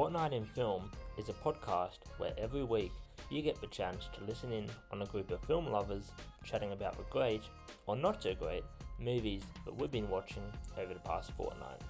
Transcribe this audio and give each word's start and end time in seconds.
Fortnight 0.00 0.32
in 0.32 0.46
Film 0.46 0.90
is 1.18 1.28
a 1.28 1.34
podcast 1.34 1.98
where 2.16 2.32
every 2.38 2.64
week 2.64 2.90
you 3.28 3.42
get 3.42 3.60
the 3.60 3.66
chance 3.66 4.08
to 4.14 4.24
listen 4.24 4.50
in 4.50 4.64
on 4.90 5.02
a 5.02 5.04
group 5.04 5.30
of 5.30 5.42
film 5.42 5.66
lovers 5.66 6.12
chatting 6.42 6.72
about 6.72 6.96
the 6.96 7.02
great, 7.10 7.42
or 7.86 7.96
not 7.96 8.22
so 8.22 8.34
great, 8.34 8.64
movies 8.98 9.42
that 9.66 9.76
we've 9.76 9.90
been 9.90 10.08
watching 10.08 10.42
over 10.78 10.94
the 10.94 11.00
past 11.00 11.32
fortnight. 11.32 11.82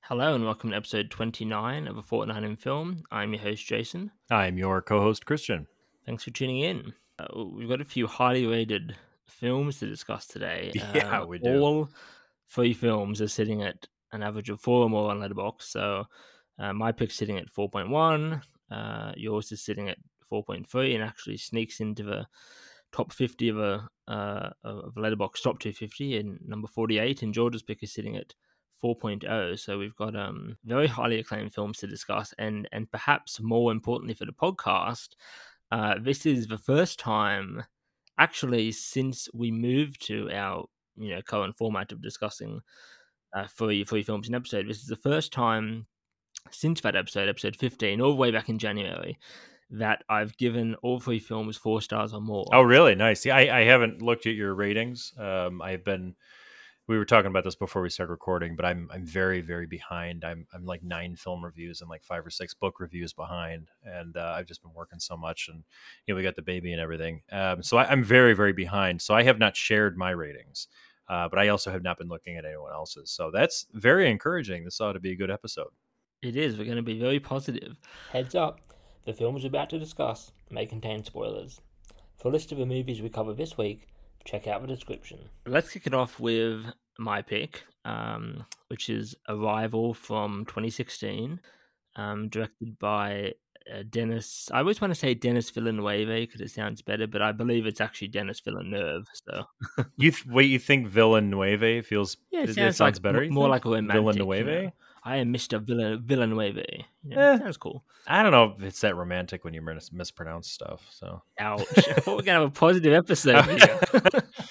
Hello 0.00 0.34
and 0.34 0.46
welcome 0.46 0.70
to 0.70 0.76
episode 0.76 1.10
29 1.10 1.86
of 1.86 1.98
A 1.98 2.02
Fortnight 2.02 2.44
in 2.44 2.56
Film. 2.56 3.02
I'm 3.10 3.34
your 3.34 3.42
host, 3.42 3.66
Jason. 3.66 4.12
I'm 4.30 4.56
your 4.56 4.80
co 4.80 5.02
host, 5.02 5.26
Christian. 5.26 5.66
Thanks 6.06 6.24
for 6.24 6.30
tuning 6.30 6.60
in. 6.60 6.94
Uh, 7.20 7.44
we've 7.44 7.68
got 7.68 7.80
a 7.80 7.84
few 7.84 8.06
highly 8.06 8.46
rated 8.46 8.96
films 9.26 9.78
to 9.78 9.86
discuss 9.86 10.26
today. 10.26 10.72
Yeah, 10.94 11.20
Um, 11.20 11.28
we 11.28 11.38
do. 11.38 11.60
All 11.60 11.88
three 12.48 12.74
films 12.74 13.20
are 13.20 13.28
sitting 13.28 13.62
at 13.62 13.86
an 14.12 14.22
average 14.22 14.50
of 14.50 14.60
four 14.60 14.82
or 14.82 14.90
more 14.90 15.10
on 15.10 15.20
Letterboxd. 15.20 15.62
So 15.62 16.04
uh, 16.58 16.72
my 16.72 16.92
pick's 16.92 17.16
sitting 17.16 17.38
at 17.38 17.52
4.1. 17.52 18.42
Uh, 18.70 19.12
yours 19.16 19.52
is 19.52 19.62
sitting 19.62 19.88
at 19.88 19.98
4.3 20.30 20.94
and 20.94 21.02
actually 21.02 21.36
sneaks 21.36 21.80
into 21.80 22.02
the 22.02 22.26
top 22.92 23.12
50 23.12 23.48
of 23.50 23.58
a 23.58 23.88
uh, 24.08 24.50
of 24.64 24.94
Letterboxd 24.94 25.42
top 25.42 25.60
250 25.60 26.16
in 26.18 26.38
number 26.44 26.66
48. 26.68 27.22
And 27.22 27.34
George's 27.34 27.62
pick 27.62 27.82
is 27.82 27.92
sitting 27.92 28.16
at 28.16 28.34
4.0. 28.82 29.58
So 29.58 29.78
we've 29.78 29.96
got 29.96 30.16
um 30.16 30.56
very 30.64 30.86
highly 30.86 31.18
acclaimed 31.18 31.54
films 31.54 31.78
to 31.78 31.86
discuss, 31.86 32.34
and 32.38 32.68
and 32.72 32.90
perhaps 32.90 33.40
more 33.40 33.72
importantly 33.72 34.14
for 34.14 34.24
the 34.24 34.32
podcast, 34.32 35.10
uh, 35.70 35.94
this 36.00 36.26
is 36.26 36.46
the 36.46 36.58
first 36.58 36.98
time, 36.98 37.64
actually, 38.18 38.72
since 38.72 39.28
we 39.32 39.50
moved 39.50 40.06
to 40.06 40.30
our 40.32 40.64
you 40.96 41.14
know 41.14 41.22
current 41.22 41.56
format 41.56 41.92
of 41.92 42.02
discussing 42.02 42.60
uh, 43.34 43.46
three 43.56 43.84
three 43.84 44.02
films 44.02 44.28
in 44.28 44.34
episode. 44.34 44.68
This 44.68 44.80
is 44.80 44.88
the 44.88 44.96
first 44.96 45.32
time 45.32 45.86
since 46.50 46.80
that 46.80 46.96
episode, 46.96 47.28
episode 47.28 47.56
15, 47.56 48.00
all 48.00 48.10
the 48.10 48.16
way 48.16 48.30
back 48.30 48.48
in 48.48 48.58
January, 48.58 49.18
that 49.70 50.02
I've 50.08 50.36
given 50.36 50.74
all 50.82 50.98
three 50.98 51.18
films 51.18 51.56
four 51.56 51.80
stars 51.80 52.12
or 52.14 52.20
more. 52.20 52.46
Oh, 52.52 52.62
really? 52.62 52.94
Nice. 52.94 53.24
Yeah, 53.24 53.36
I, 53.36 53.60
I 53.60 53.64
haven't 53.64 54.02
looked 54.02 54.26
at 54.26 54.34
your 54.34 54.54
ratings. 54.54 55.12
Um, 55.18 55.62
I've 55.62 55.84
been. 55.84 56.16
We 56.90 56.98
were 56.98 57.04
talking 57.04 57.30
about 57.30 57.44
this 57.44 57.54
before 57.54 57.82
we 57.82 57.88
started 57.88 58.10
recording, 58.10 58.56
but 58.56 58.64
I'm 58.64 58.88
I'm 58.92 59.06
very 59.06 59.42
very 59.42 59.68
behind. 59.68 60.24
I'm 60.24 60.44
I'm 60.52 60.66
like 60.66 60.82
nine 60.82 61.14
film 61.14 61.44
reviews 61.44 61.80
and 61.80 61.88
like 61.88 62.02
five 62.02 62.26
or 62.26 62.30
six 62.30 62.52
book 62.52 62.80
reviews 62.80 63.12
behind, 63.12 63.68
and 63.84 64.16
uh, 64.16 64.34
I've 64.36 64.46
just 64.46 64.60
been 64.60 64.74
working 64.74 64.98
so 64.98 65.16
much, 65.16 65.46
and 65.48 65.62
you 66.04 66.12
know 66.12 66.16
we 66.16 66.24
got 66.24 66.34
the 66.34 66.42
baby 66.42 66.72
and 66.72 66.80
everything. 66.80 67.22
Um, 67.30 67.62
so 67.62 67.76
I, 67.76 67.84
I'm 67.84 68.02
very 68.02 68.34
very 68.34 68.52
behind. 68.52 69.00
So 69.00 69.14
I 69.14 69.22
have 69.22 69.38
not 69.38 69.56
shared 69.56 69.96
my 69.96 70.10
ratings, 70.10 70.66
uh, 71.08 71.28
but 71.28 71.38
I 71.38 71.46
also 71.46 71.70
have 71.70 71.84
not 71.84 71.96
been 71.96 72.08
looking 72.08 72.36
at 72.36 72.44
anyone 72.44 72.72
else's. 72.72 73.12
So 73.12 73.30
that's 73.32 73.66
very 73.72 74.10
encouraging. 74.10 74.64
This 74.64 74.80
ought 74.80 74.94
to 74.94 75.00
be 75.00 75.12
a 75.12 75.16
good 75.16 75.30
episode. 75.30 75.70
It 76.22 76.34
is. 76.34 76.58
We're 76.58 76.64
going 76.64 76.76
to 76.76 76.82
be 76.82 76.98
very 76.98 77.20
positive. 77.20 77.76
Heads 78.10 78.34
up, 78.34 78.62
the 79.04 79.12
films 79.12 79.44
we're 79.44 79.48
about 79.50 79.70
to 79.70 79.78
discuss 79.78 80.32
may 80.50 80.66
contain 80.66 81.04
spoilers. 81.04 81.60
For 82.16 82.30
a 82.30 82.32
list 82.32 82.50
of 82.50 82.58
the 82.58 82.66
movies 82.66 83.00
we 83.00 83.10
cover 83.10 83.32
this 83.32 83.56
week, 83.56 83.86
check 84.24 84.46
out 84.46 84.62
the 84.62 84.68
description. 84.68 85.18
Let's 85.46 85.70
kick 85.70 85.86
it 85.86 85.94
off 85.94 86.18
with 86.20 86.64
my 86.98 87.22
pick, 87.22 87.62
um, 87.84 88.44
which 88.68 88.88
is 88.88 89.14
Arrival 89.28 89.94
from 89.94 90.44
2016, 90.46 91.40
um, 91.96 92.28
directed 92.28 92.78
by 92.78 93.32
uh, 93.72 93.82
Dennis. 93.88 94.48
I 94.52 94.58
always 94.58 94.80
want 94.80 94.90
to 94.92 94.98
say 94.98 95.14
Dennis 95.14 95.50
Villeneuve 95.50 96.08
because 96.08 96.40
it 96.40 96.50
sounds 96.50 96.82
better, 96.82 97.06
but 97.06 97.22
I 97.22 97.32
believe 97.32 97.66
it's 97.66 97.80
actually 97.80 98.08
Dennis 98.08 98.40
Villeneuve. 98.40 99.06
So 99.26 99.44
You 99.96 100.10
th- 100.10 100.26
wait, 100.26 100.50
you 100.50 100.58
think 100.58 100.88
Villeneuve 100.88 101.86
feels? 101.86 102.16
yeah, 102.30 102.40
it 102.40 102.50
it 102.50 102.54
sounds, 102.54 102.76
sounds 102.76 102.96
like 102.96 103.02
better. 103.02 103.22
m- 103.24 103.32
more 103.32 103.44
think? 103.44 103.50
like 103.50 103.64
a 103.64 103.68
romantic. 103.70 104.26
you 104.26 104.44
know. 104.44 104.70
Villeneuve. 105.04 105.04
I 105.04 105.16
am 105.18 105.32
Mr. 105.32 105.60
Villa- 105.60 105.96
Villeneuve. 105.98 106.64
You 107.02 107.16
know, 107.16 107.20
Eh. 107.20 107.38
Sounds 107.38 107.56
cool. 107.56 107.84
I 108.06 108.22
don't 108.22 108.32
know 108.32 108.54
if 108.56 108.62
it's 108.62 108.80
that 108.80 108.96
romantic 108.96 109.44
when 109.44 109.54
you 109.54 109.62
mis- 109.62 109.92
mispronounce 109.92 110.50
stuff. 110.50 110.86
So 110.90 111.22
Ouch. 111.38 111.60
I 111.76 111.82
thought 112.00 112.06
we 112.06 112.12
are 112.12 112.16
going 112.16 112.24
to 112.24 112.32
have 112.32 112.42
a 112.42 112.50
positive 112.50 112.92
episode. 112.92 113.44
here. 113.44 113.80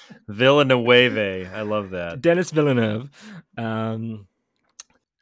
Villeneuve, 0.28 1.52
I 1.52 1.62
love 1.62 1.90
that. 1.90 2.20
Dennis 2.20 2.50
Villeneuve 2.50 3.10
um, 3.56 4.26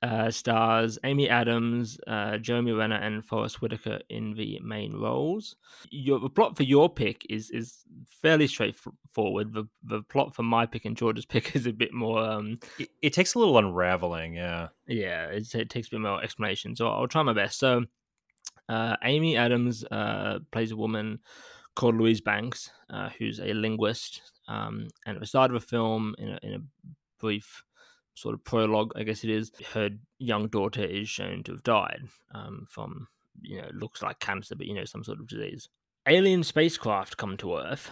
uh, 0.02 0.30
stars 0.30 0.98
Amy 1.04 1.28
Adams, 1.28 1.98
uh, 2.06 2.38
Jeremy 2.38 2.72
Renner, 2.72 2.96
and 2.96 3.24
Forest 3.24 3.60
Whitaker 3.60 4.00
in 4.08 4.34
the 4.34 4.60
main 4.62 4.94
roles. 4.94 5.56
Your 5.90 6.20
the 6.20 6.30
plot 6.30 6.56
for 6.56 6.62
your 6.62 6.88
pick 6.88 7.26
is 7.28 7.50
is 7.50 7.84
fairly 8.08 8.46
straightforward. 8.46 9.52
The 9.52 9.64
the 9.82 10.02
plot 10.02 10.34
for 10.34 10.42
my 10.44 10.66
pick 10.66 10.84
and 10.84 10.96
George's 10.96 11.26
pick 11.26 11.56
is 11.56 11.66
a 11.66 11.72
bit 11.72 11.92
more. 11.92 12.20
Um, 12.22 12.58
It, 12.78 12.90
it 13.02 13.12
takes 13.12 13.34
a 13.34 13.38
little 13.38 13.58
unraveling. 13.58 14.34
Yeah. 14.34 14.68
yeah, 14.86 15.26
it's, 15.26 15.54
it 15.54 15.70
takes 15.70 15.88
a 15.88 15.90
bit 15.92 16.00
more 16.00 16.22
explanation. 16.22 16.76
So 16.76 16.88
I'll 16.88 17.08
try 17.08 17.22
my 17.22 17.32
best. 17.32 17.58
So, 17.58 17.84
uh, 18.68 18.96
Amy 19.02 19.36
Adams 19.36 19.84
uh, 19.90 20.38
plays 20.52 20.70
a 20.70 20.76
woman 20.76 21.18
called 21.74 21.96
Louise 21.96 22.20
Banks, 22.20 22.70
uh, 22.90 23.08
who's 23.18 23.40
a 23.40 23.52
linguist. 23.54 24.22
Um, 24.46 24.88
and 25.06 25.16
at 25.16 25.20
the 25.20 25.26
start 25.26 25.52
of 25.54 25.60
the 25.60 25.66
film, 25.66 26.14
in 26.18 26.28
a, 26.28 26.38
in 26.42 26.54
a 26.54 26.58
brief 27.20 27.64
sort 28.18 28.34
of 28.34 28.44
prologue, 28.44 28.92
I 28.96 29.02
guess 29.02 29.24
it 29.24 29.30
is, 29.30 29.52
her 29.72 29.90
young 30.18 30.48
daughter 30.48 30.84
is 30.84 31.08
shown 31.08 31.42
to 31.44 31.52
have 31.52 31.62
died 31.62 32.02
um, 32.34 32.66
from, 32.68 33.08
you 33.40 33.60
know, 33.60 33.68
looks 33.72 34.02
like 34.02 34.18
cancer, 34.18 34.54
but, 34.54 34.66
you 34.66 34.74
know, 34.74 34.84
some 34.84 35.04
sort 35.04 35.20
of 35.20 35.28
disease. 35.28 35.68
Alien 36.06 36.42
spacecraft 36.42 37.16
come 37.16 37.36
to 37.38 37.56
Earth. 37.56 37.90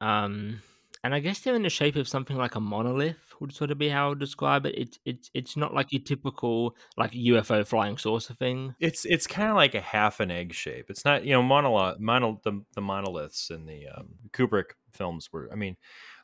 Um, 0.00 0.60
and 1.04 1.14
I 1.14 1.20
guess 1.20 1.40
they're 1.40 1.54
in 1.54 1.62
the 1.62 1.70
shape 1.70 1.96
of 1.96 2.08
something 2.08 2.36
like 2.36 2.54
a 2.54 2.60
monolith, 2.60 3.34
would 3.40 3.54
sort 3.54 3.70
of 3.70 3.78
be 3.78 3.88
how 3.88 4.06
I 4.06 4.08
would 4.10 4.18
describe 4.18 4.66
it. 4.66 4.74
It's 4.76 4.98
it's 5.04 5.30
it's 5.32 5.56
not 5.56 5.74
like 5.74 5.92
your 5.92 6.02
typical 6.02 6.74
like 6.96 7.12
UFO 7.12 7.66
flying 7.66 7.96
saucer 7.96 8.34
thing. 8.34 8.74
It's 8.80 9.04
it's 9.04 9.26
kind 9.26 9.50
of 9.50 9.56
like 9.56 9.74
a 9.74 9.80
half 9.80 10.20
an 10.20 10.30
egg 10.30 10.52
shape. 10.52 10.86
It's 10.90 11.04
not 11.04 11.24
you 11.24 11.32
know 11.32 11.42
monolith 11.42 12.00
mono, 12.00 12.40
the 12.42 12.62
the 12.74 12.80
monoliths 12.80 13.50
in 13.50 13.64
the 13.66 13.86
um, 13.96 14.08
Kubrick 14.32 14.72
films 14.92 15.28
were 15.32 15.48
I 15.52 15.56
mean 15.56 15.76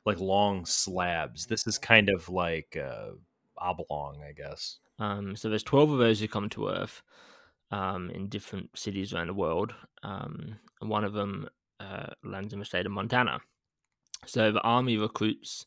like 0.04 0.19
long 0.19 0.66
slabs. 0.66 1.47
This 1.47 1.66
is 1.66 1.78
kind 1.78 2.10
of 2.10 2.28
like 2.28 2.76
uh, 2.76 3.12
oblong, 3.59 4.22
I 4.28 4.32
guess. 4.32 4.78
Um, 4.98 5.37
so 5.37 5.48
there's 5.48 5.62
twelve 5.62 5.91
of 5.91 5.98
those 5.98 6.20
who 6.20 6.28
come 6.28 6.48
to 6.50 6.69
Earth, 6.69 7.03
um, 7.70 8.10
in 8.10 8.28
different 8.28 8.70
cities 8.76 9.12
around 9.12 9.28
the 9.28 9.34
world. 9.34 9.75
Um, 10.03 10.56
and 10.81 10.91
one 10.91 11.04
of 11.04 11.12
them 11.12 11.48
uh, 11.81 12.06
lands 12.22 12.53
in 12.53 12.59
the 12.59 12.64
state 12.64 12.87
of 12.87 12.93
Montana. 12.93 13.41
So 14.26 14.53
the 14.53 14.60
army 14.60 14.97
recruits 14.97 15.66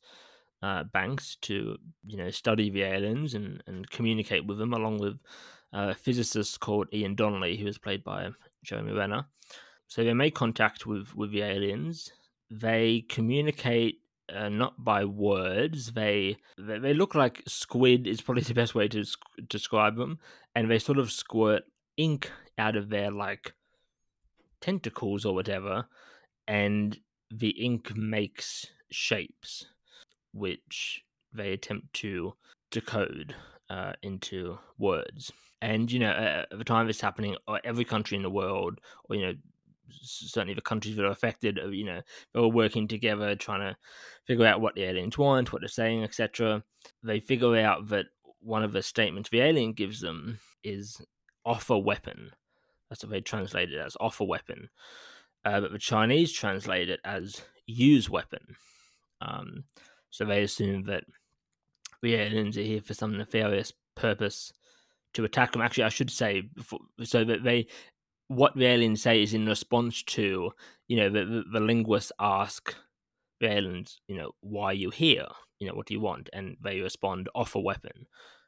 uh, 0.63 0.83
Banks 0.85 1.35
to 1.41 1.77
you 2.05 2.17
know 2.17 2.31
study 2.31 2.69
the 2.69 2.83
aliens 2.83 3.33
and, 3.33 3.63
and 3.67 3.89
communicate 3.89 4.45
with 4.45 4.57
them, 4.57 4.73
along 4.73 4.99
with 4.99 5.19
uh, 5.73 5.89
a 5.91 5.95
physicist 5.95 6.59
called 6.59 6.87
Ian 6.93 7.15
Donnelly, 7.15 7.57
who 7.57 7.67
is 7.67 7.77
played 7.77 8.03
by 8.03 8.29
Jeremy 8.63 8.93
Renner. 8.93 9.25
So 9.87 10.03
they 10.03 10.13
make 10.13 10.35
contact 10.35 10.85
with 10.85 11.15
with 11.15 11.31
the 11.31 11.41
aliens. 11.41 12.11
They 12.49 13.05
communicate 13.09 13.99
uh, 14.33 14.49
not 14.49 14.83
by 14.83 15.05
words. 15.05 15.93
They, 15.93 16.37
they 16.57 16.79
they 16.79 16.93
look 16.93 17.15
like 17.15 17.43
squid 17.47 18.07
is 18.07 18.21
probably 18.21 18.43
the 18.43 18.53
best 18.53 18.75
way 18.75 18.87
to 18.89 19.03
sc- 19.03 19.19
describe 19.47 19.95
them, 19.95 20.19
and 20.55 20.69
they 20.69 20.79
sort 20.79 20.97
of 20.97 21.11
squirt 21.11 21.63
ink 21.97 22.31
out 22.57 22.75
of 22.75 22.89
their 22.89 23.11
like 23.11 23.53
tentacles 24.61 25.25
or 25.25 25.33
whatever, 25.33 25.87
and 26.47 26.99
the 27.29 27.49
ink 27.49 27.95
makes 27.95 28.67
shapes, 28.89 29.65
which 30.33 31.03
they 31.33 31.51
attempt 31.51 31.93
to 31.93 32.33
decode 32.71 33.35
uh, 33.69 33.93
into 34.01 34.57
words. 34.77 35.31
And 35.61 35.91
you 35.91 35.99
know, 35.99 36.11
at 36.11 36.57
the 36.57 36.63
time 36.63 36.89
it's 36.89 37.01
happening, 37.01 37.35
uh, 37.47 37.57
every 37.63 37.85
country 37.85 38.15
in 38.15 38.23
the 38.23 38.29
world, 38.29 38.79
or 39.05 39.15
you 39.15 39.25
know, 39.25 39.33
certainly 40.01 40.53
the 40.53 40.61
countries 40.61 40.95
that 40.95 41.05
are 41.05 41.11
affected, 41.11 41.59
uh, 41.59 41.67
you 41.67 41.85
know, 41.85 42.01
they're 42.31 42.41
all 42.41 42.51
working 42.51 42.87
together, 42.87 43.35
trying 43.35 43.61
to 43.61 43.77
figure 44.25 44.45
out 44.45 44.61
what 44.61 44.75
the 44.75 44.83
aliens 44.83 45.17
want, 45.17 45.51
what 45.51 45.61
they're 45.61 45.69
saying, 45.69 46.03
etc. 46.03 46.63
They 47.03 47.19
figure 47.19 47.57
out 47.57 47.87
that 47.89 48.05
one 48.39 48.63
of 48.63 48.71
the 48.71 48.81
statements 48.81 49.29
the 49.29 49.41
alien 49.41 49.73
gives 49.73 50.01
them 50.01 50.39
is 50.63 51.01
"offer 51.45 51.77
weapon." 51.77 52.31
That's 52.89 53.03
what 53.03 53.11
they 53.11 53.21
translate 53.21 53.71
it 53.71 53.79
as 53.79 53.97
"offer 53.99 54.23
weapon," 54.23 54.69
uh, 55.45 55.61
but 55.61 55.71
the 55.71 55.79
Chinese 55.79 56.31
translate 56.31 56.89
it 56.89 56.99
as 57.03 57.41
"use 57.65 58.09
weapon." 58.09 58.55
Um, 59.21 59.63
so 60.09 60.25
they 60.25 60.43
assume 60.43 60.83
that 60.83 61.03
the 62.01 62.15
aliens 62.15 62.57
are 62.57 62.61
here 62.61 62.81
for 62.81 62.93
some 62.93 63.17
nefarious 63.17 63.73
purpose 63.95 64.53
to 65.13 65.25
attack 65.25 65.51
them. 65.51 65.61
Actually, 65.61 65.85
I 65.85 65.89
should 65.89 66.11
say 66.11 66.43
so 67.03 67.23
that 67.23 67.43
they 67.43 67.67
what 68.27 68.55
the 68.55 68.65
aliens 68.65 69.01
say 69.01 69.21
is 69.21 69.33
in 69.33 69.45
response 69.45 70.03
to 70.03 70.51
you 70.87 70.97
know 70.97 71.09
the, 71.09 71.25
the, 71.25 71.43
the 71.53 71.59
linguists 71.59 72.11
ask 72.19 72.75
aliens 73.41 73.99
you 74.07 74.17
know 74.17 74.31
why 74.41 74.65
are 74.65 74.73
you 74.73 74.89
here? 74.89 75.27
You 75.59 75.67
know 75.67 75.75
what 75.75 75.87
do 75.87 75.93
you 75.93 76.01
want? 76.01 76.29
And 76.33 76.57
they 76.63 76.79
respond 76.79 77.29
offer 77.35 77.59
weapon 77.59 78.07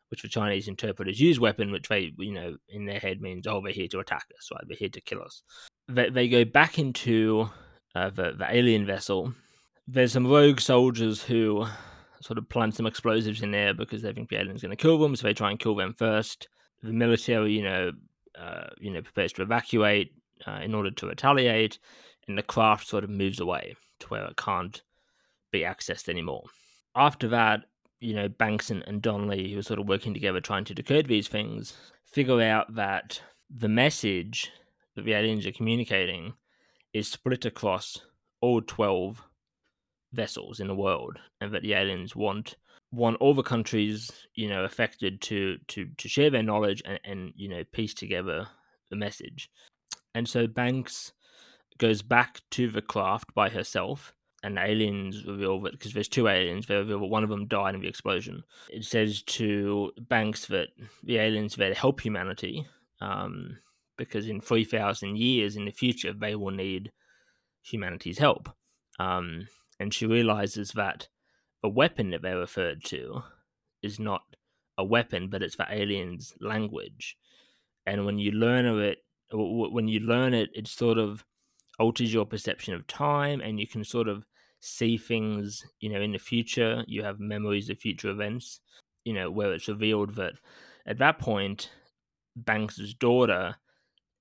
which 0.10 0.24
the 0.24 0.28
chinese 0.28 0.68
interpret 0.68 1.08
as 1.08 1.20
use 1.20 1.40
weapon 1.40 1.72
which 1.72 1.88
they 1.88 2.12
you 2.18 2.34
know 2.34 2.56
in 2.68 2.86
their 2.86 2.98
head 2.98 3.22
means 3.22 3.46
oh 3.46 3.62
they're 3.62 3.72
here 3.72 3.88
to 3.88 4.00
attack 4.00 4.26
us 4.36 4.50
right? 4.52 4.64
They're 4.68 4.78
here 4.78 4.90
to 4.90 5.02
kill 5.02 5.22
us. 5.22 5.44
They, 5.88 6.10
they 6.10 6.28
go 6.28 6.46
back 6.46 6.80
into 6.80 7.50
uh, 7.96 8.10
the, 8.10 8.34
the 8.38 8.48
alien 8.50 8.86
vessel. 8.86 9.34
There's 9.88 10.14
some 10.14 10.28
rogue 10.28 10.60
soldiers 10.60 11.24
who 11.24 11.66
sort 12.22 12.38
of 12.38 12.50
plant 12.50 12.76
some 12.76 12.86
explosives 12.86 13.42
in 13.42 13.52
there 13.52 13.74
because 13.74 14.02
they 14.02 14.14
think 14.14 14.30
the 14.30 14.40
alien's 14.40 14.62
going 14.62 14.76
to 14.76 14.82
kill 14.82 15.00
them, 15.00 15.16
so 15.16 15.26
they 15.26 15.34
try 15.34 15.50
and 15.50 15.60
kill 15.60 15.76
them 15.76 15.94
first. 15.98 16.48
The 16.84 16.94
military, 16.94 17.54
you 17.54 17.64
know, 17.64 17.92
uh, 18.38 18.68
you 18.80 18.92
know, 18.92 19.02
prepares 19.02 19.34
to 19.34 19.42
evacuate 19.42 20.14
uh, 20.48 20.60
in 20.64 20.74
order 20.74 20.92
to 20.92 21.08
retaliate, 21.08 21.80
and 22.28 22.38
the 22.38 22.44
craft 22.44 22.88
sort 22.88 23.04
of 23.04 23.10
moves 23.10 23.40
away 23.40 23.76
to 24.00 24.08
where 24.08 24.26
it 24.26 24.38
can't 24.38 24.82
be 25.52 25.62
accessed 25.62 26.10
anymore. 26.10 26.44
After 26.96 27.28
that, 27.30 27.66
you 28.00 28.14
know, 28.14 28.30
Banks 28.30 28.70
and, 28.70 28.84
and 28.88 29.02
Donnelly, 29.02 29.52
who 29.52 29.60
are 29.60 29.64
sort 29.64 29.80
of 29.80 29.88
working 29.88 30.14
together 30.14 30.40
trying 30.40 30.66
to 30.66 30.74
decode 30.74 31.08
these 31.08 31.28
things, 31.28 31.74
figure 32.06 32.42
out 32.42 32.74
that 32.76 33.22
the 33.50 33.68
message 33.68 34.52
that 34.96 35.06
the 35.06 35.14
aliens 35.14 35.46
are 35.46 35.52
communicating 35.52 36.34
is 36.94 37.08
split 37.08 37.46
across 37.46 38.02
all 38.42 38.62
12 38.62 39.22
vessels 40.14 40.60
in 40.60 40.68
the 40.68 40.76
world 40.76 41.18
and 41.42 41.54
that 41.54 41.62
the 41.62 41.74
aliens 41.74 42.16
want 42.16 42.56
want 42.92 43.18
all 43.20 43.36
the 43.36 43.44
countries 43.44 44.10
you 44.34 44.50
know 44.50 44.64
affected 44.64 45.22
to 45.22 45.58
to 45.68 45.88
to 45.98 46.08
share 46.08 46.32
their 46.32 46.42
knowledge 46.42 46.82
and, 46.86 47.00
and 47.04 47.34
you 47.36 47.48
know 47.48 47.64
piece 47.72 47.94
together 47.94 48.48
the 48.90 48.96
message. 48.96 49.50
And 50.16 50.28
so 50.28 50.48
banks 50.48 51.14
goes 51.78 52.02
back 52.02 52.42
to 52.52 52.70
the 52.70 52.82
craft 52.82 53.34
by 53.34 53.50
herself 53.50 54.14
and 54.44 54.58
aliens 54.58 55.26
reveal 55.26 55.62
that 55.62 55.74
because 55.74 55.94
there's 55.94 56.08
two 56.08 56.28
aliens 56.28 56.66
they 56.66 56.76
reveal 56.76 57.00
that 57.00 57.08
one 57.08 57.24
of 57.24 57.30
them 57.30 57.48
died 57.48 57.76
in 57.76 57.82
the 57.82 57.88
explosion. 57.88 58.44
It 58.70 58.86
says 58.86 59.22
to 59.24 59.92
banks 60.08 60.46
that 60.48 60.70
the 61.04 61.18
aliens 61.18 61.56
there 61.56 61.70
to 61.70 61.76
help 61.76 62.02
humanity 62.02 62.66
um, 63.02 63.58
because 63.98 64.28
in 64.28 64.42
3000 64.42 65.18
years 65.18 65.56
in 65.56 65.66
the 65.66 65.72
future 65.72 66.14
they 66.14 66.36
will 66.36 66.52
need 66.52 66.92
humanity's 67.64 68.18
help. 68.18 68.50
Um, 69.00 69.48
and 69.80 69.94
she 69.94 70.06
realizes 70.06 70.72
that 70.72 71.08
the 71.62 71.70
weapon 71.70 72.12
that 72.12 72.22
they 72.22 72.34
referred 72.34 72.84
to 72.86 73.24
is 73.82 74.00
not 74.00 74.22
a 74.78 74.84
weapon, 74.84 75.30
but 75.30 75.42
it's 75.42 75.58
the 75.58 75.68
alien's 75.70 76.34
language. 76.40 77.18
And 77.86 78.06
when 78.06 78.20
you 78.20 78.32
learn 78.32 78.66
of 78.66 78.80
it, 78.80 79.00
when 79.32 79.88
you 79.88 80.00
learn 80.00 80.34
it, 80.34 80.50
it 80.54 80.68
sort 80.68 80.98
of 80.98 81.24
alters 81.80 82.14
your 82.14 82.26
perception 82.26 82.74
of 82.74 82.88
time, 82.88 83.42
and 83.42 83.60
you 83.60 83.68
can 83.68 83.84
sort 83.84 84.08
of 84.08 84.26
see 84.60 84.98
things, 84.98 85.66
you 85.80 85.90
know, 85.90 86.02
in 86.02 86.12
the 86.12 86.20
future. 86.20 86.84
You 86.88 87.04
have 87.04 87.20
memories 87.20 87.70
of 87.70 87.78
future 87.78 88.10
events, 88.10 88.60
you 89.06 89.14
know, 89.14 89.30
where 89.32 89.54
it's 89.54 89.68
revealed 89.68 90.16
that 90.16 90.34
at 90.86 90.98
that 91.00 91.20
point, 91.20 91.70
Banks's 92.36 92.94
daughter, 92.94 93.56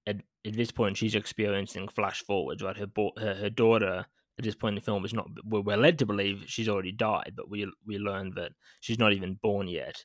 at, 0.06 0.16
at 0.46 0.54
this 0.54 0.70
point, 0.70 0.96
she's 0.96 1.14
experiencing 1.14 1.88
flash 1.88 2.22
forwards, 2.22 2.62
right? 2.62 2.76
Her, 2.76 2.88
her, 3.18 3.34
her 3.34 3.50
daughter 3.50 4.06
at 4.38 4.44
this 4.44 4.54
point 4.54 4.72
in 4.72 4.76
the 4.76 4.84
film 4.84 5.04
is 5.04 5.12
not 5.12 5.28
we're 5.44 5.76
led 5.76 5.98
to 5.98 6.06
believe 6.06 6.44
she's 6.46 6.68
already 6.68 6.92
died, 6.92 7.32
but 7.36 7.50
we 7.50 7.70
we 7.86 7.98
learn 7.98 8.32
that 8.36 8.52
she's 8.80 8.98
not 8.98 9.12
even 9.12 9.38
born 9.42 9.68
yet, 9.68 10.04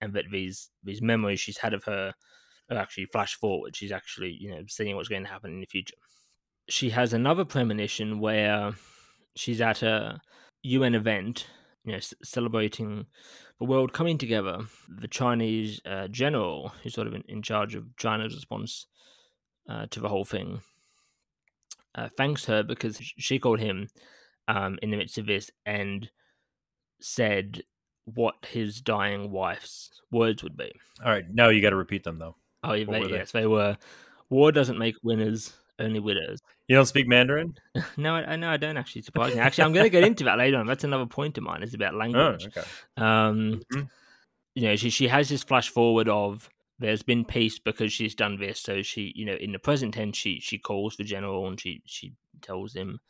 and 0.00 0.12
that 0.14 0.24
these 0.30 0.70
these 0.82 1.00
memories 1.00 1.40
she's 1.40 1.58
had 1.58 1.74
of 1.74 1.84
her 1.84 2.12
are 2.70 2.76
actually 2.76 3.06
flash 3.06 3.34
forward. 3.34 3.76
She's 3.76 3.92
actually 3.92 4.36
you 4.40 4.50
know 4.50 4.62
seeing 4.68 4.96
what's 4.96 5.08
going 5.08 5.24
to 5.24 5.30
happen 5.30 5.52
in 5.52 5.60
the 5.60 5.66
future. 5.66 5.94
She 6.68 6.90
has 6.90 7.12
another 7.12 7.44
premonition 7.44 8.20
where 8.20 8.72
she's 9.36 9.60
at 9.60 9.82
a 9.82 10.20
UN 10.62 10.94
event, 10.94 11.46
you 11.84 11.92
know, 11.92 12.00
celebrating 12.22 13.06
the 13.58 13.64
world 13.64 13.92
coming 13.92 14.18
together. 14.18 14.58
The 14.88 15.08
Chinese 15.08 15.80
uh, 15.86 16.08
general, 16.08 16.72
who's 16.82 16.94
sort 16.94 17.06
of 17.06 17.14
in, 17.14 17.22
in 17.28 17.42
charge 17.42 17.74
of 17.74 17.96
China's 17.96 18.34
response 18.34 18.86
uh, 19.68 19.86
to 19.90 20.00
the 20.00 20.08
whole 20.08 20.24
thing, 20.24 20.60
uh, 21.98 22.08
thanks 22.16 22.44
her 22.44 22.62
because 22.62 22.98
she 23.00 23.38
called 23.38 23.60
him 23.60 23.88
um, 24.46 24.78
in 24.82 24.90
the 24.90 24.96
midst 24.96 25.18
of 25.18 25.26
this 25.26 25.50
and 25.66 26.08
said 27.00 27.62
what 28.04 28.34
his 28.48 28.80
dying 28.80 29.30
wife's 29.30 29.90
words 30.10 30.42
would 30.42 30.56
be. 30.56 30.72
All 31.04 31.10
right, 31.10 31.24
now 31.28 31.48
you 31.48 31.60
got 31.60 31.70
to 31.70 31.76
repeat 31.76 32.04
them 32.04 32.18
though. 32.18 32.36
Oh, 32.64 32.72
yeah, 32.72 32.84
they, 32.84 33.08
yes, 33.08 33.32
they 33.32 33.46
were. 33.46 33.76
War 34.30 34.52
doesn't 34.52 34.78
make 34.78 34.94
winners, 35.02 35.52
only 35.78 36.00
widows. 36.00 36.40
You 36.68 36.76
don't 36.76 36.86
speak 36.86 37.08
Mandarin? 37.08 37.54
no, 37.96 38.14
I, 38.14 38.36
know 38.36 38.50
I 38.50 38.56
don't 38.56 38.76
actually. 38.76 39.02
Surprisingly, 39.02 39.40
actually, 39.40 39.64
I'm 39.64 39.72
going 39.72 39.84
to 39.84 39.90
get 39.90 40.04
into 40.04 40.24
that 40.24 40.38
later 40.38 40.58
on. 40.58 40.66
That's 40.66 40.84
another 40.84 41.06
point 41.06 41.38
of 41.38 41.44
mine. 41.44 41.62
Is 41.62 41.74
about 41.74 41.94
oh, 41.94 41.98
language. 41.98 42.48
Oh, 42.56 42.60
okay. 42.60 42.68
Um, 42.96 43.60
mm-hmm. 43.74 43.82
you 44.54 44.68
know, 44.68 44.76
she 44.76 44.90
she 44.90 45.08
has 45.08 45.28
this 45.28 45.42
flash 45.42 45.70
forward 45.70 46.08
of 46.08 46.48
there's 46.78 47.02
been 47.02 47.24
peace 47.24 47.58
because 47.58 47.92
she's 47.92 48.14
done 48.14 48.38
this. 48.38 48.60
So 48.60 48.82
she, 48.82 49.12
you 49.16 49.24
know, 49.24 49.34
in 49.34 49.52
the 49.52 49.58
present 49.58 49.94
tense, 49.94 50.16
she 50.16 50.40
she 50.40 50.58
calls 50.58 50.96
the 50.96 51.04
general 51.04 51.46
and 51.48 51.60
she 51.60 51.82
she 51.86 52.14
tells 52.40 52.74
him, 52.74 53.00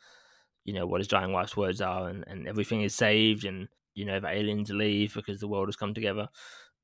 you 0.65 0.73
know, 0.73 0.87
what 0.87 1.01
his 1.01 1.07
dying 1.07 1.31
wife's 1.31 1.57
words 1.57 1.81
are, 1.81 2.09
and 2.09 2.23
and 2.27 2.47
everything 2.47 2.81
is 2.81 2.95
saved, 2.95 3.45
and 3.45 3.67
you 3.93 4.05
know, 4.05 4.19
the 4.19 4.29
aliens 4.29 4.69
leave 4.71 5.13
because 5.13 5.39
the 5.39 5.47
world 5.47 5.67
has 5.67 5.75
come 5.75 5.93
together. 5.93 6.27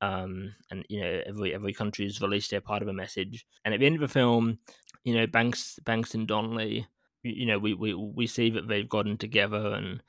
Um, 0.00 0.54
and 0.70 0.84
you 0.88 1.00
know, 1.00 1.22
every 1.26 1.54
every 1.54 1.72
country 1.72 2.04
has 2.04 2.20
released 2.20 2.50
their 2.50 2.60
part 2.60 2.82
of 2.82 2.88
a 2.88 2.92
message. 2.92 3.46
And 3.64 3.74
at 3.74 3.80
the 3.80 3.86
end 3.86 3.96
of 3.96 4.02
the 4.02 4.08
film, 4.08 4.58
you 5.04 5.14
know, 5.14 5.26
Banks 5.26 5.78
Banks 5.84 6.14
and 6.14 6.28
Donnelly, 6.28 6.86
you 7.22 7.46
know, 7.46 7.58
we 7.58 7.74
we 7.74 7.94
we 7.94 8.26
see 8.26 8.50
that 8.50 8.68
they've 8.68 8.88
gotten 8.88 9.16
together 9.16 9.74
and 9.74 10.02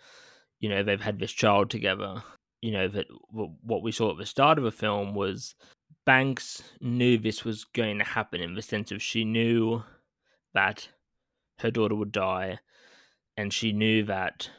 you 0.60 0.70
know 0.70 0.84
they've 0.84 1.02
had 1.02 1.20
this 1.20 1.32
child 1.32 1.70
together 1.70 2.24
you 2.62 2.72
know 2.72 2.88
that 2.88 3.06
what 3.30 3.84
we 3.84 3.92
saw 3.92 4.12
at 4.12 4.18
the 4.18 4.26
start 4.26 4.58
of 4.58 4.64
the 4.64 4.72
film 4.72 5.14
was 5.14 5.56
Banks 6.08 6.64
knew 6.80 7.18
this 7.18 7.44
was 7.44 7.66
going 7.66 7.98
to 7.98 8.06
happen 8.06 8.40
in 8.40 8.56
the 8.56 8.62
sense 8.62 8.94
of 8.94 9.02
she 9.02 9.26
knew 9.26 9.84
that 10.54 10.88
her 11.60 11.70
daughter 11.70 11.96
would 11.96 12.14
die, 12.14 12.60
and 13.36 13.52
she 13.52 13.74
knew 13.74 14.04
that 14.04 14.50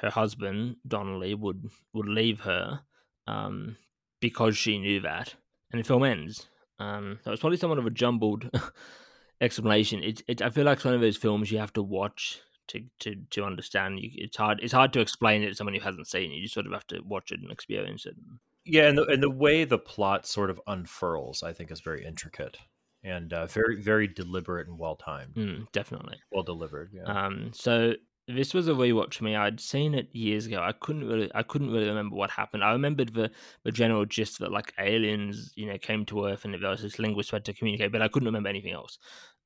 her 0.00 0.10
husband 0.10 0.76
Donnelly 0.86 1.34
would 1.34 1.70
would 1.94 2.06
leave 2.06 2.40
her 2.40 2.82
um, 3.26 3.78
because 4.20 4.58
she 4.58 4.78
knew 4.78 5.00
that. 5.00 5.34
And 5.72 5.80
the 5.80 5.86
film 5.86 6.04
ends. 6.04 6.48
Um, 6.78 7.18
that 7.24 7.30
was 7.30 7.40
probably 7.40 7.56
somewhat 7.56 7.78
of 7.78 7.86
a 7.86 7.90
jumbled 7.90 8.50
explanation. 9.40 10.02
It's 10.02 10.22
it, 10.28 10.42
I 10.42 10.50
feel 10.50 10.64
like 10.64 10.76
it's 10.76 10.84
one 10.84 10.92
of 10.92 11.00
those 11.00 11.16
films 11.16 11.50
you 11.50 11.58
have 11.60 11.72
to 11.72 11.82
watch 11.82 12.40
to 12.68 12.84
to 12.98 13.16
to 13.30 13.44
understand. 13.44 14.00
You, 14.00 14.10
it's 14.16 14.36
hard 14.36 14.60
it's 14.62 14.74
hard 14.74 14.92
to 14.92 15.00
explain 15.00 15.42
it 15.42 15.48
to 15.48 15.54
someone 15.54 15.74
who 15.74 15.80
hasn't 15.80 16.08
seen 16.08 16.30
it. 16.30 16.34
You 16.34 16.42
just 16.42 16.52
sort 16.52 16.66
of 16.66 16.72
have 16.72 16.86
to 16.88 17.00
watch 17.00 17.32
it 17.32 17.40
and 17.40 17.50
experience 17.50 18.04
it. 18.04 18.16
Yeah, 18.64 18.88
and 18.88 18.98
the, 18.98 19.06
and 19.06 19.22
the 19.22 19.30
way 19.30 19.64
the 19.64 19.78
plot 19.78 20.26
sort 20.26 20.50
of 20.50 20.60
unfurls, 20.66 21.42
I 21.42 21.52
think, 21.52 21.70
is 21.70 21.80
very 21.80 22.04
intricate 22.04 22.58
and 23.02 23.32
uh, 23.32 23.46
very 23.46 23.80
very 23.80 24.06
deliberate 24.06 24.68
and 24.68 24.78
well 24.78 24.96
timed. 24.96 25.34
Mm, 25.34 25.72
definitely, 25.72 26.18
well 26.32 26.42
delivered. 26.42 26.90
Yeah. 26.92 27.04
Um. 27.04 27.50
So 27.54 27.94
this 28.28 28.54
was 28.54 28.68
a 28.68 28.72
rewatch 28.72 29.14
for 29.14 29.24
me. 29.24 29.34
I'd 29.34 29.60
seen 29.60 29.94
it 29.94 30.14
years 30.14 30.46
ago. 30.46 30.60
I 30.62 30.72
couldn't 30.72 31.08
really, 31.08 31.30
I 31.34 31.42
couldn't 31.42 31.70
really 31.70 31.88
remember 31.88 32.16
what 32.16 32.30
happened. 32.30 32.62
I 32.62 32.72
remembered 32.72 33.14
the 33.14 33.30
the 33.64 33.72
general 33.72 34.04
gist 34.04 34.38
that 34.40 34.52
like 34.52 34.74
aliens, 34.78 35.52
you 35.56 35.66
know, 35.66 35.78
came 35.78 36.04
to 36.06 36.26
Earth 36.26 36.44
and 36.44 36.54
there 36.54 36.70
was 36.70 36.82
this 36.82 36.98
linguist 36.98 37.30
who 37.30 37.36
had 37.36 37.44
to 37.46 37.54
communicate, 37.54 37.92
but 37.92 38.02
I 38.02 38.08
couldn't 38.08 38.28
remember 38.28 38.48
anything 38.48 38.72
else. 38.72 38.98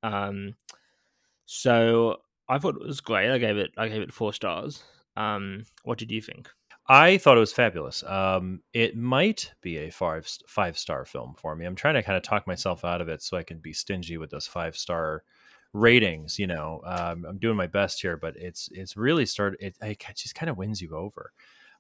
Um. 0.02 0.54
So 1.47 2.18
I 2.49 2.59
thought 2.59 2.76
it 2.76 2.87
was 2.87 3.00
great. 3.00 3.30
I 3.30 3.38
gave 3.38 3.56
it, 3.59 3.71
I 3.76 3.88
gave 3.88 4.02
it 4.02 4.12
four 4.12 4.33
stars. 4.33 4.83
Um. 5.16 5.64
What 5.85 5.99
did 5.99 6.11
you 6.11 6.21
think? 6.21 6.50
I 6.86 7.16
thought 7.16 7.36
it 7.38 7.40
was 7.40 7.52
fabulous. 7.52 8.02
Um, 8.02 8.60
it 8.74 8.96
might 8.96 9.52
be 9.62 9.78
a 9.78 9.90
five 9.90 10.28
five 10.46 10.76
star 10.76 11.04
film 11.04 11.34
for 11.36 11.56
me. 11.56 11.64
I'm 11.64 11.76
trying 11.76 11.94
to 11.94 12.02
kind 12.02 12.16
of 12.16 12.22
talk 12.22 12.46
myself 12.46 12.84
out 12.84 13.00
of 13.00 13.08
it 13.08 13.22
so 13.22 13.36
I 13.36 13.42
can 13.42 13.58
be 13.58 13.72
stingy 13.72 14.18
with 14.18 14.30
those 14.30 14.46
five 14.46 14.76
star 14.76 15.22
ratings. 15.72 16.38
You 16.38 16.46
know, 16.46 16.82
um, 16.84 17.24
I'm 17.26 17.38
doing 17.38 17.56
my 17.56 17.66
best 17.66 18.02
here, 18.02 18.18
but 18.18 18.36
it's 18.36 18.68
it's 18.72 18.96
really 18.96 19.24
started. 19.24 19.60
It, 19.62 19.76
it 19.80 19.98
just 20.14 20.34
kind 20.34 20.50
of 20.50 20.58
wins 20.58 20.82
you 20.82 20.94
over. 20.94 21.32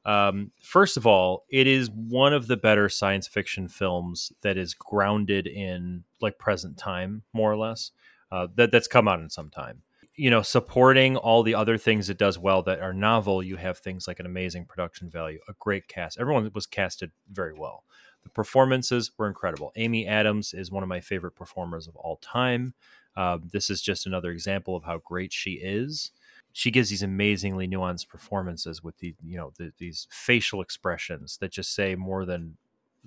Um, 0.06 0.52
first 0.62 0.96
of 0.96 1.06
all, 1.06 1.44
it 1.50 1.66
is 1.66 1.90
one 1.90 2.32
of 2.32 2.46
the 2.46 2.56
better 2.56 2.88
science 2.88 3.26
fiction 3.26 3.68
films 3.68 4.32
that 4.42 4.56
is 4.56 4.74
grounded 4.74 5.46
in 5.46 6.04
like 6.22 6.38
present 6.38 6.78
time, 6.78 7.22
more 7.34 7.52
or 7.52 7.56
less. 7.56 7.90
Uh, 8.32 8.48
that 8.54 8.72
that's 8.72 8.88
come 8.88 9.06
out 9.06 9.20
in 9.20 9.28
some 9.30 9.50
time 9.50 9.82
you 10.16 10.30
know, 10.30 10.42
supporting 10.42 11.16
all 11.16 11.42
the 11.42 11.54
other 11.54 11.76
things 11.76 12.08
it 12.08 12.18
does 12.18 12.38
well 12.38 12.62
that 12.62 12.80
are 12.80 12.92
novel, 12.92 13.42
you 13.42 13.56
have 13.56 13.78
things 13.78 14.06
like 14.06 14.20
an 14.20 14.26
amazing 14.26 14.64
production 14.64 15.10
value, 15.10 15.40
a 15.48 15.54
great 15.58 15.88
cast. 15.88 16.18
Everyone 16.18 16.48
was 16.54 16.66
casted 16.66 17.10
very 17.32 17.52
well. 17.52 17.84
The 18.22 18.30
performances 18.30 19.10
were 19.18 19.26
incredible. 19.26 19.72
Amy 19.76 20.06
Adams 20.06 20.54
is 20.54 20.70
one 20.70 20.82
of 20.82 20.88
my 20.88 21.00
favorite 21.00 21.34
performers 21.34 21.88
of 21.88 21.96
all 21.96 22.16
time. 22.16 22.74
Uh, 23.16 23.38
this 23.52 23.70
is 23.70 23.82
just 23.82 24.06
another 24.06 24.30
example 24.30 24.76
of 24.76 24.84
how 24.84 24.98
great 24.98 25.32
she 25.32 25.52
is. 25.52 26.10
She 26.52 26.70
gives 26.70 26.90
these 26.90 27.02
amazingly 27.02 27.66
nuanced 27.66 28.08
performances 28.08 28.82
with 28.82 28.96
the 28.98 29.14
you 29.24 29.36
know 29.36 29.52
the, 29.58 29.72
these 29.78 30.06
facial 30.10 30.60
expressions 30.60 31.36
that 31.38 31.50
just 31.50 31.74
say 31.74 31.96
more 31.96 32.24
than 32.24 32.56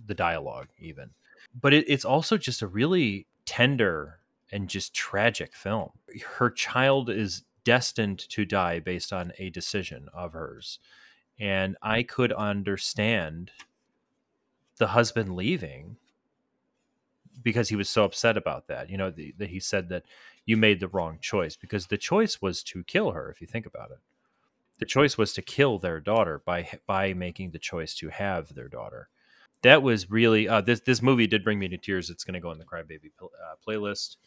the 0.05 0.13
dialogue 0.13 0.67
even. 0.77 1.11
But 1.59 1.73
it, 1.73 1.85
it's 1.87 2.05
also 2.05 2.37
just 2.37 2.61
a 2.61 2.67
really 2.67 3.25
tender 3.45 4.19
and 4.51 4.69
just 4.69 4.93
tragic 4.93 5.55
film. 5.55 5.89
Her 6.37 6.49
child 6.49 7.09
is 7.09 7.43
destined 7.63 8.19
to 8.29 8.45
die 8.45 8.79
based 8.79 9.11
on 9.11 9.33
a 9.37 9.49
decision 9.49 10.07
of 10.13 10.33
hers. 10.33 10.79
And 11.39 11.75
I 11.81 12.03
could 12.03 12.31
understand 12.31 13.51
the 14.77 14.87
husband 14.87 15.35
leaving 15.35 15.97
because 17.43 17.69
he 17.69 17.75
was 17.75 17.89
so 17.89 18.03
upset 18.03 18.37
about 18.37 18.67
that. 18.67 18.89
You 18.89 18.97
know, 18.97 19.11
that 19.11 19.49
he 19.49 19.59
said 19.59 19.89
that 19.89 20.03
you 20.45 20.57
made 20.57 20.79
the 20.79 20.87
wrong 20.87 21.19
choice 21.21 21.55
because 21.55 21.87
the 21.87 21.97
choice 21.97 22.41
was 22.41 22.63
to 22.63 22.83
kill 22.83 23.11
her, 23.11 23.29
if 23.29 23.41
you 23.41 23.47
think 23.47 23.65
about 23.65 23.91
it. 23.91 23.99
The 24.79 24.85
choice 24.85 25.17
was 25.17 25.33
to 25.33 25.41
kill 25.41 25.79
their 25.79 25.99
daughter 25.99 26.41
by 26.45 26.79
by 26.85 27.13
making 27.13 27.51
the 27.51 27.59
choice 27.59 27.95
to 27.95 28.09
have 28.09 28.53
their 28.53 28.67
daughter. 28.67 29.09
That 29.63 29.81
was 29.81 30.09
really 30.09 30.47
uh, 30.47 30.61
this 30.61 30.81
this 30.81 31.01
movie 31.01 31.27
did 31.27 31.43
bring 31.43 31.59
me 31.59 31.67
to 31.67 31.77
tears. 31.77 32.09
It's 32.09 32.23
going 32.23 32.35
to 32.35 32.39
go 32.39 32.51
in 32.51 32.59
the 32.59 32.65
Crybaby 32.65 33.11
uh, 33.21 33.55
playlist. 33.67 34.17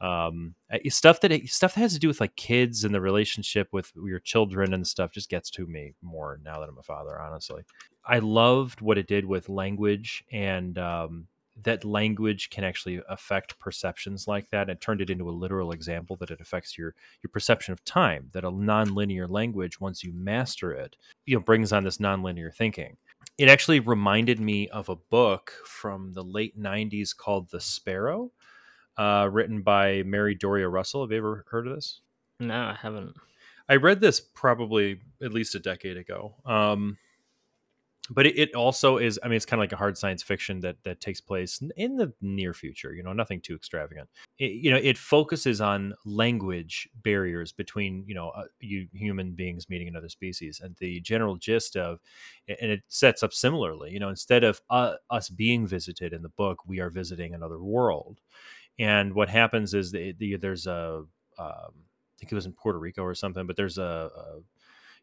Um, 0.00 0.54
stuff 0.88 1.20
that 1.20 1.48
stuff 1.48 1.74
that 1.74 1.80
has 1.80 1.94
to 1.94 1.98
do 1.98 2.08
with 2.08 2.20
like 2.20 2.36
kids 2.36 2.84
and 2.84 2.94
the 2.94 3.00
relationship 3.00 3.68
with 3.72 3.92
your 3.94 4.18
children 4.18 4.74
and 4.74 4.86
stuff 4.86 5.10
just 5.10 5.30
gets 5.30 5.50
to 5.52 5.66
me 5.66 5.94
more 6.02 6.38
now 6.44 6.60
that 6.60 6.68
I'm 6.68 6.78
a 6.78 6.82
father. 6.82 7.18
Honestly, 7.18 7.62
I 8.04 8.18
loved 8.18 8.80
what 8.80 8.98
it 8.98 9.06
did 9.06 9.24
with 9.24 9.48
language 9.48 10.22
and 10.30 10.76
um, 10.78 11.28
that 11.62 11.84
language 11.84 12.50
can 12.50 12.64
actually 12.64 13.00
affect 13.08 13.58
perceptions 13.58 14.28
like 14.28 14.50
that 14.50 14.68
and 14.68 14.80
turned 14.80 15.00
it 15.00 15.10
into 15.10 15.28
a 15.28 15.32
literal 15.32 15.72
example 15.72 16.16
that 16.16 16.30
it 16.30 16.40
affects 16.40 16.76
your 16.76 16.94
your 17.22 17.30
perception 17.32 17.72
of 17.72 17.84
time 17.84 18.28
that 18.32 18.44
a 18.44 18.50
nonlinear 18.50 19.28
language 19.28 19.80
once 19.80 20.04
you 20.04 20.12
master 20.12 20.72
it 20.72 20.96
you 21.24 21.34
know 21.34 21.40
brings 21.40 21.72
on 21.72 21.84
this 21.84 21.98
nonlinear 21.98 22.54
thinking 22.54 22.96
it 23.38 23.48
actually 23.48 23.80
reminded 23.80 24.40
me 24.40 24.68
of 24.68 24.88
a 24.88 24.96
book 24.96 25.52
from 25.64 26.12
the 26.12 26.22
late 26.22 26.58
90s 26.60 27.16
called 27.16 27.50
the 27.50 27.60
sparrow 27.60 28.30
uh, 28.98 29.28
written 29.30 29.62
by 29.62 30.02
mary 30.04 30.34
doria 30.34 30.68
russell. 30.68 31.02
Have 31.02 31.10
you 31.10 31.18
ever 31.18 31.44
heard 31.50 31.66
of 31.66 31.74
this? 31.74 32.00
No 32.40 32.54
i 32.54 32.78
haven't. 32.80 33.14
I 33.68 33.76
read 33.76 34.00
this 34.00 34.20
probably 34.20 35.00
at 35.22 35.32
least 35.32 35.54
a 35.56 35.58
decade 35.58 35.96
ago. 35.96 36.34
Um, 36.44 36.98
but 38.10 38.26
it, 38.26 38.38
it, 38.38 38.54
also 38.54 38.98
is 38.98 39.18
i 39.22 39.28
mean 39.28 39.36
it's 39.36 39.46
kind 39.46 39.58
of 39.58 39.62
like 39.62 39.72
a 39.72 39.76
hard 39.76 39.98
science 39.98 40.22
fiction 40.22 40.60
that 40.60 40.76
that 40.84 41.00
takes 41.00 41.20
place 41.20 41.60
in 41.76 41.96
the 41.96 42.12
near 42.20 42.54
future 42.54 42.94
you 42.94 43.02
know 43.02 43.12
nothing 43.12 43.40
too 43.40 43.54
extravagant. 43.54 44.08
It, 44.38 44.52
you 44.52 44.70
know 44.70 44.76
it 44.76 44.96
focuses 44.98 45.60
on 45.60 45.94
language 46.04 46.88
barriers 47.02 47.52
between 47.52 48.04
you 48.06 48.14
know 48.14 48.30
uh, 48.30 48.44
you 48.60 48.88
human 48.92 49.32
beings 49.32 49.68
meeting 49.68 49.88
another 49.88 50.08
species 50.08 50.60
and 50.62 50.76
the 50.76 51.00
general 51.00 51.36
gist 51.36 51.76
of 51.76 52.00
and 52.48 52.70
it 52.70 52.82
sets 52.88 53.22
up 53.22 53.32
similarly 53.32 53.90
you 53.92 53.98
know 53.98 54.08
instead 54.08 54.44
of 54.44 54.60
uh, 54.70 54.94
us 55.10 55.28
being 55.28 55.66
visited 55.66 56.12
in 56.12 56.22
the 56.22 56.28
book 56.28 56.60
we 56.66 56.80
are 56.80 56.90
visiting 56.90 57.34
another 57.34 57.62
world 57.62 58.20
and 58.78 59.14
what 59.14 59.28
happens 59.28 59.74
is 59.74 59.92
the, 59.92 60.12
the, 60.12 60.36
there's 60.36 60.66
a 60.66 61.04
um, 61.38 61.72
I 62.16 62.18
think 62.18 62.32
it 62.32 62.34
was 62.34 62.46
in 62.46 62.52
Puerto 62.52 62.78
Rico 62.78 63.02
or 63.02 63.14
something, 63.14 63.46
but 63.46 63.56
there's 63.56 63.78
a, 63.78 64.10
a 64.14 64.40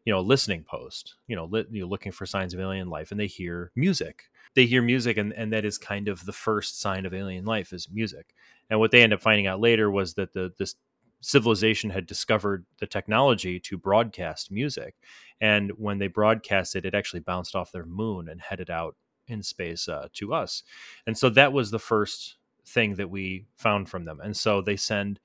you 0.04 0.12
know, 0.12 0.18
a 0.18 0.20
listening 0.20 0.64
post, 0.64 1.14
you 1.26 1.36
know, 1.36 1.48
you 1.70 1.80
know, 1.80 1.86
looking 1.86 2.12
for 2.12 2.26
signs 2.26 2.52
of 2.52 2.60
alien 2.60 2.90
life, 2.90 3.10
and 3.10 3.18
they 3.18 3.26
hear 3.26 3.72
music. 3.74 4.24
They 4.54 4.66
hear 4.66 4.82
music, 4.82 5.16
and, 5.16 5.32
and 5.32 5.52
that 5.52 5.64
is 5.64 5.78
kind 5.78 6.08
of 6.08 6.24
the 6.26 6.32
first 6.32 6.80
sign 6.80 7.06
of 7.06 7.14
alien 7.14 7.44
life 7.44 7.72
is 7.72 7.88
music. 7.90 8.34
And 8.68 8.78
what 8.78 8.90
they 8.90 9.02
end 9.02 9.12
up 9.12 9.22
finding 9.22 9.46
out 9.46 9.60
later 9.60 9.90
was 9.90 10.14
that 10.14 10.32
the 10.32 10.52
this 10.58 10.74
civilization 11.20 11.88
had 11.88 12.04
discovered 12.04 12.66
the 12.80 12.86
technology 12.86 13.58
to 13.58 13.78
broadcast 13.78 14.50
music, 14.50 14.94
and 15.40 15.70
when 15.78 15.98
they 15.98 16.08
broadcast 16.08 16.76
it, 16.76 16.84
it 16.84 16.94
actually 16.94 17.20
bounced 17.20 17.56
off 17.56 17.72
their 17.72 17.86
moon 17.86 18.28
and 18.28 18.40
headed 18.40 18.70
out 18.70 18.96
in 19.26 19.42
space 19.42 19.88
uh, 19.88 20.08
to 20.12 20.34
us. 20.34 20.62
And 21.06 21.16
so 21.16 21.30
that 21.30 21.52
was 21.52 21.70
the 21.70 21.78
first 21.78 22.36
thing 22.66 22.94
that 22.96 23.10
we 23.10 23.46
found 23.56 23.88
from 23.88 24.04
them. 24.04 24.20
And 24.22 24.36
so 24.36 24.60
they 24.60 24.76
send 24.76 25.20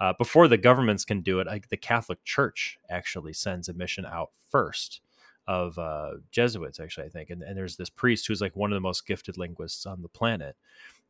uh, 0.00 0.12
before 0.18 0.48
the 0.48 0.58
governments 0.58 1.04
can 1.04 1.20
do 1.20 1.38
it, 1.38 1.46
like 1.46 1.68
the 1.68 1.76
Catholic 1.76 2.24
Church 2.24 2.78
actually 2.90 3.32
sends 3.32 3.68
a 3.68 3.72
mission 3.72 4.04
out 4.04 4.30
first 4.48 5.00
of 5.46 5.78
uh, 5.78 6.12
Jesuits, 6.30 6.80
actually, 6.80 7.06
I 7.06 7.10
think. 7.10 7.30
And, 7.30 7.42
and 7.42 7.56
there's 7.56 7.76
this 7.76 7.90
priest 7.90 8.26
who's 8.26 8.40
like 8.40 8.56
one 8.56 8.72
of 8.72 8.76
the 8.76 8.80
most 8.80 9.06
gifted 9.06 9.38
linguists 9.38 9.86
on 9.86 10.02
the 10.02 10.08
planet. 10.08 10.56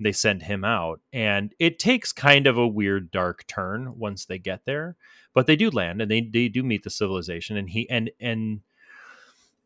They 0.01 0.13
send 0.13 0.43
him 0.43 0.65
out, 0.65 1.01
and 1.13 1.55
it 1.59 1.79
takes 1.79 2.13
kind 2.13 2.47
of 2.47 2.59
a 2.59 2.67
weird, 2.67 3.11
dark 3.11 3.47
turn 3.47 3.99
once 3.99 4.25
they 4.25 4.39
get 4.39 4.65
there. 4.65 4.97
But 5.33 5.47
they 5.47 5.55
do 5.55 5.71
land, 5.71 6.03
and 6.03 6.11
they 6.11 6.23
they 6.23 6.49
do 6.49 6.63
meet 6.63 6.83
the 6.83 6.91
civilization, 6.91 7.57
and 7.57 7.71
he 7.71 7.89
and 7.89 8.11
and 8.19 8.63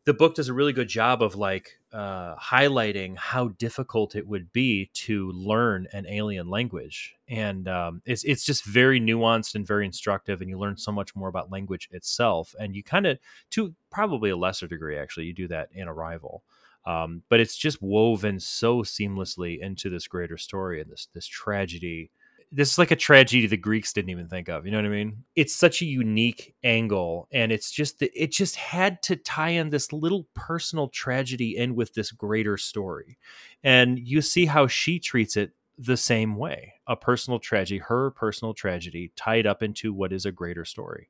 the 0.05 0.13
book 0.13 0.35
does 0.35 0.47
a 0.47 0.53
really 0.53 0.73
good 0.73 0.89
job 0.89 1.23
of 1.23 1.35
like 1.35 1.79
uh, 1.97 2.35
highlighting 2.35 3.17
how 3.17 3.47
difficult 3.47 4.15
it 4.15 4.27
would 4.27 4.53
be 4.53 4.91
to 4.93 5.31
learn 5.31 5.87
an 5.93 6.05
alien 6.07 6.47
language, 6.47 7.15
and 7.27 7.67
um, 7.67 8.03
it's 8.05 8.23
it's 8.23 8.45
just 8.45 8.63
very 8.65 9.01
nuanced 9.01 9.55
and 9.55 9.65
very 9.65 9.83
instructive, 9.83 10.39
and 10.39 10.49
you 10.49 10.59
learn 10.59 10.77
so 10.77 10.91
much 10.91 11.15
more 11.15 11.27
about 11.27 11.51
language 11.51 11.89
itself, 11.91 12.53
and 12.59 12.75
you 12.75 12.83
kind 12.83 13.07
of 13.07 13.17
to 13.49 13.73
probably 13.89 14.29
a 14.29 14.37
lesser 14.37 14.67
degree 14.67 14.95
actually 14.97 15.25
you 15.25 15.33
do 15.33 15.47
that 15.47 15.69
in 15.73 15.87
Arrival. 15.87 16.43
Um, 16.85 17.23
but 17.29 17.39
it's 17.39 17.57
just 17.57 17.81
woven 17.81 18.39
so 18.39 18.83
seamlessly 18.83 19.59
into 19.59 19.89
this 19.89 20.07
greater 20.07 20.37
story 20.37 20.79
and 20.79 20.91
this 20.91 21.07
this 21.15 21.25
tragedy 21.25 22.11
this 22.51 22.71
is 22.71 22.77
like 22.77 22.91
a 22.91 22.95
tragedy 22.95 23.45
the 23.45 23.57
Greeks 23.57 23.91
didn't 23.91 24.09
even 24.09 24.27
think 24.29 24.47
of. 24.47 24.65
You 24.65 24.71
know 24.71 24.77
what 24.77 24.85
I 24.85 24.89
mean? 24.89 25.23
It's 25.35 25.53
such 25.53 25.81
a 25.81 25.85
unique 25.85 26.55
angle, 26.63 27.27
and 27.31 27.51
it's 27.51 27.71
just 27.71 27.99
that 27.99 28.11
it 28.13 28.31
just 28.31 28.55
had 28.55 29.01
to 29.03 29.15
tie 29.15 29.49
in 29.49 29.69
this 29.69 29.91
little 29.91 30.27
personal 30.33 30.87
tragedy 30.87 31.57
in 31.57 31.75
with 31.75 31.93
this 31.93 32.11
greater 32.11 32.57
story, 32.57 33.17
and 33.63 33.99
you 33.99 34.21
see 34.21 34.45
how 34.45 34.67
she 34.67 34.99
treats 34.99 35.35
it 35.35 35.51
the 35.77 35.97
same 35.97 36.35
way 36.35 36.73
a 36.87 36.95
personal 36.95 37.37
tragedy 37.39 37.77
her 37.77 38.09
personal 38.11 38.53
tragedy 38.53 39.11
tied 39.15 39.45
up 39.45 39.61
into 39.61 39.93
what 39.93 40.11
is 40.11 40.25
a 40.25 40.31
greater 40.31 40.65
story. 40.65 41.09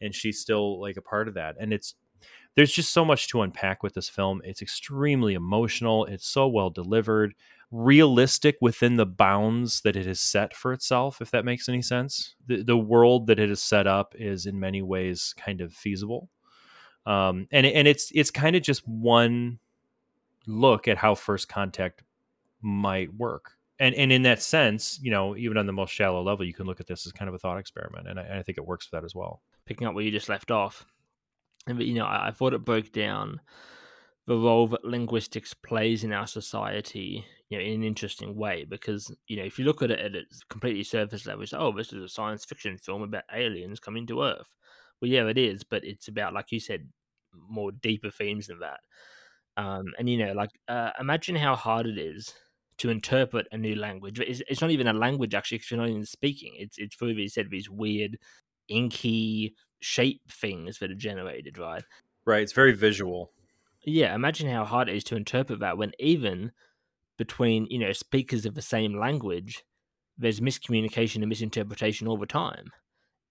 And 0.00 0.14
she's 0.14 0.40
still 0.40 0.80
like 0.80 0.96
a 0.96 1.02
part 1.02 1.28
of 1.28 1.34
that. 1.34 1.56
And 1.60 1.72
it's 1.72 1.94
there's 2.54 2.72
just 2.72 2.92
so 2.92 3.04
much 3.04 3.28
to 3.28 3.42
unpack 3.42 3.82
with 3.82 3.94
this 3.94 4.08
film. 4.08 4.40
It's 4.44 4.62
extremely 4.62 5.34
emotional. 5.34 6.06
It's 6.06 6.26
so 6.26 6.48
well 6.48 6.70
delivered 6.70 7.34
realistic 7.70 8.56
within 8.60 8.96
the 8.96 9.06
bounds 9.06 9.80
that 9.80 9.96
it 9.96 10.06
has 10.06 10.20
set 10.20 10.54
for 10.54 10.72
itself, 10.72 11.20
if 11.20 11.30
that 11.32 11.44
makes 11.44 11.68
any 11.68 11.82
sense. 11.82 12.34
The, 12.46 12.62
the 12.62 12.78
world 12.78 13.26
that 13.26 13.40
it 13.40 13.48
has 13.48 13.62
set 13.62 13.86
up 13.86 14.14
is 14.16 14.46
in 14.46 14.60
many 14.60 14.82
ways 14.82 15.34
kind 15.36 15.60
of 15.60 15.72
feasible. 15.72 16.30
Um, 17.06 17.48
and, 17.50 17.66
and 17.66 17.88
it's, 17.88 18.10
it's 18.14 18.30
kind 18.30 18.56
of 18.56 18.62
just 18.62 18.86
one 18.86 19.58
look 20.46 20.88
at 20.88 20.96
how 20.96 21.14
first 21.14 21.48
contact 21.48 22.02
might 22.60 23.12
work. 23.14 23.52
And, 23.78 23.94
and 23.94 24.10
in 24.10 24.22
that 24.22 24.40
sense, 24.40 24.98
you 25.02 25.10
know, 25.10 25.36
even 25.36 25.58
on 25.58 25.66
the 25.66 25.72
most 25.72 25.92
shallow 25.92 26.22
level, 26.22 26.46
you 26.46 26.54
can 26.54 26.66
look 26.66 26.80
at 26.80 26.86
this 26.86 27.04
as 27.04 27.12
kind 27.12 27.28
of 27.28 27.34
a 27.34 27.38
thought 27.38 27.58
experiment. 27.58 28.08
And 28.08 28.18
I, 28.18 28.22
and 28.22 28.38
I 28.38 28.42
think 28.42 28.58
it 28.58 28.66
works 28.66 28.86
for 28.86 28.96
that 28.96 29.04
as 29.04 29.14
well. 29.14 29.42
Picking 29.66 29.86
up 29.86 29.94
where 29.94 30.04
you 30.04 30.10
just 30.10 30.28
left 30.28 30.50
off. 30.50 30.86
And, 31.66 31.82
you 31.82 31.94
know, 31.94 32.06
I, 32.06 32.28
I 32.28 32.30
thought 32.30 32.54
it 32.54 32.64
broke 32.64 32.92
down 32.92 33.40
the 34.26 34.36
role 34.36 34.66
that 34.68 34.84
linguistics 34.84 35.52
plays 35.52 36.04
in 36.04 36.12
our 36.12 36.26
society 36.26 37.26
you 37.48 37.58
know 37.58 37.64
in 37.64 37.74
an 37.74 37.84
interesting 37.84 38.34
way 38.34 38.64
because 38.64 39.14
you 39.28 39.36
know 39.36 39.44
if 39.44 39.58
you 39.58 39.64
look 39.64 39.82
at 39.82 39.90
it 39.90 40.00
at 40.00 40.14
its 40.14 40.42
completely 40.44 40.82
surface 40.82 41.26
level 41.26 41.42
it's 41.42 41.52
oh 41.52 41.72
this 41.72 41.92
is 41.92 42.02
a 42.02 42.08
science 42.08 42.44
fiction 42.44 42.76
film 42.78 43.02
about 43.02 43.24
aliens 43.32 43.80
coming 43.80 44.06
to 44.06 44.22
earth. 44.22 44.54
Well 45.00 45.10
yeah 45.10 45.26
it 45.26 45.38
is 45.38 45.64
but 45.64 45.84
it's 45.84 46.08
about 46.08 46.34
like 46.34 46.52
you 46.52 46.60
said 46.60 46.88
more 47.32 47.72
deeper 47.72 48.10
themes 48.10 48.46
than 48.48 48.60
that. 48.60 48.80
Um, 49.56 49.86
and 49.98 50.08
you 50.08 50.18
know 50.18 50.32
like 50.32 50.50
uh, 50.68 50.90
imagine 51.00 51.36
how 51.36 51.56
hard 51.56 51.86
it 51.86 51.98
is 51.98 52.34
to 52.78 52.90
interpret 52.90 53.46
a 53.52 53.56
new 53.56 53.74
language. 53.74 54.20
It's, 54.20 54.42
it's 54.48 54.60
not 54.60 54.70
even 54.70 54.86
a 54.86 54.92
language 54.92 55.34
actually 55.34 55.58
because 55.58 55.70
you're 55.70 55.80
not 55.80 55.88
even 55.88 56.04
speaking. 56.04 56.54
It's 56.58 56.78
it's 56.78 56.96
through 56.96 57.14
these 57.14 57.34
said 57.34 57.50
these 57.50 57.70
weird 57.70 58.18
inky 58.68 59.54
shape 59.80 60.20
things 60.30 60.78
that 60.78 60.90
are 60.90 60.94
generated 60.94 61.58
right? 61.58 61.84
Right 62.24 62.42
it's 62.42 62.52
very 62.52 62.72
visual. 62.72 63.32
Yeah 63.84 64.14
imagine 64.14 64.50
how 64.50 64.64
hard 64.64 64.88
it 64.88 64.96
is 64.96 65.04
to 65.04 65.16
interpret 65.16 65.60
that 65.60 65.78
when 65.78 65.92
even 65.98 66.52
between 67.18 67.66
you 67.70 67.78
know 67.78 67.92
speakers 67.92 68.46
of 68.46 68.54
the 68.54 68.62
same 68.62 68.98
language, 68.98 69.64
there's 70.18 70.40
miscommunication 70.40 71.16
and 71.16 71.28
misinterpretation 71.28 72.06
all 72.06 72.18
the 72.18 72.26
time, 72.26 72.70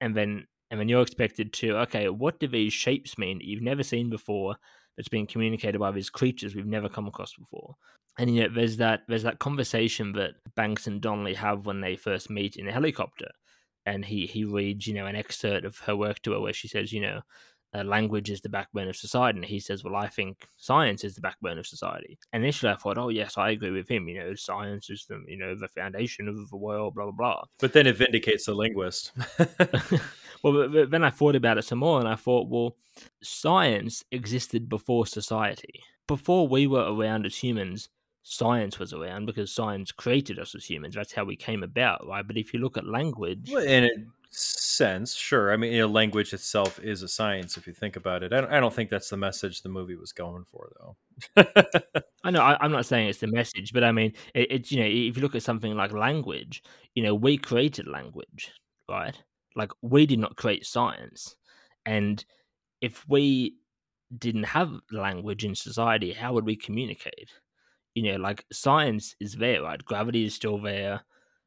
and 0.02 0.16
then 0.16 0.48
and 0.72 0.80
then 0.80 0.90
you're 0.90 1.02
expected 1.02 1.54
to 1.54 1.78
okay, 1.80 2.10
what 2.10 2.40
do 2.40 2.48
these 2.48 2.74
shapes 2.74 3.18
mean 3.18 3.38
that 3.38 3.46
you've 3.46 3.62
never 3.62 3.84
seen 3.84 4.10
before? 4.10 4.56
That's 4.98 5.10
being 5.10 5.28
communicated 5.28 5.80
by 5.80 5.92
these 5.92 6.10
creatures 6.10 6.56
we've 6.56 6.66
never 6.66 6.88
come 6.88 7.08
across 7.08 7.34
before. 7.34 7.76
And 8.18 8.34
you 8.34 8.44
know, 8.44 8.50
there's 8.54 8.78
that 8.78 9.02
there's 9.08 9.24
that 9.24 9.40
conversation 9.40 10.14
that 10.14 10.36
Banks 10.56 10.88
and 10.88 11.02
Donnelly 11.02 11.34
have 11.34 11.66
when 11.66 11.82
they 11.82 11.96
first 11.96 12.30
meet 12.30 12.56
in 12.56 12.68
a 12.68 12.72
helicopter, 12.72 13.30
and 13.86 14.06
he 14.06 14.26
he 14.26 14.46
reads 14.46 14.88
you 14.88 14.94
know 14.94 15.06
an 15.06 15.16
excerpt 15.16 15.66
of 15.66 15.80
her 15.80 15.96
work 15.96 16.22
to 16.22 16.32
her 16.32 16.40
where 16.40 16.54
she 16.54 16.68
says 16.68 16.94
you 16.94 17.02
know 17.02 17.22
uh, 17.76 17.84
language 17.84 18.30
is 18.30 18.42
the 18.42 18.50
backbone 18.50 18.88
of 18.88 18.96
society. 18.96 19.38
And 19.38 19.46
he 19.46 19.60
says, 19.60 19.84
well, 19.84 19.96
I 19.96 20.08
think 20.08 20.48
science 20.58 21.04
is 21.04 21.16
the 21.16 21.22
backbone 21.22 21.58
of 21.58 21.68
society. 21.68 22.18
And 22.32 22.44
initially 22.44 22.72
I 22.72 22.76
thought, 22.76 22.98
oh, 22.98 23.10
yes, 23.10 23.38
I 23.38 23.50
agree 23.52 23.72
with 23.72 23.90
him. 23.90 24.08
You 24.08 24.20
know, 24.20 24.36
science 24.36 24.90
is 24.90 25.06
the, 25.08 25.24
you 25.28 25.38
know, 25.38 25.56
the 25.56 25.68
foundation 25.68 26.28
of 26.28 26.50
the 26.50 26.58
world, 26.58 26.96
blah, 26.96 27.06
blah, 27.06 27.12
blah. 27.12 27.44
But 27.60 27.74
then 27.74 27.88
it 27.88 27.98
vindicates 27.98 28.46
the 28.46 28.54
linguist. 28.54 29.12
well, 30.44 30.54
but, 30.54 30.72
but 30.72 30.92
then 30.92 31.04
I 31.04 31.10
thought 31.10 31.36
about 31.36 31.58
it 31.58 31.64
some 31.64 31.80
more 31.80 32.00
and 32.00 32.08
I 32.08 32.16
thought, 32.16 32.48
well, 32.48 32.78
science 33.22 34.04
existed 34.12 34.70
before 34.70 35.06
society. 35.06 35.82
Before 36.08 36.48
we 36.48 36.68
were 36.68 36.94
around 36.94 37.26
as 37.26 37.38
humans, 37.38 37.90
science 38.22 38.80
was 38.80 38.94
around 38.94 39.26
because 39.26 39.52
science 39.52 39.92
created 39.92 40.40
us 40.40 40.56
as 40.56 40.66
humans. 40.66 40.96
That's 40.96 41.14
how 41.14 41.26
we 41.26 41.36
came 41.36 41.64
about, 41.64 42.08
right? 42.08 42.26
But 42.26 42.38
if 42.38 42.54
you 42.54 42.60
look 42.60 42.78
at 42.78 42.88
language, 42.88 43.50
well, 43.52 43.66
and 43.68 43.86
it 43.86 43.98
sense, 44.36 45.14
sure. 45.16 45.52
I 45.52 45.58
mean, 45.58 45.74
you 45.74 45.80
know, 45.80 45.88
language 45.88 46.34
itself 46.34 46.80
is 46.80 47.02
a 47.02 47.08
science 47.08 47.58
if 47.58 47.68
you 47.68 47.74
think 47.74 47.96
about 47.96 48.24
it. 48.24 48.34
I 48.34 48.42
don't, 48.42 48.54
I 48.54 48.60
don't 48.60 48.74
think 48.74 48.90
that's 48.90 49.10
the 49.10 49.18
message 49.18 49.62
the 49.62 49.70
movie 49.70 49.96
was 49.96 50.12
going 50.12 50.44
for, 50.46 50.72
though. 50.80 51.44
I 52.24 52.32
know 52.32 52.42
I, 52.42 52.64
am 52.64 52.72
not 52.72 52.86
saying 52.86 53.10
it's 53.10 53.20
the 53.20 53.28
message, 53.28 53.72
but 53.74 53.84
I 53.84 53.92
mean, 53.92 54.14
it, 54.34 54.52
it's 54.52 54.72
you 54.72 54.80
know, 54.80 54.86
if 54.86 55.16
you 55.16 55.22
look 55.22 55.36
at 55.36 55.44
something 55.44 55.76
like 55.76 55.94
language, 55.94 56.64
you 56.94 57.04
know, 57.04 57.16
we 57.16 57.38
created 57.38 57.88
language, 57.88 58.52
right? 58.90 59.18
Like 59.56 59.72
we 59.82 60.06
did 60.06 60.20
not 60.20 60.36
create 60.36 60.66
science, 60.66 61.36
and 61.86 62.24
if 62.82 63.08
we 63.08 63.56
didn't 64.18 64.44
have 64.44 64.72
language 64.92 65.46
in 65.46 65.56
society, 65.56 66.12
how 66.12 66.34
would 66.34 66.46
we 66.46 66.56
communicate? 66.56 67.30
You 67.94 68.12
know, 68.12 68.18
like 68.18 68.46
science 68.52 69.16
is 69.20 69.34
there, 69.34 69.64
right? 69.64 69.84
Gravity 69.84 70.26
is 70.26 70.36
still 70.36 70.62
there, 70.62 71.06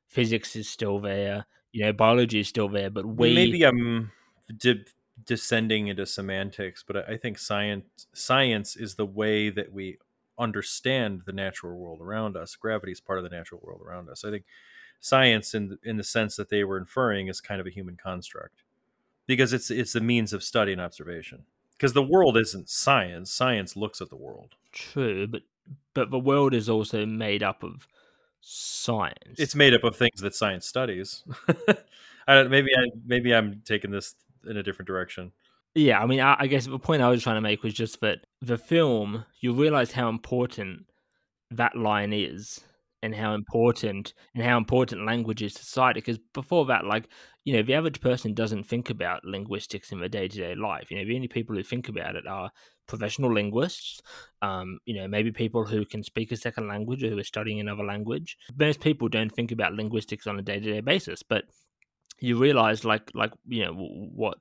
physics 0.08 0.56
is 0.56 0.68
still 0.68 0.98
there, 0.98 1.46
you 1.72 1.84
know, 1.84 1.92
biology 1.92 2.40
is 2.40 2.48
still 2.48 2.68
there, 2.68 2.90
but 2.90 3.06
we 3.06 3.34
maybe 3.34 3.64
I'm 3.64 4.10
de- 4.56 4.84
descending 5.24 5.88
into 5.88 6.06
semantics, 6.06 6.84
but 6.86 7.08
I 7.08 7.16
think 7.16 7.38
science 7.38 8.06
science 8.12 8.76
is 8.76 8.94
the 8.94 9.06
way 9.06 9.50
that 9.50 9.72
we 9.72 9.98
understand 10.38 11.22
the 11.26 11.32
natural 11.32 11.76
world 11.76 12.00
around 12.00 12.36
us. 12.36 12.54
Gravity 12.56 12.92
is 12.92 13.00
part 13.00 13.18
of 13.18 13.24
the 13.24 13.36
natural 13.36 13.60
world 13.62 13.82
around 13.84 14.08
us. 14.08 14.24
I 14.24 14.30
think 14.30 14.44
science, 15.00 15.54
in 15.54 15.78
in 15.82 15.96
the 15.96 16.04
sense 16.04 16.36
that 16.36 16.48
they 16.48 16.64
were 16.64 16.78
inferring, 16.78 17.28
is 17.28 17.40
kind 17.40 17.60
of 17.60 17.66
a 17.66 17.70
human 17.70 17.96
construct 17.96 18.62
because 19.26 19.52
it's 19.52 19.70
it's 19.70 19.92
the 19.92 20.00
means 20.00 20.32
of 20.32 20.42
study 20.42 20.72
and 20.72 20.80
observation. 20.80 21.44
Because 21.72 21.92
the 21.92 22.02
world 22.02 22.36
isn't 22.36 22.68
science. 22.68 23.30
Science 23.30 23.76
looks 23.76 24.00
at 24.00 24.10
the 24.10 24.16
world. 24.16 24.56
True, 24.72 25.26
but 25.28 25.42
but 25.94 26.10
the 26.10 26.18
world 26.18 26.54
is 26.54 26.68
also 26.68 27.06
made 27.06 27.42
up 27.42 27.62
of 27.62 27.86
science. 28.50 29.38
It's 29.38 29.54
made 29.54 29.74
up 29.74 29.84
of 29.84 29.94
things 29.94 30.20
that 30.20 30.34
science 30.34 30.66
studies. 30.66 31.22
I 32.26 32.34
don't, 32.34 32.50
maybe 32.50 32.70
I 32.76 32.88
maybe 33.04 33.34
I'm 33.34 33.62
taking 33.64 33.90
this 33.90 34.14
in 34.48 34.56
a 34.56 34.62
different 34.62 34.86
direction. 34.86 35.32
Yeah, 35.74 36.00
I 36.00 36.06
mean, 36.06 36.20
I, 36.20 36.36
I, 36.38 36.46
guess 36.46 36.66
the 36.66 36.78
point 36.78 37.02
I 37.02 37.10
was 37.10 37.22
trying 37.22 37.36
to 37.36 37.40
make 37.42 37.62
was 37.62 37.74
just 37.74 38.00
that 38.00 38.20
the 38.40 38.56
film, 38.56 39.26
you 39.40 39.52
realize 39.52 39.92
how 39.92 40.08
important 40.08 40.86
that 41.50 41.76
line 41.76 42.12
is 42.12 42.60
and 43.02 43.14
how 43.14 43.34
important 43.34 44.14
and 44.34 44.44
how 44.44 44.56
important 44.56 45.06
language 45.06 45.42
is 45.42 45.54
to 45.54 45.64
society. 45.64 46.00
Because 46.00 46.18
before 46.34 46.66
that, 46.66 46.84
like, 46.84 47.08
you 47.44 47.54
know, 47.54 47.62
the 47.62 47.74
average 47.74 48.00
person 48.00 48.34
doesn't 48.34 48.64
think 48.64 48.90
about 48.90 49.24
linguistics 49.24 49.92
in 49.92 50.00
their 50.00 50.08
day 50.08 50.28
to 50.28 50.36
day 50.36 50.54
life. 50.54 50.90
You 50.90 50.98
know, 50.98 51.04
the 51.04 51.14
only 51.14 51.28
people 51.28 51.56
who 51.56 51.62
think 51.62 51.88
about 51.88 52.16
it 52.16 52.26
are 52.26 52.50
professional 52.86 53.32
linguists, 53.32 54.00
um, 54.42 54.78
you 54.84 54.94
know, 54.94 55.06
maybe 55.06 55.30
people 55.30 55.64
who 55.64 55.84
can 55.84 56.02
speak 56.02 56.32
a 56.32 56.36
second 56.36 56.68
language 56.68 57.02
or 57.04 57.10
who 57.10 57.18
are 57.18 57.24
studying 57.24 57.60
another 57.60 57.84
language. 57.84 58.36
Most 58.58 58.80
people 58.80 59.08
don't 59.08 59.30
think 59.32 59.52
about 59.52 59.74
linguistics 59.74 60.26
on 60.26 60.38
a 60.38 60.42
day 60.42 60.58
to 60.58 60.72
day 60.72 60.80
basis, 60.80 61.22
but 61.22 61.44
you 62.20 62.36
realize, 62.36 62.84
like, 62.84 63.10
like 63.14 63.32
you 63.46 63.64
know, 63.64 63.72
what 63.74 64.38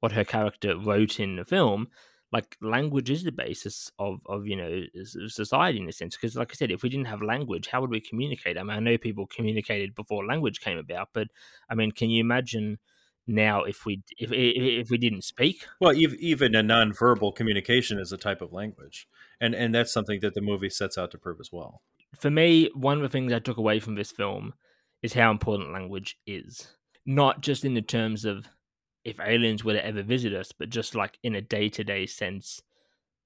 what 0.00 0.12
her 0.12 0.24
character 0.24 0.76
wrote 0.78 1.18
in 1.18 1.36
the 1.36 1.44
film 1.44 1.88
like 2.32 2.56
language 2.60 3.10
is 3.10 3.22
the 3.22 3.32
basis 3.32 3.90
of 3.98 4.20
of 4.26 4.46
you 4.46 4.56
know 4.56 4.82
society 5.28 5.78
in 5.78 5.88
a 5.88 5.92
sense 5.92 6.16
because 6.16 6.36
like 6.36 6.50
i 6.50 6.54
said 6.54 6.70
if 6.70 6.82
we 6.82 6.88
didn't 6.88 7.06
have 7.06 7.22
language 7.22 7.68
how 7.68 7.80
would 7.80 7.90
we 7.90 8.00
communicate? 8.00 8.58
I 8.58 8.62
mean 8.62 8.76
i 8.76 8.80
know 8.80 8.98
people 8.98 9.26
communicated 9.26 9.94
before 9.94 10.26
language 10.26 10.60
came 10.60 10.78
about 10.78 11.10
but 11.12 11.28
i 11.70 11.74
mean 11.74 11.92
can 11.92 12.10
you 12.10 12.20
imagine 12.20 12.78
now 13.26 13.64
if 13.64 13.84
we 13.84 14.02
if 14.18 14.30
if 14.32 14.90
we 14.90 14.98
didn't 14.98 15.22
speak? 15.22 15.66
Well 15.80 15.94
even 15.94 16.54
a 16.54 16.62
nonverbal 16.62 17.34
communication 17.34 17.98
is 17.98 18.12
a 18.12 18.16
type 18.16 18.40
of 18.40 18.52
language 18.52 19.08
and 19.40 19.54
and 19.54 19.74
that's 19.74 19.92
something 19.92 20.20
that 20.20 20.34
the 20.34 20.40
movie 20.40 20.70
sets 20.70 20.98
out 20.98 21.10
to 21.12 21.18
prove 21.18 21.38
as 21.40 21.50
well. 21.52 21.82
For 22.18 22.30
me 22.30 22.70
one 22.74 22.96
of 22.96 23.02
the 23.02 23.08
things 23.08 23.32
i 23.32 23.38
took 23.38 23.56
away 23.56 23.80
from 23.80 23.94
this 23.94 24.10
film 24.10 24.54
is 25.02 25.12
how 25.12 25.30
important 25.30 25.72
language 25.72 26.18
is 26.26 26.76
not 27.04 27.40
just 27.40 27.64
in 27.64 27.74
the 27.74 27.82
terms 27.82 28.24
of 28.24 28.48
if 29.06 29.20
aliens 29.20 29.62
were 29.62 29.74
to 29.74 29.86
ever 29.86 30.02
visit 30.02 30.34
us, 30.34 30.52
but 30.52 30.68
just 30.68 30.94
like 30.94 31.18
in 31.22 31.34
a 31.34 31.40
day 31.40 31.68
to 31.68 31.84
day 31.84 32.06
sense 32.06 32.60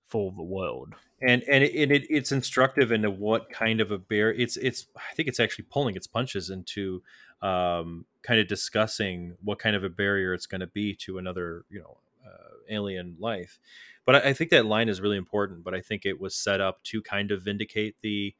for 0.04 0.30
the 0.36 0.42
world. 0.42 0.94
And 1.22 1.42
and, 1.44 1.64
it, 1.64 1.90
it, 1.90 2.06
it's 2.10 2.32
instructive 2.32 2.92
into 2.92 3.10
what 3.10 3.50
kind 3.50 3.80
of 3.80 3.90
a 3.90 3.98
bear 3.98 4.32
it's 4.32 4.56
it's 4.56 4.86
I 4.96 5.14
think 5.14 5.28
it's 5.28 5.40
actually 5.40 5.66
pulling 5.70 5.96
its 5.96 6.06
punches 6.06 6.50
into 6.50 7.02
um, 7.40 8.04
kind 8.22 8.40
of 8.40 8.46
discussing 8.46 9.36
what 9.42 9.58
kind 9.58 9.74
of 9.74 9.84
a 9.84 9.88
barrier 9.88 10.34
it's 10.34 10.46
going 10.46 10.60
to 10.60 10.66
be 10.66 10.94
to 10.96 11.18
another 11.18 11.64
you 11.70 11.80
know 11.80 11.96
uh, 12.26 12.54
alien 12.68 13.16
life. 13.18 13.58
But 14.04 14.16
I, 14.16 14.30
I 14.30 14.32
think 14.34 14.50
that 14.50 14.66
line 14.66 14.88
is 14.88 15.00
really 15.00 15.16
important. 15.16 15.64
But 15.64 15.74
I 15.74 15.80
think 15.80 16.04
it 16.04 16.20
was 16.20 16.34
set 16.34 16.60
up 16.60 16.82
to 16.84 17.00
kind 17.00 17.30
of 17.30 17.42
vindicate 17.42 17.96
the 18.02 18.34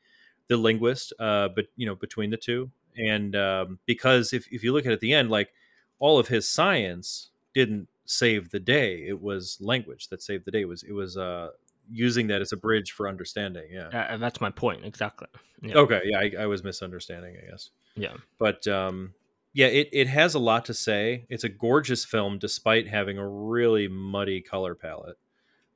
the 0.49 0.57
linguist, 0.59 1.15
uh, 1.19 1.49
but 1.49 1.67
you 1.77 1.87
know 1.87 1.95
between 1.95 2.31
the 2.31 2.37
two, 2.37 2.71
and 2.99 3.35
um, 3.37 3.79
because 3.87 4.35
if 4.35 4.47
if 4.53 4.63
you 4.63 4.73
look 4.73 4.85
at 4.85 4.91
it 4.91 4.95
at 4.95 5.01
the 5.01 5.15
end, 5.15 5.31
like 5.31 5.53
all 6.01 6.19
of 6.19 6.29
his 6.29 6.49
science 6.49 7.30
didn't 7.55 7.89
save 8.05 8.51
the 8.51 8.61
day. 8.61 9.05
It 9.07 9.21
was 9.21 9.59
language 9.61 10.09
that 10.09 10.23
saved 10.23 10.45
the 10.45 10.51
day. 10.51 10.63
It 10.63 10.69
was 10.69 10.83
it 10.83 10.93
was 10.93 11.17
uh, 11.17 11.51
using 11.91 12.27
that 12.29 12.41
as 12.41 12.53
a 12.53 12.57
bridge 12.57 12.93
for 12.93 13.09
understanding. 13.09 13.69
Yeah, 13.73 13.89
uh, 13.89 14.17
that's 14.17 14.41
my 14.41 14.51
point 14.51 14.85
exactly. 14.85 15.29
Yeah. 15.63 15.77
Okay, 15.77 16.03
yeah, 16.05 16.19
I, 16.19 16.45
I, 16.45 16.47
was 16.47 16.65
misunderstanding, 16.65 17.37
I 17.37 17.51
guess. 17.51 17.71
Yeah, 17.95 18.15
but 18.39 18.67
um, 18.67 19.15
yeah, 19.53 19.67
it 19.67 19.89
it 19.93 20.09
has 20.09 20.35
a 20.35 20.39
lot 20.39 20.65
to 20.67 20.75
say. 20.75 21.27
It's 21.29 21.45
a 21.45 21.49
gorgeous 21.49 22.05
film, 22.05 22.39
despite 22.39 22.89
having 22.89 23.19
a 23.19 23.29
really 23.29 23.89
muddy 23.89 24.41
color 24.41 24.75
palette. 24.75 25.19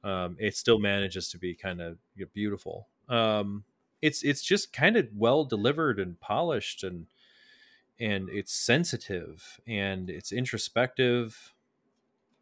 Um, 0.03 0.37
it 0.39 0.57
still 0.57 0.79
manages 0.79 1.29
to 1.31 1.39
be 1.39 1.55
kind 1.55 1.81
of 1.81 1.99
beautiful. 2.33 2.89
Um, 3.09 3.65
it's 4.03 4.23
it's 4.23 4.43
just 4.43 4.73
kind 4.73 4.97
of 4.97 5.09
well 5.15 5.45
delivered 5.45 5.99
and 5.99 6.21
polished 6.21 6.85
and 6.85 7.07
and 7.99 8.29
it's 8.29 8.53
sensitive 8.53 9.61
and 9.67 10.11
it's 10.11 10.33
introspective 10.33 11.55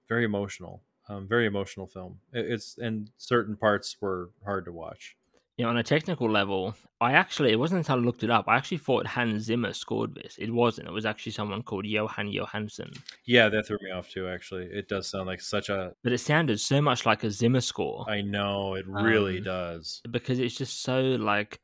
very 0.08 0.24
emotional. 0.24 0.82
Um, 1.08 1.26
very 1.26 1.46
emotional 1.46 1.86
film. 1.86 2.20
It's 2.32 2.78
and 2.78 3.10
certain 3.18 3.56
parts 3.56 3.96
were 4.00 4.30
hard 4.44 4.64
to 4.66 4.72
watch. 4.72 5.16
You 5.58 5.64
know, 5.64 5.70
on 5.70 5.76
a 5.76 5.82
technical 5.82 6.30
level, 6.30 6.74
I 7.00 7.12
actually 7.12 7.52
it 7.52 7.58
wasn't 7.58 7.78
until 7.78 7.96
I 7.96 7.98
looked 7.98 8.22
it 8.22 8.30
up. 8.30 8.46
I 8.48 8.56
actually 8.56 8.78
thought 8.78 9.06
Hans 9.06 9.42
Zimmer 9.42 9.72
scored 9.74 10.14
this. 10.14 10.36
It 10.38 10.50
wasn't. 10.50 10.88
It 10.88 10.92
was 10.92 11.04
actually 11.04 11.32
someone 11.32 11.62
called 11.62 11.84
Jóhann 11.84 12.32
Jóhannsson. 12.34 12.96
Yeah, 13.26 13.48
that 13.48 13.66
threw 13.66 13.78
me 13.82 13.90
off 13.90 14.08
too. 14.08 14.28
Actually, 14.28 14.66
it 14.66 14.88
does 14.88 15.08
sound 15.08 15.26
like 15.26 15.40
such 15.40 15.68
a. 15.68 15.92
But 16.02 16.12
it 16.12 16.18
sounded 16.18 16.60
so 16.60 16.80
much 16.80 17.04
like 17.04 17.24
a 17.24 17.30
Zimmer 17.30 17.60
score. 17.60 18.08
I 18.08 18.22
know 18.22 18.74
it 18.74 18.86
really 18.86 19.38
um, 19.38 19.44
does 19.44 20.00
because 20.10 20.38
it's 20.38 20.56
just 20.56 20.82
so 20.82 21.00
like 21.00 21.60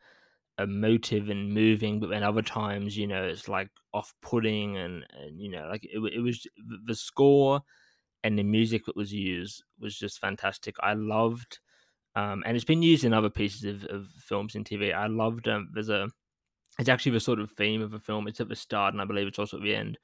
emotive 0.59 1.31
and 1.31 1.55
moving, 1.55 2.01
but 2.01 2.11
then 2.11 2.22
other 2.22 2.42
times, 2.42 2.96
you 2.96 3.07
know, 3.07 3.22
it's 3.22 3.48
like 3.48 3.70
off-putting 3.94 4.77
and, 4.77 5.05
and 5.18 5.40
you 5.40 5.51
know, 5.51 5.68
like 5.70 5.85
it, 5.85 5.98
it 6.14 6.20
was 6.20 6.46
the 6.85 6.94
score 6.94 7.62
and 8.24 8.38
the 8.38 8.42
music 8.42 8.87
that 8.87 8.96
was 8.96 9.12
used 9.12 9.64
was 9.78 9.96
just 9.96 10.18
fantastic. 10.18 10.76
I 10.81 10.94
loved, 10.94 11.59
um, 12.14 12.42
and 12.46 12.57
it's 12.57 12.64
been 12.64 12.83
used 12.83 13.04
in 13.04 13.12
other 13.12 13.31
pieces 13.31 13.64
of, 13.64 13.85
of 13.90 14.07
films 14.18 14.54
and 14.54 14.64
TV. 14.64 14.94
I 14.94 15.07
loved. 15.07 15.48
Um, 15.48 15.70
there's 15.72 15.88
a, 15.88 16.09
it's 16.78 16.88
actually 16.88 17.12
the 17.12 17.20
sort 17.20 17.40
of 17.40 17.52
theme 17.52 17.83
of 17.83 17.94
a 17.94 18.00
film. 18.00 18.28
It's 18.28 18.40
at 18.40 18.48
the 18.48 18.57
start, 18.57 18.94
and 18.94 19.00
I 19.00 19.04
believe 19.04 19.26
it's 19.26 19.38
also 19.38 19.59
at 19.59 19.62
the 19.62 19.74
end. 19.74 19.98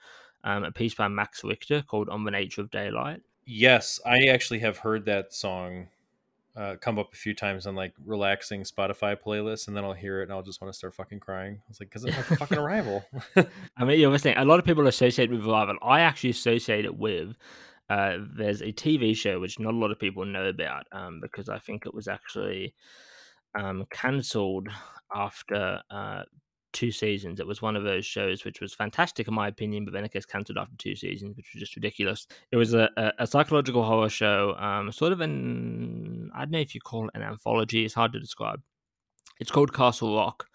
Um, 0.45 0.65
a 0.65 0.73
piece 0.73 0.95
by 0.95 1.09
Max 1.09 1.43
Richter 1.43 1.83
called 1.83 2.09
"On 2.09 2.25
the 2.25 2.31
Nature 2.31 2.61
of 2.61 2.71
Daylight." 2.71 3.21
Yes, 3.47 4.01
I 4.07 4.27
actually 4.27 4.61
have 4.61 4.79
heard 4.79 5.05
that 5.07 5.35
song 5.35 5.89
uh, 6.57 6.77
come 6.81 6.99
up 6.99 7.13
a 7.13 7.17
few 7.17 7.35
times 7.35 7.67
on 7.67 7.75
like 7.75 7.95
relaxing 8.05 8.63
Spotify 8.63 9.17
playlists, 9.17 9.67
and 9.67 9.77
then 9.77 9.85
I'll 9.85 9.93
hear 9.93 10.21
it 10.21 10.25
and 10.25 10.33
I'll 10.33 10.43
just 10.43 10.61
want 10.61 10.73
to 10.73 10.77
start 10.77 10.95
fucking 10.95 11.21
crying. 11.21 11.55
I 11.55 11.69
was 11.69 11.81
like, 11.81 11.91
because 11.91 12.05
it's 12.05 12.17
my 12.31 12.37
fucking 12.37 12.59
Arrival. 12.65 13.05
I 13.77 13.85
mean, 13.85 13.99
you're 13.99 14.17
saying 14.19 14.37
a 14.39 14.45
lot 14.45 14.59
of 14.59 14.65
people 14.65 14.87
associate 14.87 15.31
with 15.31 15.47
Arrival. 15.47 15.77
I 15.83 16.01
actually 16.01 16.31
associate 16.31 16.85
it 16.85 16.97
with 16.97 17.37
uh, 17.91 18.17
there's 18.37 18.63
a 18.63 18.73
TV 18.73 19.17
show 19.17 19.41
which 19.41 19.59
not 19.59 19.75
a 19.75 19.77
lot 19.77 19.91
of 19.91 19.99
people 19.99 20.25
know 20.25 20.47
about 20.47 20.85
um, 20.93 21.21
because 21.21 21.49
I 21.49 21.59
think 21.59 21.87
it 21.87 21.95
was 21.95 22.09
actually 22.09 22.75
um, 23.55 23.85
cancelled 23.91 24.69
after 25.15 25.81
uh, 25.91 26.23
two 26.73 26.91
seasons. 26.91 27.41
It 27.41 27.47
was 27.47 27.63
one 27.63 27.77
of 27.77 27.85
those 27.85 28.07
shows 28.07 28.45
which 28.45 28.61
was 28.61 28.75
fantastic 28.75 29.29
in 29.29 29.35
my 29.35 29.49
opinion, 29.49 29.85
but 29.85 29.93
then 29.93 30.05
it 30.05 30.13
gets 30.13 30.27
cancelled 30.27 30.59
after 30.59 30.75
two 30.77 30.97
seasons, 30.97 31.37
which 31.37 31.51
was 31.55 31.61
just 31.61 31.77
ridiculous. 31.77 32.27
It 32.51 32.57
was 32.57 32.75
a, 32.75 32.91
a, 32.97 33.13
a 33.21 33.27
psychological 33.27 33.85
horror 33.85 34.09
show, 34.09 34.55
um, 34.59 34.91
sort 34.91 35.13
of 35.13 35.21
an 35.21 36.31
I 36.35 36.41
don't 36.41 36.51
know 36.51 36.59
if 36.59 36.75
you 36.75 36.81
call 36.81 37.07
it 37.07 37.13
an 37.15 37.23
anthology. 37.23 37.85
It's 37.85 37.95
hard 37.95 38.13
to 38.13 38.21
describe. 38.21 38.61
It's 39.41 39.51
called 39.51 39.75
Castle 39.75 40.17
Rock. 40.17 40.47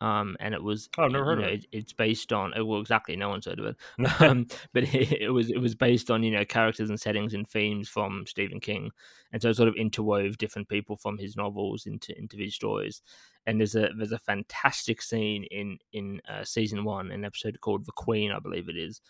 Um, 0.00 0.36
and 0.38 0.54
it 0.54 0.62
was 0.62 0.88
oh, 0.96 1.04
I've 1.04 1.10
never 1.10 1.24
heard 1.24 1.38
know, 1.40 1.46
of 1.46 1.52
it. 1.52 1.66
it. 1.72 1.78
It's 1.78 1.92
based 1.92 2.32
on 2.32 2.56
uh, 2.56 2.64
well, 2.64 2.80
exactly, 2.80 3.16
no 3.16 3.30
one's 3.30 3.46
heard 3.46 3.58
of 3.58 3.66
it. 3.66 3.76
um, 4.20 4.46
but 4.72 4.84
it, 4.94 5.12
it, 5.22 5.30
was 5.30 5.50
it 5.50 5.58
was 5.58 5.74
based 5.74 6.10
on 6.10 6.22
you 6.22 6.30
know 6.30 6.44
characters 6.44 6.88
and 6.88 7.00
settings 7.00 7.34
and 7.34 7.48
themes 7.48 7.88
from 7.88 8.24
Stephen 8.26 8.60
King, 8.60 8.90
and 9.32 9.42
so 9.42 9.50
it 9.50 9.56
sort 9.56 9.68
of 9.68 9.74
interwove 9.74 10.38
different 10.38 10.68
people 10.68 10.96
from 10.96 11.18
his 11.18 11.36
novels 11.36 11.86
into 11.86 12.16
into 12.16 12.36
these 12.36 12.54
stories. 12.54 13.02
And 13.46 13.58
there's 13.58 13.74
a 13.74 13.88
there's 13.96 14.12
a 14.12 14.18
fantastic 14.18 15.02
scene 15.02 15.44
in 15.50 15.78
in 15.92 16.20
uh, 16.28 16.44
season 16.44 16.84
one, 16.84 17.10
an 17.10 17.24
episode 17.24 17.60
called 17.60 17.84
The 17.84 17.92
Queen, 17.92 18.30
I 18.30 18.38
believe 18.38 18.68
it 18.68 18.76
is. 18.76 19.00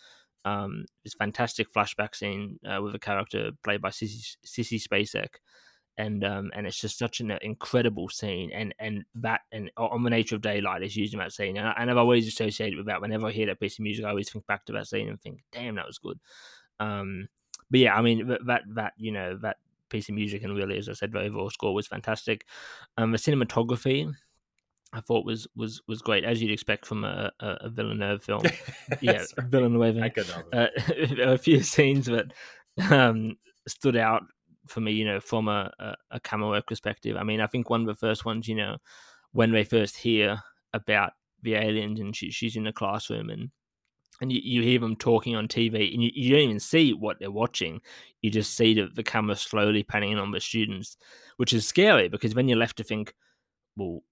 Um, 0.45 0.87
this 1.05 1.15
fantastic 1.15 1.71
flashback 1.71 2.15
scene 2.15 2.59
uh, 2.65 2.81
with 2.81 2.95
a 2.95 2.99
character 2.99 3.51
played 3.63 3.83
by 3.83 3.91
Sissy, 3.91 4.37
Sissy 4.47 4.83
Spacek 4.83 5.29
and 5.99 6.25
um, 6.25 6.51
and 6.55 6.67
it's 6.67 6.81
just 6.81 6.97
such 6.97 7.21
an 7.21 7.33
incredible 7.43 8.09
scene, 8.09 8.51
and 8.53 8.73
and 8.79 9.05
that 9.17 9.43
and 9.53 9.71
on 9.77 10.05
the 10.05 10.11
nature 10.11 10.37
of 10.37 10.41
daylight 10.41 10.83
is 10.85 10.97
used 10.97 11.13
in 11.13 11.19
that 11.19 11.33
scene, 11.33 11.57
and, 11.59 11.69
I, 11.69 11.75
and 11.77 11.91
I've 11.91 11.97
always 11.99 12.29
associated 12.29 12.77
with 12.77 12.87
that. 12.87 13.01
Whenever 13.01 13.27
I 13.27 13.33
hear 13.33 13.47
that 13.47 13.61
piece 13.61 13.79
of 13.79 13.83
music, 13.83 14.05
I 14.05 14.11
always 14.11 14.31
think 14.31 14.47
back 14.47 14.65
to 14.67 14.73
that 14.75 14.87
scene 14.87 15.09
and 15.09 15.21
think, 15.21 15.41
"Damn, 15.53 15.75
that 15.75 15.87
was 15.87 15.99
good." 15.99 16.21
Um, 16.79 17.29
but 17.71 17.81
yeah, 17.81 17.95
I 17.95 18.03
mean 18.03 18.29
that 18.47 18.63
that 18.75 18.93
you 18.97 19.11
know 19.11 19.37
that 19.43 19.57
piece 19.89 20.09
of 20.09 20.15
music 20.15 20.45
and 20.45 20.55
really, 20.55 20.79
as 20.79 20.89
I 20.89 20.93
said, 20.93 21.13
the 21.13 21.21
overall 21.21 21.51
score 21.51 21.75
was 21.75 21.89
fantastic. 21.89 22.47
Um, 22.97 23.11
the 23.11 23.19
cinematography, 23.19 24.13
I 24.93 25.01
thought 25.01 25.27
was 25.27 25.49
was 25.57 25.83
was 25.89 26.01
great, 26.01 26.25
as 26.25 26.41
you'd 26.41 26.53
expect 26.53 26.87
from 26.87 27.05
a, 27.05 27.33
a, 27.41 27.49
a 27.63 27.69
Villeneuve 27.71 28.23
film. 28.23 28.43
yeah, 29.01 29.25
Villeneuve. 29.37 30.01
Uh, 30.53 30.67
a 31.23 31.39
few 31.39 31.61
scenes 31.61 32.07
that 32.07 32.33
um, 32.89 33.37
stood 33.67 33.97
out 33.97 34.23
for 34.69 34.81
me, 34.81 34.93
you 34.93 35.05
know, 35.05 35.21
from 35.21 35.49
a, 35.49 35.73
a, 35.79 35.95
a 36.13 36.21
camera 36.21 36.49
work 36.49 36.67
perspective. 36.67 37.17
I 37.17 37.23
mean, 37.23 37.41
I 37.41 37.47
think 37.47 37.71
one 37.71 37.81
of 37.81 37.87
the 37.87 37.95
first 37.95 38.25
ones, 38.25 38.49
you 38.49 38.55
know, 38.55 38.77
when 39.33 39.53
they 39.53 39.65
first 39.65 39.97
hear 39.97 40.43
about 40.73 41.13
the 41.43 41.55
aliens 41.55 42.01
and 42.01 42.15
she, 42.15 42.31
she's 42.31 42.57
in 42.57 42.65
the 42.65 42.73
classroom 42.73 43.31
and 43.31 43.51
and 44.21 44.33
you, 44.33 44.41
you 44.43 44.63
hear 44.63 44.81
them 44.81 44.97
talking 44.97 45.37
on 45.37 45.47
TV 45.47 45.95
and 45.95 46.03
you, 46.03 46.11
you 46.13 46.33
don't 46.33 46.41
even 46.41 46.59
see 46.61 46.93
what 46.93 47.19
they're 47.21 47.31
watching. 47.31 47.81
You 48.21 48.31
just 48.31 48.57
see 48.57 48.75
the, 48.75 48.89
the 48.93 49.05
camera 49.05 49.37
slowly 49.37 49.85
panning 49.85 50.19
on 50.19 50.33
the 50.33 50.41
students, 50.41 50.97
which 51.37 51.53
is 51.53 51.67
scary 51.67 52.09
because 52.09 52.35
then 52.35 52.49
you're 52.49 52.59
left 52.59 52.79
to 52.79 52.85
think, 52.85 53.15
well, 53.77 54.03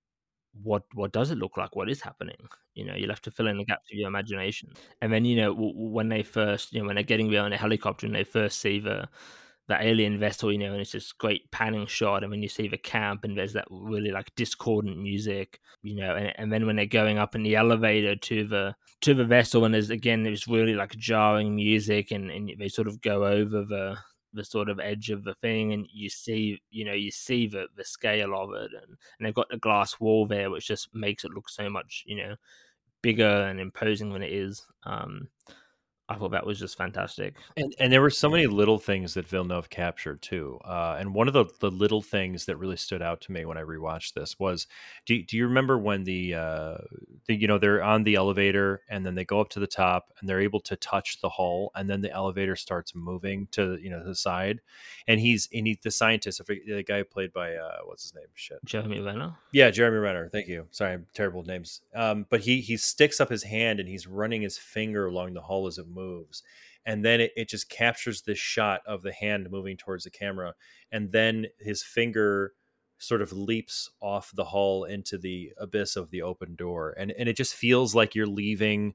what 0.62 0.84
what 0.94 1.12
does 1.12 1.30
it 1.30 1.38
look 1.38 1.56
like? 1.56 1.76
What 1.76 1.90
is 1.90 2.00
happening? 2.00 2.48
You 2.74 2.84
know, 2.84 2.94
you'll 2.94 3.10
have 3.10 3.22
to 3.22 3.30
fill 3.30 3.48
in 3.48 3.58
the 3.58 3.64
gaps 3.64 3.90
of 3.92 3.98
your 3.98 4.08
imagination. 4.08 4.72
And 5.02 5.12
then 5.12 5.24
you 5.24 5.36
know 5.36 5.52
when 5.54 6.08
they 6.08 6.22
first, 6.22 6.72
you 6.72 6.80
know, 6.80 6.86
when 6.86 6.94
they're 6.94 7.04
getting 7.04 7.30
there 7.30 7.42
on 7.42 7.52
a 7.52 7.58
helicopter 7.58 8.06
and 8.06 8.14
they 8.14 8.24
first 8.24 8.60
see 8.60 8.78
the 8.78 9.08
the 9.68 9.82
alien 9.82 10.18
vessel, 10.18 10.52
you 10.52 10.58
know, 10.58 10.72
and 10.72 10.80
it's 10.80 10.92
this 10.92 11.12
great 11.12 11.50
panning 11.50 11.86
shot, 11.86 12.22
and 12.22 12.30
when 12.30 12.42
you 12.42 12.48
see 12.48 12.68
the 12.68 12.78
camp 12.78 13.24
and 13.24 13.36
there's 13.36 13.54
that 13.54 13.66
really 13.70 14.10
like 14.10 14.34
discordant 14.36 14.98
music, 14.98 15.60
you 15.82 15.96
know, 15.96 16.14
and, 16.14 16.32
and 16.36 16.52
then 16.52 16.66
when 16.66 16.76
they're 16.76 16.86
going 16.86 17.18
up 17.18 17.34
in 17.34 17.42
the 17.42 17.56
elevator 17.56 18.14
to 18.16 18.46
the 18.46 18.74
to 19.00 19.14
the 19.14 19.24
vessel, 19.24 19.64
and 19.64 19.74
there's 19.74 19.90
again 19.90 20.22
there's 20.22 20.46
really 20.46 20.74
like 20.74 20.96
jarring 20.96 21.54
music, 21.54 22.10
and 22.10 22.30
and 22.30 22.52
they 22.58 22.68
sort 22.68 22.88
of 22.88 23.00
go 23.00 23.24
over 23.26 23.64
the 23.64 23.96
the 24.36 24.44
sort 24.44 24.68
of 24.68 24.78
edge 24.78 25.10
of 25.10 25.24
the 25.24 25.34
thing 25.34 25.72
and 25.72 25.86
you 25.90 26.10
see 26.10 26.60
you 26.70 26.84
know 26.84 26.92
you 26.92 27.10
see 27.10 27.46
the 27.46 27.66
the 27.76 27.84
scale 27.84 28.34
of 28.34 28.52
it 28.52 28.70
and, 28.70 28.96
and 29.18 29.26
they've 29.26 29.34
got 29.34 29.48
the 29.48 29.56
glass 29.56 29.98
wall 29.98 30.26
there 30.26 30.50
which 30.50 30.66
just 30.68 30.94
makes 30.94 31.24
it 31.24 31.30
look 31.32 31.48
so 31.48 31.70
much 31.70 32.04
you 32.06 32.16
know 32.16 32.36
bigger 33.02 33.24
and 33.24 33.58
imposing 33.58 34.12
than 34.12 34.22
it 34.22 34.32
is 34.32 34.62
um 34.84 35.28
I 36.08 36.14
thought 36.14 36.30
that 36.30 36.46
was 36.46 36.58
just 36.58 36.76
fantastic. 36.76 37.34
And 37.56 37.74
and 37.78 37.92
there 37.92 38.00
were 38.00 38.10
so 38.10 38.28
many 38.28 38.46
little 38.46 38.78
things 38.78 39.14
that 39.14 39.26
Villeneuve 39.26 39.70
captured 39.70 40.22
too. 40.22 40.58
Uh, 40.64 40.96
and 40.98 41.14
one 41.14 41.28
of 41.28 41.34
the, 41.34 41.46
the 41.60 41.70
little 41.70 42.02
things 42.02 42.46
that 42.46 42.56
really 42.56 42.76
stood 42.76 43.02
out 43.02 43.20
to 43.22 43.32
me 43.32 43.44
when 43.44 43.58
I 43.58 43.62
rewatched 43.62 44.14
this 44.14 44.38
was, 44.38 44.66
do, 45.04 45.22
do 45.22 45.36
you 45.36 45.46
remember 45.46 45.78
when 45.78 46.04
the, 46.04 46.34
uh, 46.34 46.76
the 47.26 47.34
you 47.34 47.48
know 47.48 47.58
they're 47.58 47.82
on 47.82 48.04
the 48.04 48.14
elevator 48.14 48.82
and 48.88 49.04
then 49.04 49.14
they 49.14 49.24
go 49.24 49.40
up 49.40 49.48
to 49.50 49.60
the 49.60 49.66
top 49.66 50.12
and 50.20 50.28
they're 50.28 50.40
able 50.40 50.60
to 50.60 50.76
touch 50.76 51.20
the 51.20 51.28
hull 51.28 51.70
and 51.74 51.90
then 51.90 52.00
the 52.00 52.12
elevator 52.12 52.56
starts 52.56 52.94
moving 52.94 53.48
to 53.52 53.78
you 53.80 53.90
know 53.90 54.04
the 54.04 54.14
side, 54.14 54.60
and 55.06 55.20
he's 55.20 55.48
and 55.52 55.66
he 55.66 55.78
the 55.82 55.90
scientist, 55.90 56.40
the 56.46 56.84
guy 56.86 57.02
played 57.02 57.32
by 57.32 57.54
uh, 57.54 57.78
what's 57.84 58.04
his 58.04 58.14
name? 58.14 58.26
Shit, 58.34 58.58
Jeremy 58.64 59.00
Renner. 59.00 59.36
Yeah, 59.52 59.70
Jeremy 59.70 59.98
Renner. 59.98 60.28
Thank 60.28 60.48
you. 60.48 60.66
Sorry, 60.70 60.92
I'm 60.92 61.06
terrible 61.14 61.42
names. 61.44 61.80
Um, 61.94 62.26
but 62.28 62.40
he 62.40 62.60
he 62.60 62.76
sticks 62.76 63.20
up 63.20 63.28
his 63.28 63.42
hand 63.42 63.80
and 63.80 63.88
he's 63.88 64.06
running 64.06 64.42
his 64.42 64.58
finger 64.58 65.06
along 65.06 65.34
the 65.34 65.42
hull 65.42 65.66
as 65.66 65.78
it 65.78 65.86
moves 65.96 66.42
and 66.84 67.04
then 67.04 67.20
it, 67.20 67.32
it 67.36 67.48
just 67.48 67.68
captures 67.68 68.22
this 68.22 68.38
shot 68.38 68.80
of 68.86 69.02
the 69.02 69.12
hand 69.12 69.50
moving 69.50 69.76
towards 69.76 70.04
the 70.04 70.10
camera 70.10 70.54
and 70.92 71.10
then 71.10 71.46
his 71.58 71.82
finger 71.82 72.52
sort 72.98 73.20
of 73.20 73.32
leaps 73.32 73.90
off 74.00 74.30
the 74.34 74.44
hull 74.44 74.84
into 74.84 75.18
the 75.18 75.52
abyss 75.58 75.96
of 75.96 76.10
the 76.10 76.22
open 76.22 76.54
door 76.54 76.94
and 76.98 77.12
and 77.12 77.28
it 77.28 77.36
just 77.36 77.54
feels 77.54 77.94
like 77.94 78.14
you're 78.14 78.26
leaving 78.26 78.94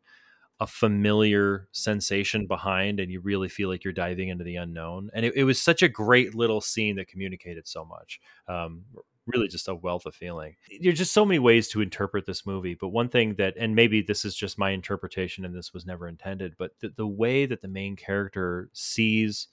a 0.59 0.67
familiar 0.67 1.67
sensation 1.71 2.45
behind 2.45 2.99
and 2.99 3.11
you 3.11 3.19
really 3.19 3.49
feel 3.49 3.67
like 3.67 3.83
you're 3.83 3.91
diving 3.91 4.29
into 4.29 4.43
the 4.43 4.55
unknown 4.55 5.09
and 5.13 5.25
it, 5.25 5.35
it 5.35 5.43
was 5.43 5.59
such 5.59 5.81
a 5.81 5.89
great 5.89 6.35
little 6.35 6.61
scene 6.61 6.95
that 6.95 7.07
communicated 7.07 7.67
so 7.67 7.83
much 7.83 8.19
um, 8.47 8.83
really 9.27 9.47
just 9.47 9.67
a 9.67 9.75
wealth 9.75 10.05
of 10.05 10.15
feeling. 10.15 10.55
There's 10.81 10.97
just 10.97 11.13
so 11.13 11.25
many 11.25 11.39
ways 11.39 11.67
to 11.69 11.81
interpret 11.81 12.25
this 12.25 12.45
movie, 12.45 12.75
but 12.75 12.89
one 12.89 13.09
thing 13.09 13.35
that, 13.35 13.55
and 13.57 13.75
maybe 13.75 14.01
this 14.01 14.25
is 14.25 14.35
just 14.35 14.57
my 14.57 14.71
interpretation 14.71 15.45
and 15.45 15.55
this 15.55 15.73
was 15.73 15.85
never 15.85 16.07
intended, 16.07 16.55
but 16.57 16.71
the, 16.79 16.89
the 16.95 17.07
way 17.07 17.45
that 17.45 17.61
the 17.61 17.67
main 17.67 17.95
character 17.95 18.69
sees 18.73 19.47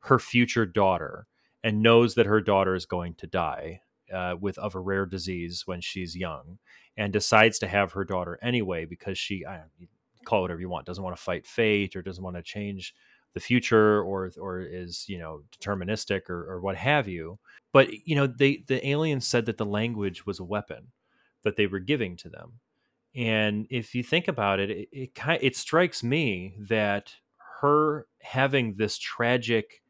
her 0.00 0.18
future 0.18 0.66
daughter 0.66 1.26
and 1.62 1.82
knows 1.82 2.14
that 2.14 2.26
her 2.26 2.40
daughter 2.40 2.74
is 2.74 2.86
going 2.86 3.14
to 3.14 3.26
die 3.26 3.80
uh, 4.12 4.36
with 4.40 4.58
of 4.58 4.74
a 4.74 4.80
rare 4.80 5.06
disease 5.06 5.62
when 5.66 5.80
she's 5.80 6.16
young 6.16 6.58
and 6.96 7.12
decides 7.12 7.58
to 7.58 7.68
have 7.68 7.92
her 7.92 8.04
daughter 8.04 8.38
anyway 8.42 8.84
because 8.84 9.16
she 9.16 9.46
I 9.46 9.62
call 10.24 10.40
it 10.40 10.42
whatever 10.42 10.60
you 10.60 10.68
want 10.68 10.86
doesn't 10.86 11.02
want 11.02 11.16
to 11.16 11.22
fight 11.22 11.46
fate 11.46 11.96
or 11.96 12.02
doesn't 12.02 12.22
want 12.22 12.36
to 12.36 12.42
change 12.42 12.94
the 13.34 13.40
future 13.40 14.02
or 14.02 14.30
or 14.38 14.60
is 14.60 15.04
you 15.08 15.18
know 15.18 15.42
deterministic 15.58 16.28
or, 16.28 16.50
or 16.50 16.60
what 16.60 16.76
have 16.76 17.08
you 17.08 17.38
but 17.72 17.90
you 18.04 18.14
know 18.14 18.26
they 18.26 18.62
the 18.66 18.86
aliens 18.86 19.26
said 19.26 19.46
that 19.46 19.56
the 19.56 19.66
language 19.66 20.26
was 20.26 20.38
a 20.38 20.44
weapon 20.44 20.88
that 21.42 21.56
they 21.56 21.66
were 21.66 21.80
giving 21.80 22.16
to 22.16 22.28
them 22.28 22.60
and 23.14 23.66
if 23.70 23.94
you 23.94 24.02
think 24.02 24.28
about 24.28 24.60
it 24.60 24.70
it 24.70 24.88
it, 24.92 25.10
it 25.40 25.56
strikes 25.56 26.02
me 26.02 26.54
that 26.58 27.14
her 27.60 28.06
having 28.20 28.74
this 28.76 28.98
tragic 28.98 29.82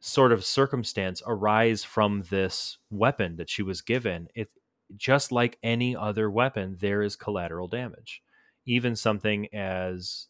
sort 0.00 0.32
of 0.32 0.44
circumstance 0.44 1.22
arise 1.26 1.84
from 1.84 2.24
this 2.30 2.78
weapon 2.90 3.36
that 3.36 3.50
she 3.50 3.62
was 3.62 3.80
given 3.80 4.28
it 4.34 4.50
just 4.96 5.30
like 5.30 5.58
any 5.62 5.94
other 5.94 6.30
weapon 6.30 6.76
there 6.80 7.02
is 7.02 7.16
collateral 7.16 7.68
damage 7.68 8.22
even 8.66 8.94
something 8.94 9.46
as 9.54 10.26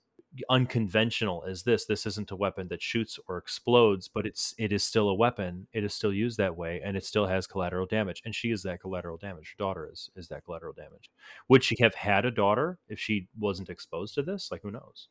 unconventional 0.48 1.44
as 1.48 1.64
this 1.64 1.86
this 1.86 2.06
isn't 2.06 2.30
a 2.30 2.36
weapon 2.36 2.68
that 2.68 2.80
shoots 2.80 3.18
or 3.26 3.36
explodes 3.36 4.06
but 4.06 4.26
it's 4.26 4.54
it 4.58 4.72
is 4.72 4.84
still 4.84 5.08
a 5.08 5.14
weapon 5.14 5.66
it 5.72 5.82
is 5.82 5.92
still 5.92 6.12
used 6.12 6.38
that 6.38 6.56
way 6.56 6.80
and 6.84 6.96
it 6.96 7.04
still 7.04 7.26
has 7.26 7.48
collateral 7.48 7.84
damage 7.84 8.22
and 8.24 8.34
she 8.34 8.50
is 8.50 8.62
that 8.62 8.80
collateral 8.80 9.16
damage. 9.16 9.56
Her 9.58 9.64
daughter 9.64 9.88
is 9.92 10.08
is 10.14 10.28
that 10.28 10.44
collateral 10.44 10.72
damage. 10.72 11.10
Would 11.48 11.64
she 11.64 11.76
have 11.80 11.94
had 11.94 12.24
a 12.24 12.30
daughter 12.30 12.78
if 12.88 13.00
she 13.00 13.28
wasn't 13.38 13.70
exposed 13.70 14.14
to 14.14 14.22
this? 14.22 14.50
Like 14.50 14.62
who 14.62 14.70
knows? 14.70 15.08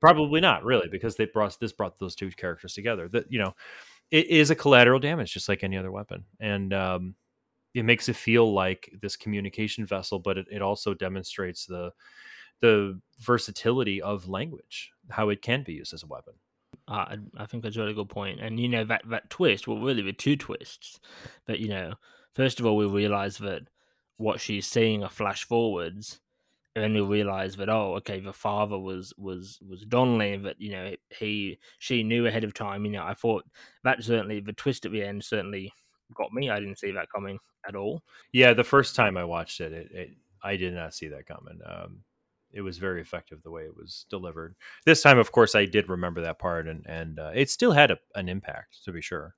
Probably 0.00 0.40
not 0.40 0.64
really 0.64 0.88
because 0.88 1.16
they 1.16 1.26
brought 1.26 1.58
this 1.58 1.72
brought 1.72 1.98
those 1.98 2.14
two 2.14 2.30
characters 2.30 2.74
together. 2.74 3.08
That 3.08 3.30
you 3.30 3.40
know 3.40 3.54
it 4.12 4.28
is 4.28 4.50
a 4.50 4.54
collateral 4.54 5.00
damage 5.00 5.32
just 5.32 5.48
like 5.48 5.64
any 5.64 5.76
other 5.76 5.90
weapon. 5.90 6.24
And 6.38 6.72
um 6.72 7.14
it 7.74 7.84
makes 7.84 8.08
it 8.08 8.16
feel 8.16 8.52
like 8.52 8.92
this 9.00 9.16
communication 9.16 9.84
vessel 9.84 10.18
but 10.18 10.38
it, 10.38 10.46
it 10.50 10.62
also 10.62 10.94
demonstrates 10.94 11.66
the 11.66 11.90
the 12.62 12.98
versatility 13.18 14.00
of 14.00 14.28
language, 14.28 14.92
how 15.10 15.28
it 15.28 15.42
can 15.42 15.62
be 15.62 15.74
used 15.74 15.92
as 15.92 16.02
a 16.02 16.06
weapon. 16.06 16.34
Uh, 16.88 17.16
I 17.36 17.46
think 17.46 17.62
that's 17.62 17.76
a 17.76 17.80
really 17.80 17.92
good 17.92 18.08
point. 18.08 18.40
And 18.40 18.58
you 18.58 18.68
know 18.68 18.84
that 18.84 19.02
that 19.10 19.28
twist, 19.28 19.68
well, 19.68 19.78
really, 19.78 20.02
the 20.02 20.12
two 20.12 20.36
twists. 20.36 20.98
That 21.46 21.60
you 21.60 21.68
know, 21.68 21.94
first 22.34 22.58
of 22.58 22.66
all, 22.66 22.76
we 22.76 22.86
realize 22.86 23.36
that 23.38 23.62
what 24.16 24.40
she's 24.40 24.66
seeing 24.66 25.04
are 25.04 25.10
flash 25.10 25.44
forwards, 25.44 26.20
and 26.74 26.82
then 26.82 26.94
we 26.94 27.00
realize 27.00 27.56
that 27.56 27.68
oh, 27.68 27.96
okay, 27.96 28.20
the 28.20 28.32
father 28.32 28.78
was 28.78 29.12
was 29.18 29.58
was 29.68 29.84
Donnelly, 29.84 30.38
but 30.38 30.60
you 30.60 30.72
know 30.72 30.94
he 31.10 31.58
she 31.78 32.02
knew 32.02 32.26
ahead 32.26 32.44
of 32.44 32.54
time. 32.54 32.84
You 32.84 32.92
know, 32.92 33.04
I 33.04 33.14
thought 33.14 33.44
that 33.84 34.02
certainly 34.02 34.40
the 34.40 34.52
twist 34.52 34.86
at 34.86 34.92
the 34.92 35.02
end 35.02 35.24
certainly 35.24 35.72
got 36.14 36.32
me. 36.32 36.50
I 36.50 36.58
didn't 36.58 36.78
see 36.78 36.92
that 36.92 37.12
coming 37.14 37.38
at 37.66 37.76
all. 37.76 38.02
Yeah, 38.32 38.54
the 38.54 38.64
first 38.64 38.96
time 38.96 39.16
I 39.16 39.24
watched 39.24 39.60
it, 39.60 39.72
it, 39.72 39.90
it 39.92 40.10
I 40.42 40.56
did 40.56 40.74
not 40.74 40.94
see 40.94 41.08
that 41.08 41.26
coming. 41.26 41.60
Um, 41.64 42.04
it 42.52 42.62
was 42.62 42.78
very 42.78 43.00
effective 43.00 43.42
the 43.42 43.50
way 43.50 43.62
it 43.62 43.76
was 43.76 44.06
delivered. 44.10 44.54
This 44.84 45.02
time, 45.02 45.18
of 45.18 45.32
course, 45.32 45.54
I 45.54 45.64
did 45.64 45.88
remember 45.88 46.22
that 46.22 46.38
part, 46.38 46.68
and 46.68 46.84
and 46.86 47.18
uh, 47.18 47.32
it 47.34 47.50
still 47.50 47.72
had 47.72 47.90
a, 47.90 47.98
an 48.14 48.28
impact 48.28 48.84
to 48.84 48.92
be 48.92 49.00
sure. 49.00 49.34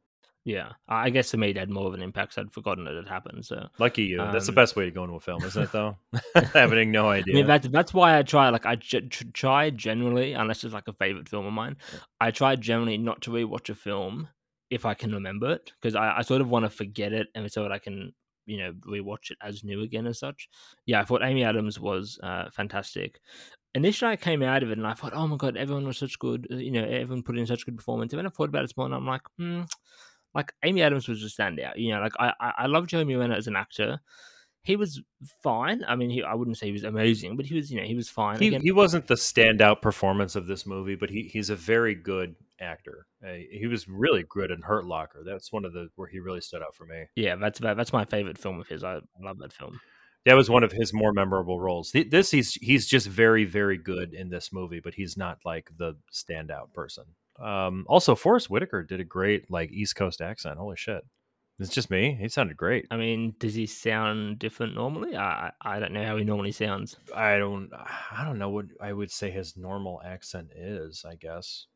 Yeah, 0.46 0.72
I 0.87 1.09
guess 1.09 1.33
it 1.33 1.38
made 1.38 1.57
had 1.57 1.70
more 1.70 1.87
of 1.87 1.94
an 1.94 2.03
impact. 2.03 2.37
I'd 2.37 2.53
forgotten 2.53 2.85
that 2.85 2.94
it 2.94 3.09
happened. 3.09 3.46
So 3.46 3.66
lucky 3.79 4.03
you. 4.03 4.20
Um, 4.20 4.31
that's 4.31 4.44
the 4.44 4.53
um, 4.53 4.57
best 4.57 4.77
way 4.77 4.85
to 4.85 4.90
go 4.90 5.05
into 5.05 5.16
a 5.16 5.20
film, 5.20 5.42
isn't 5.42 5.62
it? 5.62 5.72
Though 5.72 5.96
having 6.53 6.92
no 6.92 7.09
idea. 7.09 7.35
I 7.35 7.37
mean, 7.37 7.46
that's 7.46 7.66
that's 7.68 7.94
why 7.94 8.18
I 8.18 8.22
try. 8.22 8.50
Like 8.50 8.66
I 8.66 8.77
try 8.77 9.70
generally, 9.70 10.35
unless 10.35 10.62
it's 10.62 10.74
like 10.74 10.88
a 10.88 10.92
favorite 10.92 11.31
film 11.31 11.46
of 11.46 11.53
mine, 11.55 11.77
I 12.20 12.31
try 12.31 12.57
generally 12.57 12.98
not 12.98 13.22
to 13.22 13.31
rewatch 13.31 13.70
a 13.70 13.74
film 13.74 14.29
if 14.68 14.85
I 14.85 14.92
can 14.92 15.12
remember 15.12 15.50
it 15.53 15.72
because 15.81 15.94
I, 15.94 16.18
I 16.18 16.22
sort 16.22 16.42
of 16.42 16.50
want 16.50 16.66
to 16.66 16.70
forget 16.70 17.14
it, 17.14 17.29
and 17.35 17.50
so 17.50 17.62
that 17.62 17.72
I 17.72 17.79
can 17.79 18.12
you 18.46 18.59
know 18.59 18.72
rewatch 18.87 19.30
it 19.30 19.38
as 19.42 19.64
new 19.64 19.83
again 19.83 20.07
as 20.07 20.18
such. 20.18 20.48
Yeah, 20.87 21.00
I 21.00 21.04
thought 21.04 21.22
Amy 21.22 21.44
Adams 21.44 21.78
was 21.80 22.18
uh, 22.22 22.50
fantastic. 22.50 23.20
Initially, 23.74 24.12
I 24.12 24.16
came 24.16 24.42
out 24.42 24.62
of 24.62 24.70
it 24.70 24.78
and 24.78 24.87
I 24.87 24.94
thought, 24.94 25.14
oh 25.14 25.26
my 25.26 25.37
god, 25.37 25.57
everyone 25.57 25.87
was 25.87 25.98
such 25.98 26.18
good. 26.18 26.46
Uh, 26.50 26.57
you 26.57 26.70
know, 26.70 26.85
everyone 26.85 27.22
put 27.22 27.38
in 27.38 27.46
such 27.46 27.64
good 27.64 27.76
performance. 27.76 28.12
And 28.12 28.18
then 28.18 28.26
I 28.26 28.30
thought 28.30 28.48
about 28.48 28.64
it 28.64 28.72
more, 28.76 28.87
and 28.87 28.94
I'm 28.94 29.07
like, 29.07 29.22
hmm, 29.37 29.62
like 30.35 30.52
Amy 30.62 30.83
Adams 30.83 31.09
was 31.09 31.22
a 31.22 31.26
standout. 31.26 31.76
You 31.76 31.92
know, 31.94 32.00
like 32.00 32.14
I 32.18 32.33
I, 32.40 32.52
I 32.59 32.66
love 32.66 32.87
Jeremy 32.87 33.16
Renner 33.16 33.35
as 33.35 33.46
an 33.46 33.57
actor 33.57 34.00
he 34.64 34.77
was 34.77 35.03
fine. 35.42 35.85
I 35.87 35.94
mean, 35.94 36.11
he, 36.11 36.22
I 36.22 36.35
wouldn't 36.35 36.57
say 36.57 36.66
he 36.66 36.72
was 36.72 36.85
amazing, 36.85 37.37
but 37.37 37.46
he 37.46 37.55
was, 37.55 37.70
you 37.70 37.79
know, 37.79 37.87
he 37.87 37.94
was 37.94 38.09
fine. 38.09 38.38
He, 38.38 38.57
he 38.57 38.72
wasn't 38.72 39.07
the 39.07 39.14
standout 39.14 39.83
performance 39.83 40.37
of 40.37 40.46
this 40.46 40.66
movie, 40.66 40.96
but 40.96 41.11
he, 41.11 41.24
he's 41.24 41.50
a 41.50 41.57
very 41.57 41.94
good 41.94 42.35
actor. 42.61 43.07
Uh, 43.22 43.35
he 43.50 43.66
was 43.66 43.87
really 43.88 44.24
good 44.29 44.50
in 44.50 44.62
Hurt 44.62 44.87
Locker. 44.87 45.22
That's 45.24 45.53
one 45.53 45.66
of 45.66 45.74
the 45.74 45.88
where 45.96 46.09
he 46.09 46.18
really 46.18 46.40
stood 46.40 46.62
out 46.62 46.74
for 46.74 46.87
me. 46.87 47.05
Yeah, 47.14 47.37
that's 47.37 47.61
that's 47.61 47.92
my 47.92 48.07
favorite 48.07 48.38
film 48.38 48.59
of 48.59 48.66
his. 48.66 48.83
I 48.83 49.00
love 49.22 49.38
that 49.38 49.53
film. 49.53 49.81
That 50.24 50.35
was 50.35 50.48
one 50.48 50.64
of 50.64 50.72
his 50.72 50.94
more 50.94 51.12
memorable 51.12 51.61
roles. 51.61 51.92
This 51.92 52.31
he's 52.31 52.55
he's 52.55 52.87
just 52.87 53.07
very 53.07 53.44
very 53.44 53.77
good 53.77 54.14
in 54.14 54.31
this 54.31 54.50
movie, 54.50 54.81
but 54.81 54.94
he's 54.94 55.18
not 55.18 55.40
like 55.44 55.70
the 55.77 55.94
standout 56.11 56.72
person. 56.72 57.05
Um, 57.38 57.85
also, 57.88 58.14
Forest 58.14 58.48
Whitaker 58.48 58.83
did 58.83 59.00
a 59.00 59.05
great 59.05 59.50
like 59.50 59.70
East 59.72 59.96
Coast 59.96 60.22
accent. 60.22 60.59
Holy 60.59 60.77
shit! 60.77 61.05
It's 61.61 61.73
just 61.73 61.90
me. 61.90 62.17
He 62.21 62.29
sounded 62.29 62.57
great. 62.57 62.87
I 62.90 62.97
mean, 62.97 63.35
does 63.38 63.55
he 63.55 63.67
sound 63.67 64.40
different 64.40 64.75
normally? 64.75 65.17
I 65.17 65.53
I 65.61 65.79
don't 65.79 65.93
know 65.93 66.05
how 66.05 66.17
he 66.17 66.25
normally 66.25 66.51
sounds. 66.51 66.97
I 67.14 67.38
don't 67.38 67.71
I 67.73 68.25
don't 68.25 68.38
know 68.38 68.51
what 68.51 68.67
I 68.81 68.93
would 68.93 69.11
say 69.11 69.31
his 69.31 69.57
normal 69.57 70.03
accent 70.05 70.49
is. 70.57 71.05
I 71.09 71.14
guess, 71.14 71.67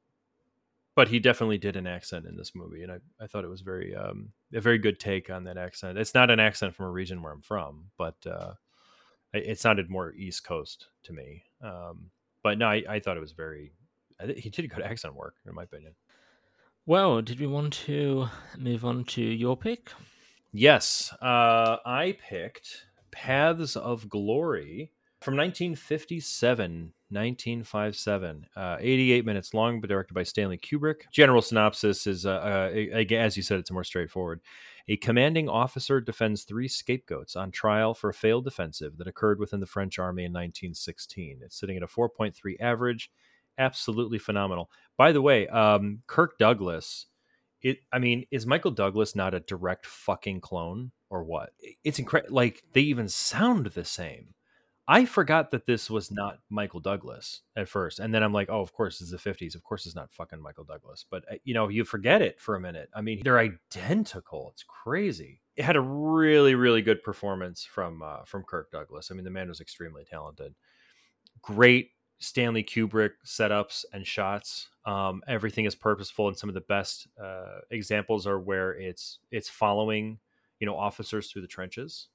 but 0.96 1.06
he 1.06 1.20
definitely 1.20 1.58
did 1.58 1.76
an 1.76 1.86
accent 1.86 2.26
in 2.26 2.36
this 2.36 2.56
movie, 2.56 2.82
and 2.82 2.90
I, 2.90 2.98
I 3.20 3.28
thought 3.28 3.44
it 3.44 3.50
was 3.50 3.60
very 3.60 3.94
um, 3.94 4.32
a 4.52 4.60
very 4.60 4.78
good 4.78 4.98
take 4.98 5.30
on 5.30 5.44
that 5.44 5.56
accent. 5.56 5.96
It's 5.96 6.14
not 6.14 6.30
an 6.30 6.40
accent 6.40 6.74
from 6.74 6.86
a 6.86 6.90
region 6.90 7.22
where 7.22 7.32
I'm 7.32 7.40
from, 7.42 7.90
but 7.96 8.16
uh, 8.26 8.54
it 9.32 9.60
sounded 9.60 9.88
more 9.88 10.12
East 10.12 10.42
Coast 10.42 10.88
to 11.04 11.12
me. 11.12 11.44
Um, 11.62 12.10
but 12.42 12.58
no, 12.58 12.66
I, 12.66 12.82
I 12.88 12.98
thought 12.98 13.16
it 13.16 13.20
was 13.20 13.32
very. 13.32 13.72
he 14.36 14.50
did 14.50 14.68
good 14.70 14.82
accent 14.82 15.14
work, 15.14 15.36
in 15.46 15.54
my 15.54 15.62
opinion. 15.62 15.94
Well, 16.88 17.20
did 17.20 17.38
we 17.38 17.46
want 17.46 17.74
to 17.84 18.28
move 18.56 18.82
on 18.82 19.04
to 19.08 19.20
your 19.20 19.58
pick? 19.58 19.90
Yes, 20.54 21.14
uh, 21.20 21.76
I 21.84 22.16
picked 22.26 22.86
Paths 23.10 23.76
of 23.76 24.08
Glory 24.08 24.90
from 25.20 25.36
1957. 25.36 26.94
1957, 27.10 28.46
uh, 28.56 28.76
88 28.80 29.26
minutes 29.26 29.52
long, 29.52 29.82
but 29.82 29.90
directed 29.90 30.14
by 30.14 30.22
Stanley 30.22 30.56
Kubrick. 30.56 31.02
General 31.12 31.42
synopsis 31.42 32.06
is, 32.06 32.24
uh, 32.24 32.30
uh, 32.30 33.14
as 33.14 33.36
you 33.36 33.42
said, 33.42 33.58
it's 33.58 33.70
more 33.70 33.84
straightforward. 33.84 34.40
A 34.88 34.96
commanding 34.96 35.46
officer 35.46 36.00
defends 36.00 36.44
three 36.44 36.68
scapegoats 36.68 37.36
on 37.36 37.50
trial 37.50 37.92
for 37.92 38.08
a 38.08 38.14
failed 38.14 38.46
offensive 38.46 38.96
that 38.96 39.08
occurred 39.08 39.40
within 39.40 39.60
the 39.60 39.66
French 39.66 39.98
army 39.98 40.24
in 40.24 40.32
1916. 40.32 41.40
It's 41.44 41.60
sitting 41.60 41.76
at 41.76 41.82
a 41.82 41.86
4.3 41.86 42.58
average. 42.60 43.10
Absolutely 43.58 44.18
phenomenal. 44.18 44.70
By 44.96 45.12
the 45.12 45.22
way, 45.22 45.48
um, 45.48 46.02
Kirk 46.06 46.38
Douglas. 46.38 47.06
It. 47.60 47.78
I 47.92 47.98
mean, 47.98 48.24
is 48.30 48.46
Michael 48.46 48.70
Douglas 48.70 49.16
not 49.16 49.34
a 49.34 49.40
direct 49.40 49.84
fucking 49.84 50.40
clone 50.40 50.92
or 51.10 51.24
what? 51.24 51.50
It's 51.84 51.98
incredible. 51.98 52.34
Like 52.34 52.62
they 52.72 52.82
even 52.82 53.08
sound 53.08 53.66
the 53.66 53.84
same. 53.84 54.34
I 54.90 55.04
forgot 55.04 55.50
that 55.50 55.66
this 55.66 55.90
was 55.90 56.10
not 56.10 56.38
Michael 56.48 56.80
Douglas 56.80 57.42
at 57.56 57.68
first, 57.68 57.98
and 57.98 58.14
then 58.14 58.22
I'm 58.22 58.32
like, 58.32 58.48
oh, 58.48 58.62
of 58.62 58.72
course 58.72 59.02
it's 59.02 59.10
the 59.10 59.18
'50s. 59.18 59.54
Of 59.54 59.62
course 59.62 59.84
it's 59.84 59.94
not 59.96 60.12
fucking 60.12 60.40
Michael 60.40 60.64
Douglas. 60.64 61.04
But 61.10 61.24
uh, 61.30 61.36
you 61.44 61.52
know, 61.52 61.68
you 61.68 61.84
forget 61.84 62.22
it 62.22 62.40
for 62.40 62.54
a 62.54 62.60
minute. 62.60 62.88
I 62.94 63.02
mean, 63.02 63.20
they're 63.22 63.38
identical. 63.38 64.50
It's 64.54 64.64
crazy. 64.64 65.42
It 65.56 65.64
had 65.64 65.76
a 65.76 65.80
really, 65.80 66.54
really 66.54 66.80
good 66.80 67.02
performance 67.02 67.64
from 67.64 68.02
uh, 68.02 68.24
from 68.24 68.44
Kirk 68.44 68.70
Douglas. 68.70 69.10
I 69.10 69.14
mean, 69.14 69.24
the 69.24 69.30
man 69.30 69.48
was 69.48 69.60
extremely 69.60 70.04
talented. 70.04 70.54
Great 71.42 71.90
Stanley 72.18 72.64
Kubrick 72.64 73.12
setups 73.24 73.84
and 73.92 74.06
shots. 74.06 74.68
Um, 74.84 75.22
everything 75.28 75.64
is 75.66 75.74
purposeful, 75.74 76.28
and 76.28 76.36
some 76.36 76.50
of 76.50 76.54
the 76.54 76.60
best 76.62 77.06
uh, 77.22 77.60
examples 77.70 78.26
are 78.26 78.40
where 78.40 78.72
it's 78.72 79.18
it's 79.30 79.48
following 79.48 80.18
you 80.60 80.66
know 80.66 80.76
officers 80.76 81.30
through 81.30 81.42
the 81.42 81.48
trenches. 81.48 82.08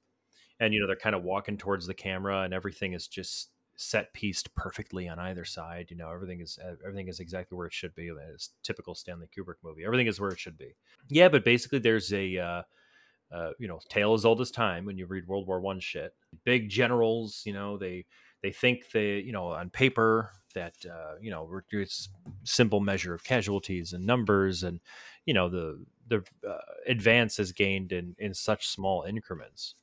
And 0.60 0.72
you 0.72 0.80
know 0.80 0.86
they're 0.86 0.96
kind 0.96 1.16
of 1.16 1.24
walking 1.24 1.56
towards 1.56 1.86
the 1.86 1.94
camera 1.94 2.42
and 2.42 2.54
everything 2.54 2.92
is 2.92 3.08
just 3.08 3.50
set 3.76 4.12
pieced 4.12 4.54
perfectly 4.54 5.08
on 5.08 5.18
either 5.18 5.44
side 5.44 5.88
you 5.90 5.96
know 5.96 6.08
everything 6.08 6.40
is 6.40 6.60
everything 6.84 7.08
is 7.08 7.18
exactly 7.18 7.56
where 7.58 7.66
it 7.66 7.72
should 7.72 7.92
be 7.96 8.12
it's 8.32 8.50
typical 8.62 8.94
stanley 8.94 9.28
kubrick 9.36 9.56
movie. 9.64 9.84
Everything 9.84 10.06
is 10.06 10.20
where 10.20 10.30
it 10.30 10.38
should 10.38 10.56
be. 10.56 10.76
Yeah 11.08 11.28
but 11.28 11.44
basically 11.44 11.80
there's 11.80 12.12
a 12.12 12.38
uh, 12.38 12.62
uh, 13.32 13.50
you 13.58 13.66
know 13.66 13.80
tale 13.88 14.14
as 14.14 14.24
old 14.24 14.40
as 14.40 14.52
time 14.52 14.84
when 14.84 14.96
you 14.96 15.06
read 15.06 15.26
world 15.26 15.48
war 15.48 15.60
one 15.60 15.80
shit. 15.80 16.14
Big 16.44 16.68
generals 16.68 17.42
you 17.44 17.52
know 17.52 17.76
they 17.76 18.06
they 18.44 18.52
think 18.52 18.90
they 18.92 19.20
you 19.20 19.32
know 19.32 19.46
on 19.46 19.70
paper 19.70 20.30
that 20.54 20.74
uh, 20.84 21.14
you 21.18 21.30
know 21.30 21.48
it's 21.72 22.10
simple 22.44 22.78
measure 22.78 23.14
of 23.14 23.24
casualties 23.24 23.94
and 23.94 24.04
numbers 24.04 24.62
and 24.62 24.80
you 25.24 25.32
know 25.32 25.48
the 25.48 25.82
the 26.08 26.22
uh, 26.46 26.58
advance 26.86 27.38
is 27.38 27.52
gained 27.52 27.90
in 27.90 28.14
in 28.18 28.34
such 28.34 28.68
small 28.68 29.04
increments 29.04 29.76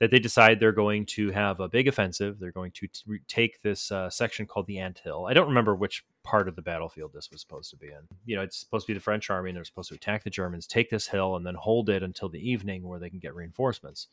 that 0.00 0.10
they 0.10 0.18
decide 0.18 0.58
they're 0.58 0.72
going 0.72 1.06
to 1.06 1.30
have 1.30 1.60
a 1.60 1.68
big 1.68 1.86
offensive. 1.86 2.38
They're 2.38 2.50
going 2.50 2.72
to 2.72 2.88
t- 2.88 3.20
take 3.28 3.60
this 3.60 3.92
uh, 3.92 4.08
section 4.10 4.46
called 4.46 4.66
the 4.66 4.78
Ant 4.78 4.98
Hill. 4.98 5.26
I 5.28 5.34
don't 5.34 5.48
remember 5.48 5.76
which 5.76 6.04
part 6.24 6.48
of 6.48 6.56
the 6.56 6.62
battlefield 6.62 7.12
this 7.12 7.30
was 7.30 7.42
supposed 7.42 7.70
to 7.70 7.76
be 7.76 7.88
in. 7.88 8.08
You 8.24 8.36
know, 8.36 8.42
it's 8.42 8.58
supposed 8.58 8.86
to 8.86 8.92
be 8.92 8.98
the 8.98 9.04
French 9.04 9.28
army, 9.28 9.50
and 9.50 9.56
they're 9.56 9.64
supposed 9.64 9.90
to 9.90 9.94
attack 9.94 10.24
the 10.24 10.30
Germans, 10.30 10.66
take 10.66 10.90
this 10.90 11.06
hill, 11.06 11.36
and 11.36 11.46
then 11.46 11.54
hold 11.54 11.90
it 11.90 12.02
until 12.02 12.30
the 12.30 12.50
evening 12.50 12.82
where 12.82 12.98
they 12.98 13.10
can 13.10 13.18
get 13.18 13.34
reinforcements. 13.34 14.08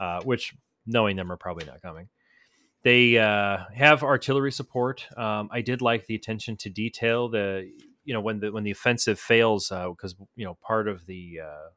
Uh, 0.00 0.20
which, 0.22 0.54
knowing 0.86 1.16
them, 1.16 1.32
are 1.32 1.36
probably 1.36 1.64
not 1.66 1.82
coming. 1.82 2.08
They 2.84 3.18
uh, 3.18 3.58
have 3.74 4.02
artillery 4.02 4.52
support. 4.52 5.06
Um, 5.16 5.48
I 5.52 5.62
did 5.62 5.82
like 5.82 6.06
the 6.06 6.14
attention 6.14 6.56
to 6.58 6.70
detail. 6.70 7.28
The 7.28 7.70
you 8.04 8.14
know 8.14 8.20
when 8.20 8.40
the 8.40 8.52
when 8.52 8.64
the 8.64 8.70
offensive 8.70 9.18
fails 9.18 9.68
because 9.68 10.14
uh, 10.18 10.24
you 10.36 10.44
know 10.44 10.56
part 10.62 10.88
of 10.88 11.06
the 11.06 11.40
uh, 11.44 11.68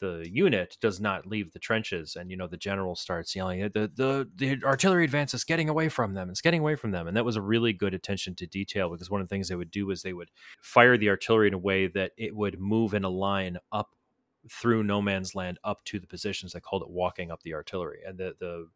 the 0.00 0.28
unit 0.30 0.76
does 0.80 1.00
not 1.00 1.26
leave 1.26 1.52
the 1.52 1.58
trenches 1.58 2.16
and 2.16 2.30
you 2.30 2.36
know 2.36 2.46
the 2.46 2.56
general 2.56 2.94
starts 2.94 3.34
yelling 3.34 3.60
the 3.74 3.90
the 3.94 4.28
the 4.36 4.58
artillery 4.64 5.04
advance 5.04 5.34
is 5.34 5.44
getting 5.44 5.68
away 5.68 5.88
from 5.88 6.14
them 6.14 6.30
it's 6.30 6.40
getting 6.40 6.60
away 6.60 6.76
from 6.76 6.90
them 6.90 7.06
and 7.06 7.16
that 7.16 7.24
was 7.24 7.36
a 7.36 7.42
really 7.42 7.72
good 7.72 7.94
attention 7.94 8.34
to 8.34 8.46
detail 8.46 8.90
because 8.90 9.10
one 9.10 9.20
of 9.20 9.28
the 9.28 9.34
things 9.34 9.48
they 9.48 9.56
would 9.56 9.70
do 9.70 9.90
is 9.90 10.02
they 10.02 10.12
would 10.12 10.30
fire 10.60 10.96
the 10.96 11.08
artillery 11.08 11.48
in 11.48 11.54
a 11.54 11.58
way 11.58 11.86
that 11.86 12.12
it 12.16 12.34
would 12.34 12.60
move 12.60 12.94
in 12.94 13.04
a 13.04 13.08
line 13.08 13.58
up 13.72 13.90
through 14.50 14.82
no 14.82 15.02
man's 15.02 15.34
land 15.34 15.58
up 15.64 15.84
to 15.84 15.98
the 15.98 16.06
positions 16.06 16.52
they 16.52 16.60
called 16.60 16.82
it 16.82 16.90
walking 16.90 17.30
up 17.30 17.42
the 17.42 17.54
artillery 17.54 17.98
and 18.06 18.18
the 18.18 18.34
the 18.38 18.66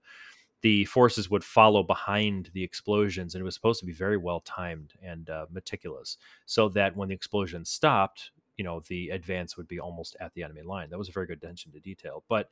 the 0.62 0.84
forces 0.86 1.28
would 1.28 1.44
follow 1.44 1.82
behind 1.82 2.50
the 2.54 2.62
explosions 2.62 3.34
and 3.34 3.42
it 3.42 3.44
was 3.44 3.54
supposed 3.54 3.80
to 3.80 3.86
be 3.86 3.92
very 3.92 4.16
well 4.16 4.40
timed 4.40 4.94
and 5.02 5.28
uh, 5.28 5.46
meticulous 5.50 6.16
so 6.46 6.68
that 6.68 6.96
when 6.96 7.08
the 7.08 7.14
explosion 7.14 7.64
stopped 7.64 8.30
you 8.56 8.64
know 8.64 8.80
the 8.88 9.10
advance 9.10 9.56
would 9.56 9.68
be 9.68 9.80
almost 9.80 10.16
at 10.20 10.32
the 10.34 10.42
enemy 10.42 10.62
line. 10.62 10.90
That 10.90 10.98
was 10.98 11.08
a 11.08 11.12
very 11.12 11.26
good 11.26 11.38
attention 11.38 11.72
to 11.72 11.80
detail, 11.80 12.24
but 12.28 12.50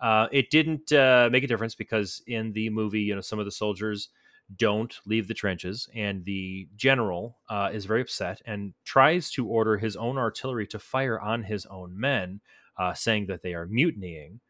uh, 0.00 0.28
it 0.30 0.50
didn't 0.50 0.92
uh, 0.92 1.28
make 1.32 1.42
a 1.42 1.46
difference 1.46 1.74
because 1.74 2.22
in 2.26 2.52
the 2.52 2.70
movie, 2.70 3.00
you 3.00 3.14
know, 3.14 3.20
some 3.20 3.38
of 3.38 3.44
the 3.44 3.50
soldiers 3.50 4.10
don't 4.56 4.94
leave 5.06 5.28
the 5.28 5.34
trenches, 5.34 5.88
and 5.94 6.24
the 6.24 6.68
general 6.76 7.38
uh, 7.50 7.70
is 7.72 7.84
very 7.84 8.00
upset 8.00 8.40
and 8.46 8.72
tries 8.84 9.30
to 9.30 9.46
order 9.46 9.76
his 9.76 9.96
own 9.96 10.16
artillery 10.16 10.66
to 10.66 10.78
fire 10.78 11.20
on 11.20 11.42
his 11.42 11.66
own 11.66 11.98
men, 11.98 12.40
uh, 12.78 12.94
saying 12.94 13.26
that 13.26 13.42
they 13.42 13.54
are 13.54 13.66
mutinying. 13.66 14.40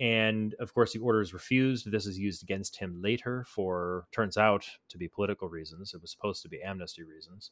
And 0.00 0.54
of 0.60 0.72
course, 0.74 0.92
the 0.92 1.00
order 1.00 1.20
is 1.20 1.34
refused. 1.34 1.90
This 1.90 2.06
is 2.06 2.18
used 2.18 2.42
against 2.42 2.76
him 2.76 3.00
later 3.02 3.44
for 3.48 4.06
turns 4.12 4.36
out 4.36 4.64
to 4.90 4.98
be 4.98 5.08
political 5.08 5.48
reasons. 5.48 5.92
It 5.92 6.00
was 6.00 6.10
supposed 6.10 6.42
to 6.42 6.48
be 6.48 6.62
amnesty 6.62 7.02
reasons. 7.02 7.50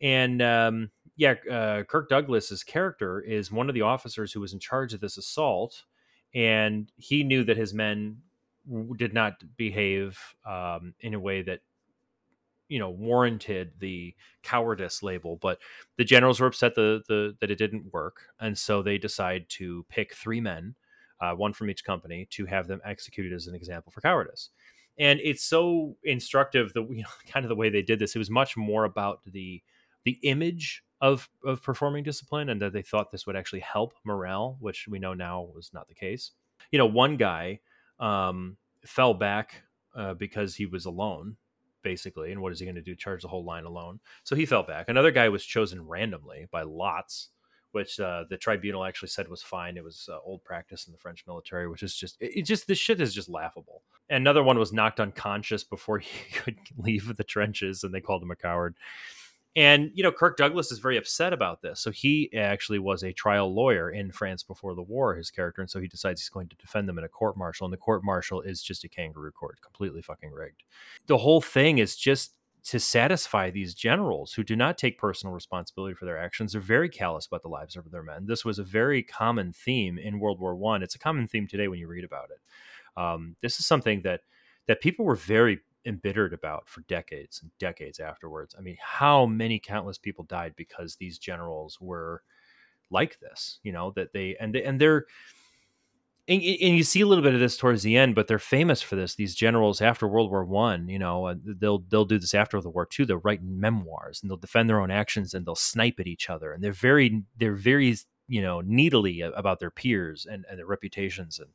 And 0.00 0.42
um, 0.42 0.90
yeah, 1.16 1.34
uh, 1.50 1.84
Kirk 1.84 2.08
Douglas's 2.08 2.62
character 2.62 3.20
is 3.20 3.52
one 3.52 3.68
of 3.68 3.74
the 3.74 3.82
officers 3.82 4.32
who 4.32 4.40
was 4.40 4.52
in 4.52 4.58
charge 4.58 4.92
of 4.94 5.00
this 5.00 5.16
assault, 5.16 5.84
and 6.34 6.90
he 6.96 7.22
knew 7.22 7.44
that 7.44 7.56
his 7.56 7.72
men 7.72 8.18
did 8.96 9.14
not 9.14 9.42
behave 9.56 10.18
um, 10.44 10.94
in 11.00 11.14
a 11.14 11.20
way 11.20 11.42
that 11.42 11.60
you 12.68 12.80
know 12.80 12.90
warranted 12.90 13.70
the 13.78 14.12
cowardice 14.42 15.00
label 15.00 15.36
but 15.36 15.60
the 15.98 16.04
generals 16.04 16.40
were 16.40 16.48
upset 16.48 16.74
the, 16.74 17.00
the, 17.06 17.36
that 17.40 17.48
it 17.48 17.58
didn't 17.58 17.92
work 17.92 18.22
and 18.40 18.58
so 18.58 18.82
they 18.82 18.98
decide 18.98 19.48
to 19.48 19.86
pick 19.88 20.12
three 20.12 20.40
men 20.40 20.74
uh, 21.20 21.32
one 21.32 21.52
from 21.52 21.70
each 21.70 21.84
company 21.84 22.26
to 22.30 22.44
have 22.46 22.66
them 22.66 22.80
executed 22.84 23.32
as 23.32 23.46
an 23.46 23.54
example 23.54 23.92
for 23.92 24.00
cowardice 24.00 24.50
and 24.98 25.20
it's 25.22 25.44
so 25.44 25.96
instructive 26.04 26.72
the 26.72 26.82
you 26.84 27.02
know, 27.02 27.08
kind 27.28 27.44
of 27.44 27.48
the 27.48 27.56
way 27.56 27.68
they 27.68 27.82
did 27.82 27.98
this 27.98 28.14
it 28.14 28.18
was 28.18 28.30
much 28.30 28.56
more 28.56 28.84
about 28.84 29.20
the 29.26 29.62
the 30.04 30.18
image 30.22 30.84
of 31.00 31.28
of 31.44 31.62
performing 31.62 32.04
discipline 32.04 32.48
and 32.48 32.62
that 32.62 32.72
they 32.72 32.82
thought 32.82 33.10
this 33.10 33.26
would 33.26 33.36
actually 33.36 33.60
help 33.60 33.92
morale, 34.04 34.56
which 34.60 34.88
we 34.88 34.98
know 34.98 35.14
now 35.14 35.48
was 35.54 35.70
not 35.72 35.88
the 35.88 35.94
case. 35.94 36.32
You 36.70 36.78
know, 36.78 36.86
one 36.86 37.16
guy 37.16 37.60
um, 37.98 38.56
fell 38.84 39.14
back 39.14 39.62
uh, 39.94 40.14
because 40.14 40.54
he 40.54 40.66
was 40.66 40.86
alone, 40.86 41.36
basically, 41.82 42.32
and 42.32 42.40
what 42.40 42.52
is 42.52 42.60
he 42.60 42.66
going 42.66 42.76
to 42.76 42.82
do? 42.82 42.94
Charge 42.94 43.22
the 43.22 43.28
whole 43.28 43.44
line 43.44 43.64
alone? 43.64 44.00
So 44.24 44.34
he 44.36 44.46
fell 44.46 44.62
back. 44.62 44.88
Another 44.88 45.10
guy 45.10 45.28
was 45.28 45.44
chosen 45.44 45.86
randomly 45.86 46.46
by 46.50 46.62
lots, 46.62 47.28
which 47.76 48.00
uh, 48.00 48.24
the 48.30 48.38
tribunal 48.38 48.86
actually 48.86 49.10
said 49.10 49.28
was 49.28 49.42
fine. 49.42 49.76
It 49.76 49.84
was 49.84 50.08
uh, 50.10 50.16
old 50.24 50.42
practice 50.44 50.86
in 50.86 50.94
the 50.94 50.98
French 50.98 51.24
military, 51.26 51.68
which 51.68 51.82
is 51.82 51.94
just 51.94 52.16
it, 52.20 52.38
it 52.38 52.42
just 52.42 52.66
this 52.66 52.78
shit 52.78 53.02
is 53.02 53.12
just 53.12 53.28
laughable. 53.28 53.82
Another 54.08 54.42
one 54.42 54.58
was 54.58 54.72
knocked 54.72 54.98
unconscious 54.98 55.62
before 55.62 55.98
he 55.98 56.32
could 56.32 56.56
leave 56.78 57.14
the 57.18 57.22
trenches, 57.22 57.84
and 57.84 57.92
they 57.92 58.00
called 58.00 58.22
him 58.22 58.30
a 58.30 58.36
coward. 58.36 58.76
And 59.54 59.90
you 59.92 60.02
know, 60.02 60.10
Kirk 60.10 60.38
Douglas 60.38 60.72
is 60.72 60.78
very 60.78 60.96
upset 60.96 61.34
about 61.34 61.60
this. 61.60 61.78
So 61.78 61.90
he 61.90 62.32
actually 62.34 62.78
was 62.78 63.02
a 63.02 63.12
trial 63.12 63.54
lawyer 63.54 63.90
in 63.90 64.10
France 64.10 64.42
before 64.42 64.74
the 64.74 64.80
war, 64.80 65.14
his 65.14 65.30
character, 65.30 65.60
and 65.60 65.70
so 65.70 65.78
he 65.78 65.86
decides 65.86 66.22
he's 66.22 66.30
going 66.30 66.48
to 66.48 66.56
defend 66.56 66.88
them 66.88 66.96
in 66.96 67.04
a 67.04 67.10
court 67.10 67.36
martial. 67.36 67.66
And 67.66 67.72
the 67.74 67.76
court 67.76 68.02
martial 68.02 68.40
is 68.40 68.62
just 68.62 68.84
a 68.84 68.88
kangaroo 68.88 69.32
court, 69.32 69.60
completely 69.60 70.00
fucking 70.00 70.30
rigged. 70.30 70.62
The 71.08 71.18
whole 71.18 71.42
thing 71.42 71.76
is 71.76 71.94
just 71.94 72.32
to 72.66 72.80
satisfy 72.80 73.48
these 73.48 73.74
generals 73.74 74.32
who 74.32 74.42
do 74.42 74.56
not 74.56 74.76
take 74.76 74.98
personal 74.98 75.32
responsibility 75.32 75.94
for 75.94 76.04
their 76.04 76.18
actions. 76.18 76.52
They're 76.52 76.60
very 76.60 76.88
callous 76.88 77.26
about 77.26 77.42
the 77.42 77.48
lives 77.48 77.76
of 77.76 77.90
their 77.92 78.02
men. 78.02 78.26
This 78.26 78.44
was 78.44 78.58
a 78.58 78.64
very 78.64 79.04
common 79.04 79.52
theme 79.52 79.98
in 79.98 80.18
World 80.18 80.40
War 80.40 80.56
One. 80.56 80.82
It's 80.82 80.96
a 80.96 80.98
common 80.98 81.28
theme 81.28 81.46
today 81.46 81.68
when 81.68 81.78
you 81.78 81.86
read 81.86 82.04
about 82.04 82.30
it. 82.30 83.00
Um, 83.00 83.36
this 83.40 83.60
is 83.60 83.66
something 83.66 84.02
that 84.02 84.22
that 84.66 84.80
people 84.80 85.04
were 85.04 85.14
very 85.14 85.60
embittered 85.84 86.32
about 86.32 86.68
for 86.68 86.80
decades 86.82 87.40
and 87.40 87.52
decades 87.60 88.00
afterwards. 88.00 88.56
I 88.58 88.62
mean, 88.62 88.76
how 88.80 89.26
many 89.26 89.60
countless 89.60 89.98
people 89.98 90.24
died 90.24 90.54
because 90.56 90.96
these 90.96 91.18
generals 91.18 91.78
were 91.80 92.22
like 92.90 93.20
this, 93.20 93.60
you 93.62 93.70
know, 93.70 93.92
that 93.94 94.12
they 94.12 94.36
and 94.40 94.52
they, 94.52 94.64
and 94.64 94.80
they're 94.80 95.06
and, 96.28 96.42
and, 96.42 96.76
you 96.76 96.82
see 96.82 97.00
a 97.00 97.06
little 97.06 97.22
bit 97.22 97.34
of 97.34 97.40
this 97.40 97.56
towards 97.56 97.82
the 97.82 97.96
end, 97.96 98.14
but 98.14 98.26
they're 98.26 98.38
famous 98.38 98.82
for 98.82 98.96
this. 98.96 99.14
These 99.14 99.34
generals 99.34 99.80
after 99.80 100.08
World 100.08 100.30
War 100.30 100.44
One, 100.44 100.88
you 100.88 100.98
know, 100.98 101.26
uh, 101.26 101.34
they'll 101.44 101.84
they'll 101.88 102.04
do 102.04 102.18
this 102.18 102.34
after 102.34 102.60
the 102.60 102.70
war 102.70 102.84
too. 102.84 103.06
They'll 103.06 103.18
write 103.18 103.42
memoirs 103.42 104.20
and 104.20 104.30
they'll 104.30 104.36
defend 104.36 104.68
their 104.68 104.80
own 104.80 104.90
actions 104.90 105.34
and 105.34 105.46
they'll 105.46 105.54
snipe 105.54 106.00
at 106.00 106.08
each 106.08 106.28
other. 106.28 106.52
And 106.52 106.62
they're 106.64 106.72
very 106.72 107.22
they're 107.36 107.54
very 107.54 107.96
you 108.28 108.42
know 108.42 108.60
needly 108.60 109.20
about 109.20 109.60
their 109.60 109.70
peers 109.70 110.26
and, 110.28 110.44
and 110.50 110.58
their 110.58 110.66
reputations 110.66 111.38
and 111.38 111.50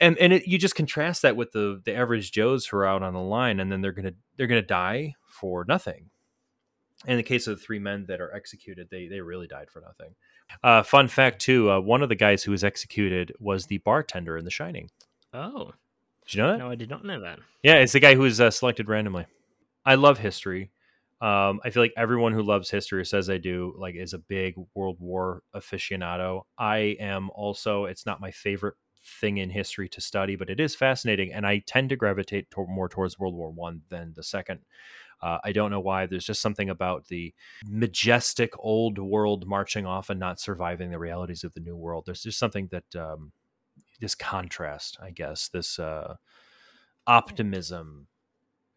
and 0.00 0.18
and 0.18 0.32
it, 0.32 0.46
you 0.46 0.58
just 0.58 0.74
contrast 0.74 1.22
that 1.22 1.36
with 1.36 1.52
the 1.52 1.80
the 1.84 1.94
average 1.94 2.32
Joes 2.32 2.66
who 2.66 2.76
are 2.78 2.86
out 2.86 3.02
on 3.02 3.14
the 3.14 3.20
line, 3.20 3.60
and 3.60 3.70
then 3.70 3.80
they're 3.80 3.92
gonna 3.92 4.14
they're 4.36 4.46
gonna 4.46 4.62
die 4.62 5.14
for 5.26 5.64
nothing. 5.66 6.10
In 7.06 7.16
the 7.16 7.22
case 7.22 7.46
of 7.46 7.56
the 7.56 7.64
three 7.64 7.78
men 7.78 8.06
that 8.08 8.20
are 8.20 8.34
executed, 8.34 8.88
they 8.90 9.06
they 9.06 9.20
really 9.20 9.46
died 9.46 9.70
for 9.70 9.80
nothing. 9.80 10.14
Uh, 10.64 10.82
fun 10.82 11.08
fact 11.08 11.40
too: 11.40 11.70
uh, 11.70 11.80
one 11.80 12.02
of 12.02 12.08
the 12.08 12.16
guys 12.16 12.42
who 12.42 12.50
was 12.50 12.64
executed 12.64 13.32
was 13.38 13.66
the 13.66 13.78
bartender 13.78 14.36
in 14.36 14.44
The 14.44 14.50
Shining. 14.50 14.90
Oh, 15.32 15.72
did 16.26 16.34
you 16.34 16.42
know 16.42 16.52
that? 16.52 16.58
No, 16.58 16.70
I 16.70 16.74
did 16.74 16.90
not 16.90 17.04
know 17.04 17.20
that. 17.20 17.38
Yeah, 17.62 17.74
it's 17.74 17.92
the 17.92 18.00
guy 18.00 18.14
who 18.14 18.22
was 18.22 18.40
uh, 18.40 18.50
selected 18.50 18.88
randomly. 18.88 19.26
I 19.84 19.94
love 19.94 20.18
history. 20.18 20.70
Um, 21.20 21.60
I 21.64 21.70
feel 21.70 21.82
like 21.82 21.94
everyone 21.96 22.32
who 22.32 22.42
loves 22.42 22.70
history 22.70 23.04
says 23.04 23.28
I 23.28 23.38
do, 23.38 23.74
like, 23.76 23.96
is 23.96 24.12
a 24.12 24.18
big 24.18 24.54
World 24.74 24.98
War 25.00 25.42
aficionado. 25.54 26.42
I 26.58 26.96
am 27.00 27.30
also. 27.30 27.84
It's 27.84 28.06
not 28.06 28.20
my 28.20 28.30
favorite 28.30 28.74
thing 29.20 29.38
in 29.38 29.50
history 29.50 29.88
to 29.88 30.00
study, 30.00 30.36
but 30.36 30.50
it 30.50 30.60
is 30.60 30.74
fascinating, 30.74 31.32
and 31.32 31.46
I 31.46 31.62
tend 31.66 31.88
to 31.90 31.96
gravitate 31.96 32.50
to- 32.52 32.66
more 32.66 32.88
towards 32.88 33.18
World 33.18 33.34
War 33.34 33.50
One 33.50 33.82
than 33.88 34.12
the 34.14 34.22
second. 34.22 34.60
Uh, 35.20 35.38
I 35.44 35.52
don't 35.52 35.70
know 35.70 35.80
why. 35.80 36.06
There's 36.06 36.26
just 36.26 36.40
something 36.42 36.70
about 36.70 37.06
the 37.06 37.34
majestic 37.66 38.52
old 38.58 38.98
world 38.98 39.46
marching 39.46 39.86
off 39.86 40.10
and 40.10 40.20
not 40.20 40.40
surviving 40.40 40.90
the 40.90 40.98
realities 40.98 41.44
of 41.44 41.54
the 41.54 41.60
new 41.60 41.76
world. 41.76 42.04
There's 42.06 42.22
just 42.22 42.38
something 42.38 42.68
that 42.70 42.96
um, 42.96 43.32
this 44.00 44.14
contrast, 44.14 44.98
I 45.02 45.10
guess, 45.10 45.48
this 45.48 45.78
uh, 45.78 46.14
optimism, 47.06 48.06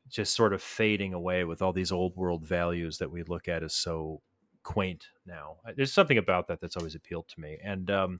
just 0.09 0.35
sort 0.35 0.53
of 0.53 0.61
fading 0.61 1.13
away 1.13 1.43
with 1.43 1.61
all 1.61 1.73
these 1.73 1.91
old 1.91 2.15
world 2.15 2.45
values 2.45 2.97
that 2.97 3.11
we 3.11 3.23
look 3.23 3.47
at 3.47 3.63
as 3.63 3.73
so 3.73 4.21
quaint 4.63 5.07
now. 5.25 5.57
There's 5.75 5.93
something 5.93 6.17
about 6.17 6.47
that 6.47 6.59
that's 6.59 6.77
always 6.77 6.95
appealed 6.95 7.27
to 7.29 7.39
me, 7.39 7.57
and 7.63 7.89
um, 7.89 8.19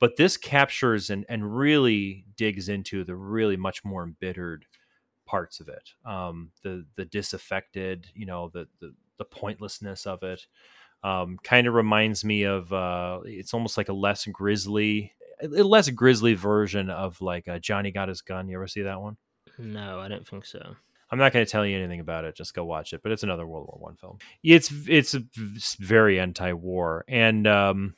but 0.00 0.16
this 0.16 0.36
captures 0.36 1.10
and 1.10 1.24
and 1.28 1.56
really 1.56 2.24
digs 2.36 2.68
into 2.68 3.04
the 3.04 3.16
really 3.16 3.56
much 3.56 3.84
more 3.84 4.02
embittered 4.02 4.66
parts 5.26 5.60
of 5.60 5.68
it 5.68 5.90
um, 6.04 6.50
the 6.62 6.84
the 6.96 7.04
disaffected 7.04 8.06
you 8.14 8.26
know 8.26 8.50
the 8.52 8.66
the, 8.80 8.92
the 9.18 9.24
pointlessness 9.24 10.06
of 10.06 10.22
it 10.22 10.46
um, 11.04 11.38
kind 11.44 11.66
of 11.66 11.74
reminds 11.74 12.24
me 12.24 12.44
of 12.44 12.72
uh, 12.72 13.20
it's 13.26 13.52
almost 13.52 13.76
like 13.76 13.90
a 13.90 13.92
less 13.92 14.24
grisly 14.26 15.12
a 15.42 15.46
less 15.46 15.90
grisly 15.90 16.34
version 16.34 16.88
of 16.88 17.20
like 17.20 17.46
uh, 17.46 17.58
johnny 17.58 17.90
got 17.90 18.08
his 18.08 18.22
gun. 18.22 18.48
You 18.48 18.56
ever 18.56 18.66
see 18.66 18.82
that 18.82 19.00
one? 19.00 19.16
No 19.58 20.00
i 20.00 20.08
don't 20.08 20.26
think 20.26 20.46
so. 20.46 20.76
I'm 21.10 21.18
not 21.18 21.32
going 21.32 21.44
to 21.44 21.50
tell 21.50 21.64
you 21.64 21.76
anything 21.76 22.00
about 22.00 22.24
it 22.24 22.34
just 22.34 22.54
go 22.54 22.64
watch 22.64 22.92
it 22.92 23.02
but 23.02 23.12
it's 23.12 23.22
another 23.22 23.46
world 23.46 23.66
war 23.66 23.78
one 23.78 23.96
film. 23.96 24.18
It's 24.42 24.72
it's 24.88 25.14
very 25.74 26.18
anti-war 26.18 27.04
and 27.06 27.46
um, 27.46 27.94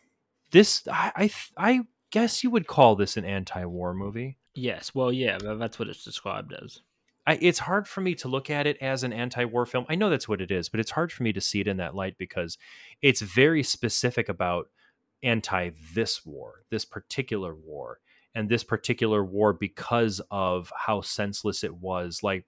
this 0.51 0.83
I, 0.91 1.13
I 1.17 1.31
i 1.57 1.81
guess 2.11 2.43
you 2.43 2.51
would 2.51 2.67
call 2.67 2.97
this 2.97 3.17
an 3.17 3.25
anti-war 3.25 3.95
movie. 3.95 4.39
Yes 4.55 4.95
well 4.95 5.13
yeah 5.13 5.39
that's 5.41 5.79
what 5.79 5.89
it's 5.89 6.05
described 6.05 6.53
as 6.53 6.81
I, 7.27 7.39
it's 7.41 7.59
hard 7.59 7.89
for 7.89 8.01
me 8.01 8.15
to 8.17 8.29
look 8.29 8.51
at 8.51 8.67
it 8.67 8.77
as 8.81 9.03
an 9.03 9.13
anti-war 9.13 9.67
film. 9.67 9.85
I 9.89 9.97
know 9.97 10.11
that's 10.11 10.29
what 10.29 10.41
it 10.41 10.51
is, 10.51 10.69
but 10.69 10.81
it's 10.81 10.93
hard 10.93 11.13
for 11.13 11.23
me 11.23 11.33
to 11.33 11.41
see 11.41 11.61
it 11.61 11.69
in 11.69 11.79
that 11.79 11.95
light 11.95 12.17
because 12.19 12.57
it's 13.03 13.21
very 13.21 13.63
specific 13.63 14.29
about 14.29 14.69
anti 15.23 15.71
this 15.95 16.25
war, 16.25 16.63
this 16.71 16.85
particular 16.85 17.55
war, 17.55 17.99
and 18.35 18.49
this 18.49 18.63
particular 18.63 19.25
war 19.25 19.53
because 19.53 20.21
of 20.31 20.73
how 20.77 21.01
senseless 21.01 21.65
it 21.65 21.75
was. 21.75 22.23
Like, 22.23 22.47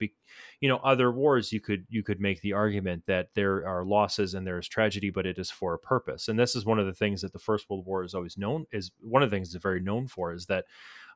you 0.61 0.69
know, 0.69 0.77
other 0.77 1.11
wars 1.11 1.51
you 1.51 1.59
could 1.59 1.85
you 1.89 2.03
could 2.03 2.21
make 2.21 2.41
the 2.41 2.53
argument 2.53 3.03
that 3.07 3.29
there 3.33 3.67
are 3.67 3.83
losses 3.83 4.33
and 4.33 4.47
there 4.47 4.59
is 4.59 4.67
tragedy, 4.67 5.09
but 5.09 5.25
it 5.25 5.37
is 5.37 5.51
for 5.51 5.73
a 5.73 5.79
purpose. 5.79 6.27
And 6.27 6.39
this 6.39 6.55
is 6.55 6.65
one 6.65 6.79
of 6.79 6.85
the 6.85 6.93
things 6.93 7.21
that 7.21 7.33
the 7.33 7.39
First 7.39 7.69
World 7.69 7.85
War 7.85 8.03
is 8.03 8.13
always 8.13 8.37
known 8.37 8.65
is 8.71 8.91
one 9.01 9.23
of 9.23 9.29
the 9.29 9.35
things 9.35 9.53
it's 9.53 9.61
very 9.61 9.81
known 9.81 10.07
for 10.07 10.31
is 10.31 10.45
that 10.45 10.65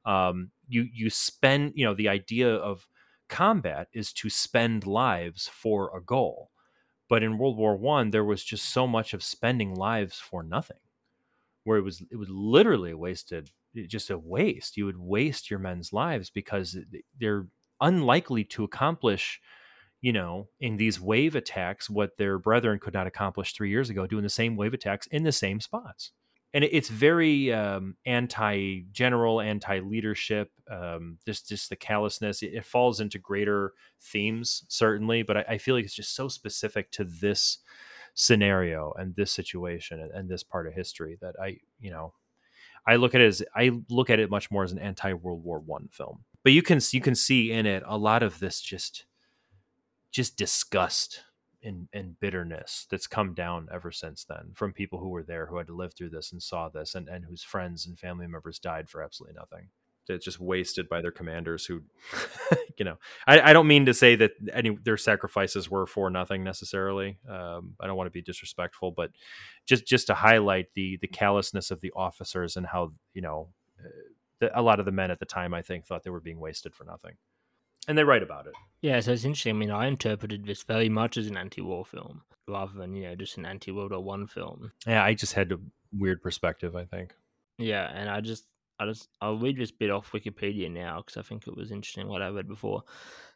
um, 0.05 0.51
you 0.67 0.87
you 0.91 1.09
spend 1.09 1.73
you 1.75 1.85
know 1.85 1.93
the 1.93 2.09
idea 2.09 2.53
of 2.55 2.87
combat 3.33 3.87
is 3.93 4.13
to 4.13 4.29
spend 4.29 4.85
lives 4.85 5.49
for 5.51 5.95
a 5.97 6.01
goal. 6.01 6.51
But 7.09 7.23
in 7.23 7.37
World 7.39 7.57
War 7.57 7.75
One, 7.75 8.11
there 8.11 8.23
was 8.23 8.43
just 8.43 8.65
so 8.69 8.87
much 8.87 9.13
of 9.13 9.23
spending 9.23 9.73
lives 9.75 10.19
for 10.19 10.43
nothing, 10.43 10.77
where 11.63 11.77
it 11.77 11.81
was 11.81 12.01
it 12.11 12.15
was 12.15 12.29
literally 12.29 12.93
wasted, 12.93 13.49
eh, 13.75 13.85
just 13.87 14.11
a 14.11 14.17
waste. 14.17 14.77
You 14.77 14.85
would 14.85 14.99
waste 14.99 15.49
your 15.49 15.59
men's 15.59 15.91
lives 15.91 16.29
because 16.29 16.77
they're 17.19 17.47
unlikely 17.81 18.43
to 18.45 18.63
accomplish, 18.63 19.41
you 20.01 20.13
know, 20.13 20.49
in 20.59 20.77
these 20.77 21.01
wave 21.01 21.35
attacks 21.35 21.89
what 21.89 22.17
their 22.17 22.37
brethren 22.37 22.79
could 22.79 22.93
not 22.93 23.07
accomplish 23.07 23.53
three 23.53 23.71
years 23.71 23.89
ago, 23.89 24.07
doing 24.07 24.23
the 24.23 24.29
same 24.29 24.55
wave 24.55 24.73
attacks 24.73 25.07
in 25.07 25.23
the 25.23 25.31
same 25.31 25.59
spots 25.59 26.11
and 26.53 26.63
it's 26.63 26.89
very 26.89 27.51
um, 27.51 27.95
anti-general, 28.05 29.41
anti-leadership. 29.41 30.51
Um, 30.69 31.17
just 31.25 31.49
just 31.49 31.69
the 31.69 31.75
callousness. 31.75 32.43
It, 32.43 32.53
it, 32.53 32.65
falls 32.65 32.99
into 32.99 33.17
greater 33.17 33.73
themes 34.01 34.63
certainly, 34.67 35.23
but 35.23 35.37
I, 35.37 35.45
I, 35.49 35.57
feel 35.57 35.75
like 35.75 35.83
it's 35.83 35.95
just 35.95 36.15
so 36.15 36.27
specific 36.27 36.91
to 36.91 37.03
this 37.03 37.57
scenario 38.13 38.93
and 38.97 39.15
this 39.15 39.31
situation 39.31 39.99
and, 39.99 40.11
and, 40.11 40.29
this 40.29 40.43
part 40.43 40.67
of 40.67 40.73
history 40.73 41.17
that 41.21 41.35
I, 41.41 41.57
you 41.79 41.89
know, 41.89 42.13
I 42.87 42.97
look 42.97 43.15
at 43.15 43.21
it 43.21 43.27
as 43.27 43.43
I 43.55 43.71
look 43.89 44.09
at 44.09 44.19
it 44.19 44.29
much 44.29 44.51
more 44.51 44.63
as 44.63 44.71
an 44.71 44.79
anti-World 44.79 45.43
War 45.43 45.59
One 45.59 45.89
film. 45.91 46.23
But 46.43 46.53
you 46.53 46.61
can 46.61 46.79
you 46.91 47.01
can 47.01 47.15
see 47.15 47.51
in 47.51 47.65
it 47.65 47.83
a 47.85 47.97
lot 47.97 48.21
of 48.21 48.39
this 48.39 48.61
just 48.61 49.05
just 50.11 50.37
disgust 50.37 51.23
and, 51.63 51.87
and 51.93 52.19
bitterness 52.19 52.87
that's 52.89 53.07
come 53.07 53.33
down 53.33 53.67
ever 53.73 53.91
since 53.91 54.23
then 54.23 54.51
from 54.53 54.73
people 54.73 54.99
who 54.99 55.09
were 55.09 55.23
there 55.23 55.47
who 55.47 55.57
had 55.57 55.67
to 55.67 55.75
live 55.75 55.93
through 55.93 56.09
this 56.09 56.31
and 56.31 56.41
saw 56.41 56.69
this 56.69 56.95
and, 56.95 57.07
and 57.07 57.25
whose 57.25 57.43
friends 57.43 57.85
and 57.85 57.99
family 57.99 58.27
members 58.27 58.59
died 58.59 58.89
for 58.89 59.01
absolutely 59.01 59.35
nothing. 59.35 59.69
It's 60.09 60.25
just 60.25 60.39
wasted 60.39 60.89
by 60.89 61.01
their 61.01 61.11
commanders 61.11 61.65
who 61.65 61.81
you 62.77 62.85
know 62.85 62.97
I, 63.25 63.39
I, 63.39 63.53
don't 63.53 63.67
mean 63.67 63.85
to 63.85 63.93
say 63.93 64.15
that 64.15 64.31
any 64.51 64.77
their 64.83 64.97
sacrifices 64.97 65.69
were 65.69 65.87
for 65.87 66.09
nothing 66.09 66.43
necessarily 66.43 67.19
um, 67.29 67.75
i 67.79 67.87
don't 67.87 67.95
want 67.95 68.07
to 68.07 68.11
be 68.11 68.21
disrespectful 68.21 68.91
but 68.91 69.11
just 69.65 69.87
just 69.87 70.07
to 70.07 70.13
highlight 70.13 70.67
the 70.75 70.97
the 71.01 71.07
callousness 71.07 71.71
of 71.71 71.81
the 71.81 71.93
officers 71.95 72.57
and 72.57 72.67
how 72.67 72.91
you 73.13 73.21
know 73.21 73.49
uh, 73.79 73.89
the, 74.39 74.59
a 74.59 74.61
lot 74.61 74.79
of 74.79 74.85
the 74.85 74.91
men 74.91 75.11
at 75.11 75.19
the 75.19 75.25
time 75.25 75.53
i 75.53 75.61
think 75.61 75.85
thought 75.85 76.03
they 76.03 76.09
were 76.09 76.19
being 76.19 76.39
wasted 76.39 76.75
for 76.75 76.83
nothing 76.83 77.13
and 77.87 77.97
they 77.97 78.03
write 78.03 78.23
about 78.23 78.47
it. 78.47 78.53
Yeah, 78.81 78.99
so 78.99 79.11
it's 79.11 79.25
interesting. 79.25 79.55
I 79.55 79.59
mean, 79.59 79.71
I 79.71 79.87
interpreted 79.87 80.45
this 80.45 80.63
very 80.63 80.89
much 80.89 81.17
as 81.17 81.27
an 81.27 81.37
anti-war 81.37 81.85
film 81.85 82.21
rather 82.47 82.73
than 82.73 82.95
you 82.95 83.03
know 83.03 83.15
just 83.15 83.37
an 83.37 83.45
anti-World 83.45 83.91
War 83.91 84.03
One 84.03 84.27
film. 84.27 84.71
Yeah, 84.85 85.03
I 85.03 85.13
just 85.13 85.33
had 85.33 85.51
a 85.51 85.59
weird 85.91 86.21
perspective. 86.21 86.75
I 86.75 86.85
think. 86.85 87.13
Yeah, 87.57 87.89
and 87.93 88.09
I 88.09 88.19
just, 88.19 88.45
I 88.79 88.85
just, 88.87 89.09
I'll 89.21 89.37
read 89.37 89.57
this 89.57 89.71
bit 89.71 89.91
off 89.91 90.11
Wikipedia 90.11 90.71
now 90.71 91.03
because 91.05 91.17
I 91.17 91.21
think 91.21 91.47
it 91.47 91.55
was 91.55 91.71
interesting 91.71 92.07
what 92.07 92.21
I 92.21 92.29
read 92.29 92.47
before. 92.47 92.83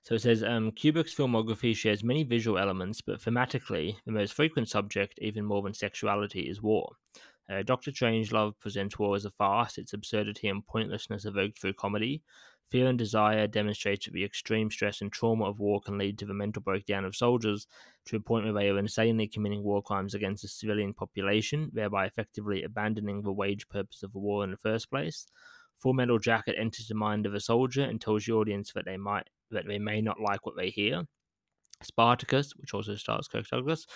So 0.03 0.15
it 0.15 0.21
says, 0.21 0.43
um, 0.43 0.71
Kubrick's 0.71 1.13
filmography 1.13 1.75
shares 1.75 2.03
many 2.03 2.23
visual 2.23 2.57
elements, 2.57 3.01
but 3.01 3.21
thematically, 3.21 3.95
the 4.05 4.11
most 4.11 4.33
frequent 4.33 4.69
subject, 4.69 5.19
even 5.21 5.45
more 5.45 5.61
than 5.61 5.73
sexuality, 5.73 6.49
is 6.49 6.61
war. 6.61 6.89
Uh, 7.49 7.61
Doctor 7.61 7.91
Strangelove 7.91 8.59
presents 8.59 8.97
war 8.97 9.15
as 9.15 9.25
a 9.25 9.31
farce, 9.31 9.77
its 9.77 9.93
absurdity 9.93 10.49
and 10.49 10.65
pointlessness 10.65 11.25
evoked 11.25 11.59
through 11.59 11.73
comedy, 11.73 12.23
Fear 12.69 12.87
and 12.87 12.97
desire 12.97 13.47
demonstrates 13.47 14.05
that 14.05 14.11
the 14.13 14.23
extreme 14.25 14.69
stress 14.71 15.01
and 15.01 15.11
trauma 15.11 15.45
of 15.45 15.59
war 15.59 15.81
can 15.81 15.97
lead 15.97 16.17
to 16.19 16.25
the 16.25 16.33
mental 16.33 16.61
breakdown 16.61 17.05
of 17.05 17.15
soldiers 17.15 17.67
to 18.05 18.17
a 18.17 18.19
point 18.19 18.45
where 18.45 18.53
they 18.53 18.69
are 18.69 18.77
insanely 18.77 19.27
committing 19.27 19.63
war 19.63 19.81
crimes 19.81 20.13
against 20.13 20.41
the 20.41 20.49
civilian 20.49 20.93
population, 20.93 21.69
thereby 21.73 22.05
effectively 22.05 22.63
abandoning 22.63 23.21
the 23.21 23.31
wage 23.31 23.67
purpose 23.69 24.03
of 24.03 24.11
the 24.13 24.19
war 24.19 24.43
in 24.43 24.51
the 24.51 24.57
first 24.57 24.89
place. 24.89 25.27
Full 25.77 25.93
Metal 25.93 26.19
Jacket 26.19 26.55
enters 26.57 26.87
the 26.87 26.95
mind 26.95 27.25
of 27.25 27.33
a 27.33 27.39
soldier 27.39 27.83
and 27.83 28.01
tells 28.01 28.25
the 28.25 28.33
audience 28.33 28.73
that 28.73 28.85
they 28.85 28.97
might 28.97 29.29
that 29.51 29.65
they 29.67 29.79
may 29.79 30.01
not 30.01 30.19
like 30.19 30.45
what 30.45 30.55
they 30.57 30.69
hear. 30.69 31.07
Spartacus, 31.83 32.55
which 32.55 32.73
also 32.73 32.95
stars 32.95 33.27
Kirk 33.27 33.47
Douglas, 33.47 33.87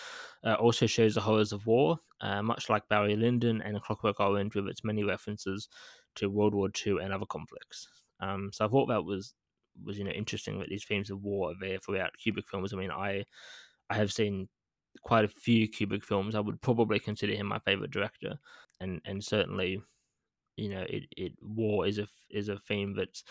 uh, 0.44 0.56
also 0.56 0.88
shows 0.88 1.16
the 1.16 1.22
horrors 1.22 1.52
of 1.52 1.66
war, 1.68 2.00
uh, 2.22 2.42
much 2.44 2.70
like 2.70 2.88
Barry 2.90 3.16
Lyndon 3.16 3.62
and 3.62 3.82
Clockwork 3.82 4.20
Orange, 4.20 4.56
with 4.56 4.68
its 4.68 4.84
many 4.84 5.04
references 5.04 5.68
to 6.16 6.30
World 6.30 6.54
War 6.56 6.70
II 6.70 7.00
and 7.00 7.14
other 7.14 7.26
conflicts. 7.26 7.88
Um, 8.22 8.52
so 8.54 8.66
I 8.66 8.68
thought 8.68 8.88
that 8.88 9.04
was 9.06 9.34
was 9.84 9.98
you 9.98 10.04
know 10.04 10.12
interesting 10.12 10.60
that 10.60 10.70
these 10.70 10.86
themes 10.86 11.10
of 11.10 11.24
war 11.24 11.52
are 11.52 11.56
there 11.60 11.80
throughout 11.80 12.12
Kubrick 12.26 12.48
films. 12.50 12.74
I 12.74 12.78
mean, 12.78 12.92
I 12.92 13.26
I 13.90 13.96
have 13.96 14.12
seen 14.14 14.50
quite 15.04 15.26
a 15.26 15.30
few 15.30 15.70
Kubrick 15.70 16.04
films. 16.04 16.36
I 16.36 16.40
would 16.42 16.62
probably 16.62 17.00
consider 17.00 17.34
him 17.34 17.48
my 17.48 17.60
favorite 17.60 17.92
director, 17.92 18.38
and 18.80 19.02
and 19.06 19.24
certainly, 19.24 19.82
you 20.58 20.70
know, 20.70 20.86
it, 20.90 21.04
it 21.18 21.34
war 21.42 21.88
is 21.88 22.00
a 22.00 22.08
is 22.30 22.50
a 22.50 22.58
theme 22.60 22.96
that's 22.96 23.24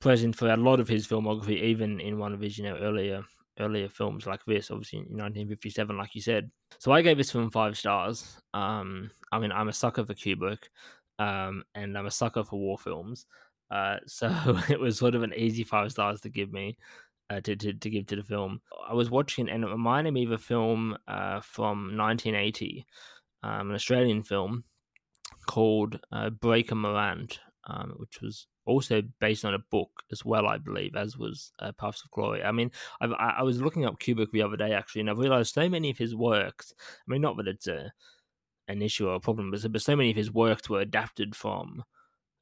present 0.00 0.36
throughout 0.36 0.58
a 0.58 0.62
lot 0.62 0.80
of 0.80 0.88
his 0.88 1.06
filmography, 1.06 1.62
even 1.62 2.00
in 2.00 2.18
one 2.18 2.32
of 2.32 2.40
his 2.40 2.58
you 2.58 2.64
know 2.64 2.76
earlier 2.76 3.24
earlier 3.58 3.88
films 3.88 4.26
like 4.26 4.44
this, 4.46 4.70
obviously 4.70 5.00
in 5.00 5.16
1957, 5.16 5.96
like 5.96 6.14
you 6.14 6.22
said. 6.22 6.50
So 6.78 6.92
I 6.92 7.02
gave 7.02 7.18
this 7.18 7.32
film 7.32 7.50
five 7.50 7.76
stars. 7.76 8.40
Um, 8.54 9.10
I 9.32 9.38
mean, 9.38 9.52
I'm 9.52 9.68
a 9.68 9.72
sucker 9.72 10.04
for 10.06 10.14
Kubrick. 10.14 10.64
um, 11.18 11.64
and 11.74 11.98
I'm 11.98 12.06
a 12.06 12.10
sucker 12.10 12.44
for 12.44 12.58
war 12.58 12.78
films. 12.78 13.26
Uh, 13.70 13.96
so 14.06 14.58
it 14.68 14.80
was 14.80 14.98
sort 14.98 15.14
of 15.14 15.22
an 15.22 15.34
easy 15.36 15.64
five 15.64 15.90
stars 15.90 16.20
to 16.22 16.28
give 16.28 16.52
me. 16.52 16.76
Uh, 17.28 17.40
to, 17.40 17.54
to, 17.54 17.72
to 17.72 17.88
give 17.88 18.06
to 18.06 18.16
the 18.16 18.24
film. 18.24 18.60
I 18.88 18.92
was 18.92 19.08
watching, 19.08 19.48
and 19.48 19.62
it 19.62 19.68
reminded 19.68 20.12
me 20.12 20.24
of 20.24 20.32
a 20.32 20.38
film 20.38 20.98
uh, 21.06 21.40
from 21.40 21.96
1980, 21.96 22.84
um, 23.44 23.70
an 23.70 23.76
Australian 23.76 24.24
film 24.24 24.64
called 25.46 26.00
uh, 26.10 26.30
Breaker 26.30 26.74
Morant, 26.74 27.38
um, 27.68 27.94
which 27.98 28.20
was 28.20 28.48
also 28.66 29.02
based 29.20 29.44
on 29.44 29.54
a 29.54 29.64
book 29.70 29.90
as 30.10 30.24
well, 30.24 30.46
I 30.46 30.58
believe, 30.58 30.96
as 30.96 31.16
was 31.16 31.52
uh, 31.60 31.72
Paths 31.72 32.02
of 32.04 32.10
Glory. 32.10 32.42
I 32.42 32.52
mean, 32.52 32.70
I've, 33.00 33.12
i 33.12 33.42
was 33.42 33.62
looking 33.62 33.84
up 33.84 34.00
Kubrick 34.00 34.30
the 34.32 34.42
other 34.42 34.56
day 34.56 34.72
actually, 34.72 35.02
and 35.02 35.10
I've 35.10 35.18
realized 35.18 35.54
so 35.54 35.68
many 35.68 35.90
of 35.90 35.98
his 35.98 36.14
works. 36.14 36.74
I 36.80 37.12
mean, 37.12 37.20
not 37.20 37.36
that 37.36 37.48
it's 37.48 37.66
a 37.66 37.92
an 38.68 38.82
issue 38.82 39.08
or 39.08 39.14
a 39.14 39.20
problem, 39.20 39.50
but 39.50 39.82
so 39.82 39.96
many 39.96 40.10
of 40.10 40.16
his 40.16 40.32
works 40.32 40.70
were 40.70 40.80
adapted 40.80 41.34
from 41.34 41.82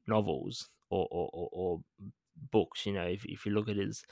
novels 0.07 0.69
or 0.91 1.07
or, 1.11 1.31
or, 1.33 1.49
or 1.53 1.81
books. 2.51 2.87
You 2.87 2.93
know, 2.93 3.05
if 3.07 3.25
if 3.25 3.47
you 3.47 3.53
look 3.53 3.69
at 3.69 3.77
his 3.77 4.05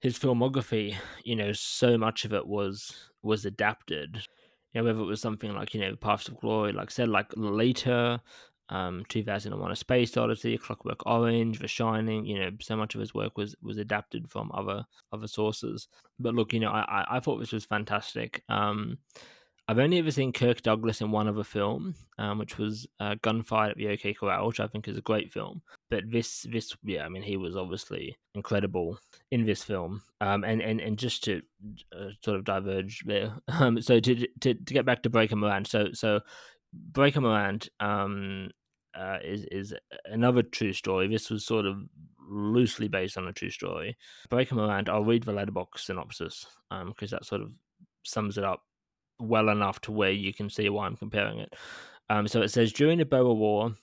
his 0.00 0.18
filmography, 0.18 0.96
you 1.24 1.36
know, 1.36 1.52
so 1.52 1.96
much 1.96 2.24
of 2.24 2.32
it 2.32 2.46
was 2.46 3.10
was 3.22 3.44
adapted. 3.44 4.26
You 4.72 4.80
know, 4.80 4.84
whether 4.86 5.00
it 5.00 5.06
was 5.06 5.20
something 5.20 5.54
like 5.54 5.74
you 5.74 5.80
know 5.80 5.96
Paths 5.96 6.28
of 6.28 6.38
Glory, 6.40 6.72
like 6.72 6.88
I 6.88 6.92
said, 6.92 7.08
like 7.08 7.30
later, 7.36 8.20
um, 8.68 9.04
2001: 9.08 9.70
A 9.70 9.76
Space 9.76 10.16
Odyssey, 10.16 10.58
Clockwork 10.58 11.06
Orange, 11.06 11.58
The 11.58 11.68
Shining. 11.68 12.26
You 12.26 12.40
know, 12.40 12.50
so 12.60 12.76
much 12.76 12.94
of 12.94 13.00
his 13.00 13.14
work 13.14 13.36
was 13.38 13.54
was 13.62 13.78
adapted 13.78 14.28
from 14.30 14.50
other 14.52 14.84
other 15.12 15.28
sources. 15.28 15.88
But 16.18 16.34
look, 16.34 16.52
you 16.52 16.60
know, 16.60 16.70
I 16.70 17.04
I 17.08 17.20
thought 17.20 17.38
this 17.38 17.52
was 17.52 17.64
fantastic. 17.64 18.42
Um, 18.48 18.98
I've 19.66 19.78
only 19.78 19.98
ever 19.98 20.10
seen 20.10 20.32
Kirk 20.32 20.60
Douglas 20.60 21.00
in 21.00 21.10
one 21.10 21.26
other 21.26 21.44
film, 21.44 21.94
um, 22.18 22.38
which 22.38 22.58
was 22.58 22.86
uh, 23.00 23.14
Gunfight 23.22 23.70
at 23.70 23.76
the 23.78 23.88
OK 23.88 24.12
Corral, 24.12 24.48
which 24.48 24.60
I 24.60 24.66
think 24.66 24.88
is 24.88 24.98
a 24.98 25.02
great 25.02 25.32
film. 25.32 25.62
But 25.88 26.04
this, 26.10 26.46
this, 26.50 26.76
yeah, 26.82 27.04
I 27.04 27.08
mean, 27.08 27.22
he 27.22 27.38
was 27.38 27.56
obviously 27.56 28.14
incredible 28.34 28.98
in 29.30 29.46
this 29.46 29.64
film. 29.64 30.02
Um, 30.20 30.44
and, 30.44 30.60
and, 30.60 30.80
and 30.80 30.98
just 30.98 31.24
to 31.24 31.40
uh, 31.96 32.10
sort 32.22 32.36
of 32.36 32.44
diverge 32.44 33.04
there, 33.06 33.32
um, 33.48 33.80
so 33.80 34.00
to, 34.00 34.26
to 34.40 34.54
to 34.54 34.74
get 34.74 34.84
back 34.84 35.02
to 35.02 35.10
Breaker 35.10 35.36
Morant, 35.36 35.66
so 35.66 35.88
so 35.92 36.20
Breaker 36.72 37.22
Morant 37.22 37.70
um, 37.80 38.50
uh, 38.94 39.18
is 39.24 39.44
is 39.46 39.74
another 40.04 40.42
true 40.42 40.74
story. 40.74 41.08
This 41.08 41.30
was 41.30 41.46
sort 41.46 41.64
of 41.64 41.78
loosely 42.28 42.88
based 42.88 43.16
on 43.16 43.28
a 43.28 43.32
true 43.32 43.50
story. 43.50 43.96
Breaker 44.28 44.56
Morant, 44.56 44.90
I'll 44.90 45.04
read 45.04 45.22
the 45.22 45.32
Letterboxd 45.32 45.78
synopsis 45.78 46.46
because 46.68 47.12
um, 47.12 47.18
that 47.18 47.24
sort 47.24 47.40
of 47.40 47.52
sums 48.02 48.36
it 48.36 48.44
up 48.44 48.62
well 49.18 49.48
enough 49.48 49.80
to 49.82 49.92
where 49.92 50.10
you 50.10 50.32
can 50.32 50.50
see 50.50 50.68
why 50.68 50.86
I'm 50.86 50.96
comparing 50.96 51.38
it. 51.38 51.54
Um, 52.10 52.28
so 52.28 52.42
it 52.42 52.48
says 52.48 52.72
during 52.72 52.98
the 52.98 53.04
Boer 53.04 53.34
War, 53.34 53.74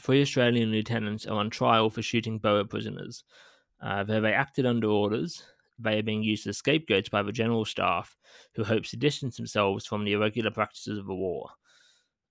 three 0.00 0.22
Australian 0.22 0.70
lieutenants 0.70 1.26
are 1.26 1.38
on 1.38 1.50
trial 1.50 1.90
for 1.90 2.02
shooting 2.02 2.38
Boer 2.38 2.64
prisoners. 2.64 3.24
Uh, 3.80 4.04
they 4.04 4.32
acted 4.32 4.66
under 4.66 4.88
orders. 4.88 5.42
They 5.78 5.98
are 5.98 6.02
being 6.02 6.22
used 6.22 6.46
as 6.46 6.58
scapegoats 6.58 7.08
by 7.08 7.22
the 7.22 7.32
general 7.32 7.64
staff, 7.64 8.16
who 8.54 8.64
hopes 8.64 8.90
to 8.90 8.96
distance 8.96 9.36
themselves 9.36 9.86
from 9.86 10.04
the 10.04 10.12
irregular 10.12 10.50
practices 10.50 10.98
of 10.98 11.06
the 11.06 11.14
war. 11.14 11.50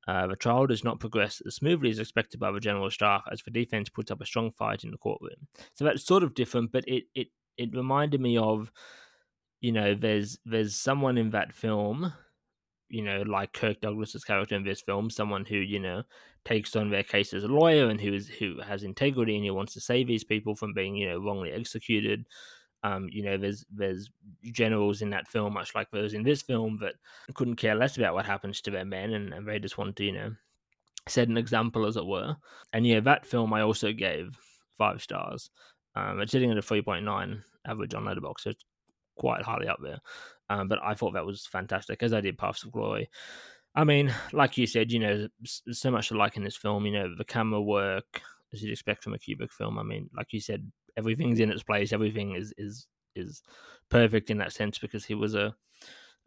Uh, 0.07 0.27
the 0.27 0.35
trial 0.35 0.67
does 0.67 0.83
not 0.83 0.99
progress 0.99 1.41
as 1.45 1.55
smoothly 1.55 1.89
as 1.89 1.99
expected 1.99 2.39
by 2.39 2.51
the 2.51 2.59
general 2.59 2.89
staff, 2.89 3.23
as 3.31 3.41
the 3.41 3.51
defense 3.51 3.89
puts 3.89 4.09
up 4.09 4.21
a 4.21 4.25
strong 4.25 4.51
fight 4.51 4.83
in 4.83 4.91
the 4.91 4.97
courtroom. 4.97 5.47
So 5.73 5.83
that's 5.83 6.05
sort 6.05 6.23
of 6.23 6.33
different, 6.33 6.71
but 6.71 6.87
it 6.87 7.05
it 7.13 7.27
it 7.57 7.75
reminded 7.75 8.21
me 8.21 8.37
of 8.37 8.71
you 9.61 9.71
know, 9.71 9.95
there's 9.95 10.37
there's 10.45 10.75
someone 10.75 11.17
in 11.17 11.31
that 11.31 11.53
film, 11.53 12.13
you 12.89 13.03
know, 13.03 13.23
like 13.23 13.53
Kirk 13.53 13.81
Douglas's 13.81 14.23
character 14.23 14.55
in 14.55 14.63
this 14.63 14.81
film, 14.81 15.09
someone 15.09 15.45
who 15.45 15.57
you 15.57 15.79
know 15.79 16.03
takes 16.45 16.75
on 16.75 16.89
their 16.89 17.03
case 17.03 17.33
as 17.33 17.43
a 17.43 17.47
lawyer 17.47 17.89
and 17.89 17.99
who 17.99 18.13
is 18.13 18.27
who 18.27 18.59
has 18.61 18.83
integrity 18.83 19.35
and 19.35 19.45
who 19.45 19.53
wants 19.53 19.73
to 19.73 19.81
save 19.81 20.07
these 20.07 20.23
people 20.23 20.55
from 20.55 20.73
being 20.73 20.95
you 20.95 21.09
know 21.09 21.19
wrongly 21.19 21.51
executed. 21.51 22.25
Um, 22.83 23.07
you 23.11 23.23
know, 23.23 23.37
there's 23.37 23.65
there's 23.73 24.09
generals 24.43 25.01
in 25.01 25.09
that 25.09 25.27
film, 25.27 25.53
much 25.53 25.73
like 25.73 25.89
those 25.91 26.13
in 26.13 26.23
this 26.23 26.41
film, 26.43 26.77
that 26.81 26.93
couldn't 27.33 27.55
care 27.55 27.75
less 27.75 27.97
about 27.97 28.13
what 28.13 28.25
happens 28.25 28.61
to 28.61 28.71
their 28.71 28.85
men, 28.85 29.13
and, 29.13 29.33
and 29.33 29.47
they 29.47 29.59
just 29.59 29.77
want 29.77 29.95
to 29.95 30.03
you 30.03 30.11
know 30.11 30.31
set 31.07 31.27
an 31.27 31.37
example, 31.37 31.85
as 31.85 31.97
it 31.97 32.05
were. 32.05 32.35
And 32.73 32.85
yeah, 32.85 32.99
that 33.01 33.25
film 33.25 33.53
I 33.53 33.61
also 33.61 33.91
gave 33.91 34.37
five 34.77 35.01
stars. 35.01 35.49
Um, 35.95 36.21
it's 36.21 36.31
sitting 36.31 36.51
at 36.51 36.57
a 36.57 36.61
three 36.61 36.83
point 36.83 37.05
nine 37.05 37.43
average 37.65 37.95
on 37.95 38.03
Letterboxd, 38.05 38.41
so 38.41 38.51
quite 39.17 39.43
highly 39.43 39.67
up 39.67 39.79
there. 39.81 39.99
Um, 40.49 40.67
but 40.67 40.79
I 40.83 40.93
thought 40.93 41.13
that 41.13 41.25
was 41.25 41.45
fantastic, 41.45 42.01
as 42.03 42.13
I 42.13 42.21
did 42.21 42.37
Paths 42.37 42.63
of 42.63 42.71
Glory. 42.71 43.09
I 43.75 43.83
mean, 43.83 44.13
like 44.33 44.57
you 44.57 44.65
said, 44.65 44.91
you 44.91 44.99
know, 44.99 45.27
so 45.45 45.91
much 45.91 46.07
to 46.09 46.17
like 46.17 46.37
in 46.37 46.43
this 46.43 46.55
film. 46.55 46.85
You 46.85 46.93
know, 46.93 47.15
the 47.15 47.25
camera 47.25 47.61
work, 47.61 48.21
as 48.53 48.63
you'd 48.63 48.71
expect 48.71 49.03
from 49.03 49.13
a 49.13 49.17
Kubrick 49.17 49.51
film. 49.51 49.77
I 49.77 49.83
mean, 49.83 50.09
like 50.15 50.33
you 50.33 50.39
said, 50.39 50.71
everything's 50.95 51.39
in 51.39 51.51
its 51.51 51.63
place. 51.63 51.93
Everything 51.93 52.35
is 52.35 52.53
is 52.57 52.87
is 53.15 53.43
perfect 53.89 54.29
in 54.29 54.37
that 54.37 54.53
sense 54.53 54.79
because 54.79 55.05
he 55.05 55.15
was 55.15 55.35
a 55.35 55.55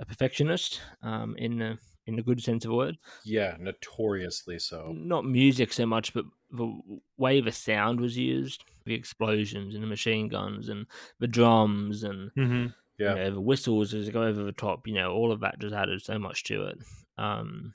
a 0.01 0.07
perfectionist 0.07 0.81
um, 1.03 1.37
in 1.37 1.61
a, 1.61 1.79
in 2.07 2.19
a 2.19 2.23
good 2.23 2.43
sense 2.43 2.65
of 2.65 2.71
the 2.71 2.77
word. 2.77 2.97
Yeah, 3.25 3.57
notoriously 3.61 4.59
so. 4.59 4.93
Not 4.97 5.27
music 5.27 5.73
so 5.73 5.87
much, 5.87 6.15
but 6.15 6.25
the 6.51 6.81
way 7.19 7.41
the 7.41 7.53
sound 7.53 8.01
was 8.01 8.17
used, 8.17 8.65
the 8.87 8.95
explosions 8.95 9.75
and 9.75 9.83
the 9.83 9.89
machine 9.89 10.29
guns 10.29 10.71
and 10.71 10.87
the 11.19 11.29
drums 11.29 12.03
and 12.03 12.31
mm-hmm. 12.37 12.67
Yeah, 13.01 13.15
you 13.15 13.17
know, 13.17 13.31
the 13.33 13.41
whistles 13.41 13.95
as 13.95 14.07
they 14.07 14.13
go 14.13 14.23
over 14.23 14.43
the 14.43 14.53
top. 14.53 14.87
You 14.87 14.95
know, 14.95 15.13
all 15.13 15.33
of 15.33 15.41
that 15.41 15.59
just 15.59 15.75
added 15.75 16.03
so 16.03 16.19
much 16.19 16.45
to 16.45 16.67
it. 16.67 16.79
Um, 17.19 17.75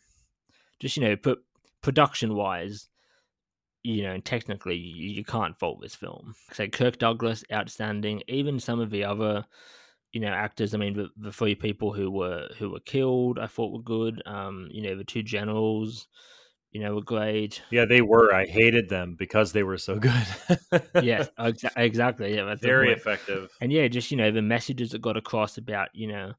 just 0.79 0.97
you 0.97 1.03
know, 1.03 1.15
put 1.15 1.39
production 1.81 2.35
wise, 2.35 2.87
you 3.83 4.03
know, 4.03 4.17
technically 4.19 4.75
you, 4.75 5.09
you 5.09 5.25
can't 5.25 5.57
fault 5.57 5.81
this 5.81 5.95
film. 5.95 6.35
So 6.53 6.67
Kirk 6.67 6.97
Douglas, 6.97 7.43
outstanding. 7.51 8.21
Even 8.27 8.59
some 8.59 8.79
of 8.79 8.89
the 8.89 9.03
other 9.03 9.45
you 10.11 10.21
know 10.21 10.29
actors 10.31 10.73
i 10.73 10.77
mean 10.77 10.93
the, 10.95 11.09
the, 11.17 11.31
three 11.31 11.55
people 11.55 11.91
who 11.91 12.09
were 12.09 12.47
who 12.57 12.69
were 12.69 12.79
killed 12.79 13.37
i 13.37 13.45
thought 13.45 13.73
were 13.73 13.81
good 13.81 14.23
um 14.25 14.69
you 14.71 14.81
know 14.81 14.95
the 14.95 15.03
two 15.03 15.21
generals 15.21 16.07
you 16.75 16.81
know, 16.81 16.99
great. 16.99 17.61
Yeah, 17.69 17.85
they 17.85 18.01
were. 18.01 18.33
I 18.33 18.45
hated 18.45 18.89
them 18.89 19.15
because 19.17 19.53
they 19.53 19.63
were 19.63 19.77
so 19.77 19.97
good. 19.97 20.11
exa- 21.39 21.71
exactly. 21.77 22.35
Yeah, 22.35 22.53
very 22.55 22.91
effective. 22.91 23.49
And 23.61 23.71
yeah, 23.71 23.87
just 23.87 24.11
you 24.11 24.17
know, 24.17 24.29
the 24.29 24.41
messages 24.41 24.91
that 24.91 25.01
got 25.01 25.15
across 25.15 25.57
about 25.57 25.87
you 25.93 26.07
know, 26.07 26.33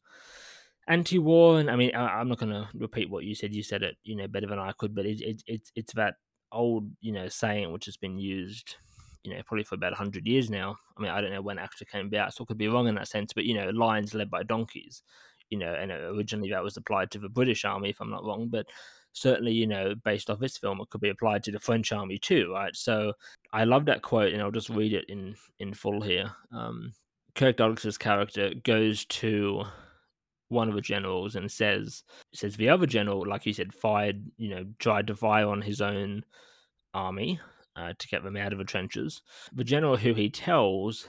anti-war, 0.88 1.58
and 1.58 1.70
I 1.70 1.76
mean, 1.76 1.94
I, 1.94 2.20
am 2.20 2.28
not 2.28 2.36
going 2.36 2.52
to 2.52 2.68
repeat 2.74 3.08
what 3.08 3.24
you 3.24 3.34
said. 3.34 3.54
You 3.54 3.62
said 3.62 3.82
it, 3.82 3.96
you 4.04 4.14
know, 4.14 4.28
better 4.28 4.46
than 4.46 4.58
I 4.58 4.72
could. 4.72 4.94
But 4.94 5.06
it's 5.06 5.22
it, 5.22 5.42
it's 5.46 5.72
it's 5.74 5.94
that 5.94 6.16
old 6.52 6.90
you 7.00 7.12
know 7.12 7.28
saying 7.28 7.72
which 7.72 7.86
has 7.86 7.96
been 7.96 8.18
used 8.18 8.76
you 9.24 9.34
know, 9.34 9.42
probably 9.46 9.64
for 9.64 9.74
about 9.74 9.92
100 9.92 10.26
years 10.26 10.50
now. 10.50 10.76
I 10.98 11.02
mean, 11.02 11.10
I 11.10 11.22
don't 11.22 11.32
know 11.32 11.42
when 11.42 11.58
it 11.58 11.62
actually 11.62 11.88
came 11.90 12.08
about, 12.08 12.34
so 12.34 12.44
I 12.44 12.46
could 12.46 12.58
be 12.58 12.68
wrong 12.68 12.88
in 12.88 12.94
that 12.94 13.08
sense, 13.08 13.32
but, 13.32 13.44
you 13.44 13.54
know, 13.54 13.70
lions 13.70 14.14
led 14.14 14.30
by 14.30 14.44
donkeys, 14.44 15.02
you 15.50 15.58
know, 15.58 15.74
and 15.74 15.90
uh, 15.90 16.12
originally 16.14 16.50
that 16.50 16.62
was 16.62 16.76
applied 16.76 17.10
to 17.10 17.18
the 17.18 17.28
British 17.28 17.64
Army, 17.64 17.90
if 17.90 18.00
I'm 18.00 18.10
not 18.10 18.22
wrong. 18.22 18.46
But 18.48 18.66
certainly, 19.16 19.52
you 19.52 19.66
know, 19.66 19.94
based 20.04 20.28
off 20.28 20.38
this 20.38 20.58
film, 20.58 20.80
it 20.80 20.90
could 20.90 21.00
be 21.00 21.08
applied 21.08 21.42
to 21.42 21.50
the 21.50 21.58
French 21.58 21.90
army 21.90 22.18
too, 22.18 22.52
right? 22.52 22.76
So 22.76 23.14
I 23.52 23.64
love 23.64 23.86
that 23.86 24.02
quote, 24.02 24.32
and 24.32 24.42
I'll 24.42 24.50
just 24.50 24.68
read 24.68 24.92
it 24.92 25.06
in 25.08 25.34
in 25.58 25.74
full 25.74 26.02
here. 26.02 26.30
Um, 26.52 26.92
Kirk 27.34 27.56
Douglas's 27.56 27.98
character 27.98 28.52
goes 28.62 29.04
to 29.06 29.64
one 30.48 30.68
of 30.68 30.74
the 30.74 30.80
generals 30.80 31.34
and 31.34 31.50
says 31.50 32.04
says 32.34 32.56
the 32.56 32.68
other 32.68 32.86
general, 32.86 33.26
like 33.26 33.46
you 33.46 33.52
said, 33.54 33.72
fired, 33.72 34.22
you 34.36 34.50
know, 34.50 34.66
tried 34.78 35.06
to 35.08 35.16
fire 35.16 35.48
on 35.48 35.62
his 35.62 35.80
own 35.80 36.22
army 36.94 37.40
uh, 37.74 37.94
to 37.98 38.08
get 38.08 38.22
them 38.22 38.36
out 38.36 38.52
of 38.52 38.58
the 38.58 38.64
trenches. 38.64 39.22
The 39.52 39.64
general 39.64 39.96
who 39.96 40.12
he 40.14 40.28
tells 40.28 41.08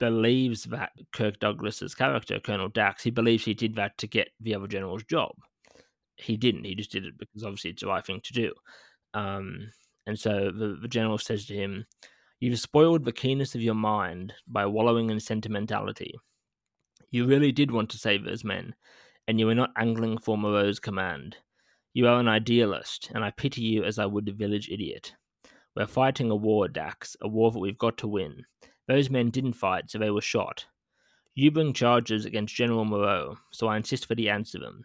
believes 0.00 0.64
that 0.64 0.92
Kirk 1.12 1.38
Douglas's 1.38 1.94
character, 1.94 2.40
Colonel 2.40 2.68
Dax, 2.68 3.04
he 3.04 3.10
believes 3.10 3.44
he 3.44 3.54
did 3.54 3.76
that 3.76 3.96
to 3.98 4.06
get 4.06 4.30
the 4.40 4.54
other 4.54 4.66
general's 4.66 5.04
job 5.04 5.34
he 6.24 6.36
didn't. 6.36 6.64
He 6.64 6.74
just 6.74 6.90
did 6.90 7.04
it 7.04 7.18
because 7.18 7.44
obviously 7.44 7.70
it's 7.70 7.82
the 7.82 7.88
right 7.88 8.04
thing 8.04 8.20
to 8.24 8.32
do. 8.32 8.52
Um, 9.12 9.70
and 10.06 10.18
so 10.18 10.50
the, 10.50 10.78
the 10.80 10.88
general 10.88 11.18
says 11.18 11.46
to 11.46 11.54
him, 11.54 11.86
You've 12.40 12.58
spoiled 12.58 13.04
the 13.04 13.12
keenness 13.12 13.54
of 13.54 13.62
your 13.62 13.74
mind 13.74 14.34
by 14.46 14.66
wallowing 14.66 15.08
in 15.10 15.20
sentimentality. 15.20 16.14
You 17.10 17.26
really 17.26 17.52
did 17.52 17.70
want 17.70 17.90
to 17.90 17.98
save 17.98 18.24
those 18.24 18.44
men, 18.44 18.74
and 19.28 19.38
you 19.38 19.46
were 19.46 19.54
not 19.54 19.72
angling 19.76 20.18
for 20.18 20.36
Mireau's 20.36 20.80
command. 20.80 21.36
You 21.94 22.08
are 22.08 22.18
an 22.18 22.28
idealist, 22.28 23.10
and 23.14 23.24
I 23.24 23.30
pity 23.30 23.62
you 23.62 23.84
as 23.84 23.98
I 23.98 24.06
would 24.06 24.28
a 24.28 24.32
village 24.32 24.68
idiot. 24.68 25.14
We're 25.76 25.86
fighting 25.86 26.30
a 26.30 26.36
war, 26.36 26.68
Dax, 26.68 27.16
a 27.22 27.28
war 27.28 27.50
that 27.52 27.60
we've 27.60 27.78
got 27.78 27.96
to 27.98 28.08
win. 28.08 28.44
Those 28.88 29.10
men 29.10 29.30
didn't 29.30 29.54
fight, 29.54 29.90
so 29.90 29.98
they 29.98 30.10
were 30.10 30.20
shot. 30.20 30.66
You 31.34 31.50
bring 31.50 31.72
charges 31.72 32.24
against 32.24 32.54
General 32.54 32.84
Mireau, 32.84 33.36
so 33.52 33.68
I 33.68 33.76
insist 33.76 34.08
that 34.08 34.18
he 34.18 34.28
answer 34.28 34.58
them 34.58 34.84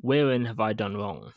wherein 0.00 0.44
have 0.44 0.60
I 0.60 0.72
done 0.72 0.96
wrong? 0.96 1.32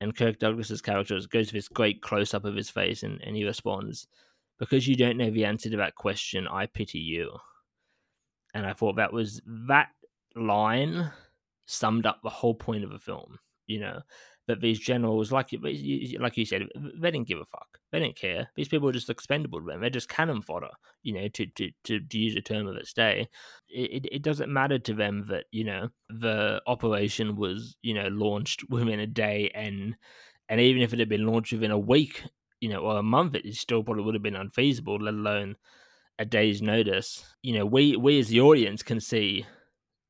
And 0.00 0.16
Kirk 0.16 0.38
Douglas's 0.38 0.80
character 0.80 1.18
goes 1.30 1.48
to 1.48 1.52
this 1.52 1.68
great 1.68 2.02
close 2.02 2.32
up 2.34 2.44
of 2.44 2.54
his 2.54 2.70
face 2.70 3.02
and, 3.02 3.20
and 3.22 3.36
he 3.36 3.44
responds, 3.44 4.06
Because 4.58 4.86
you 4.86 4.96
don't 4.96 5.16
know 5.16 5.30
the 5.30 5.44
answer 5.44 5.68
to 5.70 5.76
that 5.78 5.96
question, 5.96 6.46
I 6.46 6.66
pity 6.66 7.00
you. 7.00 7.36
And 8.54 8.64
I 8.64 8.72
thought 8.72 8.96
that 8.96 9.12
was 9.12 9.42
that 9.68 9.88
line 10.36 11.10
summed 11.66 12.06
up 12.06 12.20
the 12.22 12.30
whole 12.30 12.54
point 12.54 12.84
of 12.84 12.90
the 12.90 12.98
film. 12.98 13.38
You 13.66 13.80
know, 13.80 14.00
But 14.48 14.62
these 14.62 14.80
generals, 14.80 15.30
like 15.30 15.52
you, 15.52 15.60
like 16.18 16.38
you 16.38 16.46
said, 16.46 16.62
they 16.74 17.10
didn't 17.10 17.28
give 17.28 17.38
a 17.38 17.44
fuck. 17.44 17.78
They 17.92 18.00
didn't 18.00 18.16
care. 18.16 18.48
These 18.56 18.68
people 18.68 18.88
are 18.88 18.92
just 18.92 19.10
expendable 19.10 19.60
to 19.60 19.66
them. 19.66 19.82
They're 19.82 19.90
just 19.90 20.08
cannon 20.08 20.40
fodder, 20.40 20.70
you 21.02 21.12
know, 21.12 21.28
to 21.28 21.46
to 21.46 21.70
to, 21.84 22.00
to 22.00 22.18
use 22.18 22.34
a 22.34 22.40
term 22.40 22.66
of 22.66 22.76
its 22.76 22.94
day. 22.94 23.28
It, 23.68 24.06
it 24.10 24.22
doesn't 24.22 24.50
matter 24.50 24.78
to 24.78 24.94
them 24.94 25.26
that 25.28 25.44
you 25.52 25.64
know 25.64 25.90
the 26.08 26.62
operation 26.66 27.36
was 27.36 27.76
you 27.82 27.92
know 27.92 28.08
launched 28.08 28.66
within 28.70 29.00
a 29.00 29.06
day 29.06 29.50
and 29.54 29.94
and 30.48 30.60
even 30.60 30.80
if 30.80 30.94
it 30.94 30.98
had 30.98 31.10
been 31.10 31.26
launched 31.26 31.52
within 31.52 31.70
a 31.70 31.78
week, 31.78 32.24
you 32.60 32.70
know, 32.70 32.80
or 32.80 32.98
a 32.98 33.02
month, 33.02 33.34
it 33.34 33.54
still 33.54 33.82
probably 33.82 34.02
would 34.02 34.14
have 34.14 34.22
been 34.22 34.34
unfeasible, 34.34 34.96
let 34.96 35.12
alone 35.12 35.56
a 36.18 36.24
day's 36.24 36.62
notice. 36.62 37.22
You 37.42 37.58
know, 37.58 37.66
we 37.66 37.96
we 37.96 38.18
as 38.18 38.28
the 38.28 38.40
audience 38.40 38.82
can 38.82 39.00
see 39.00 39.44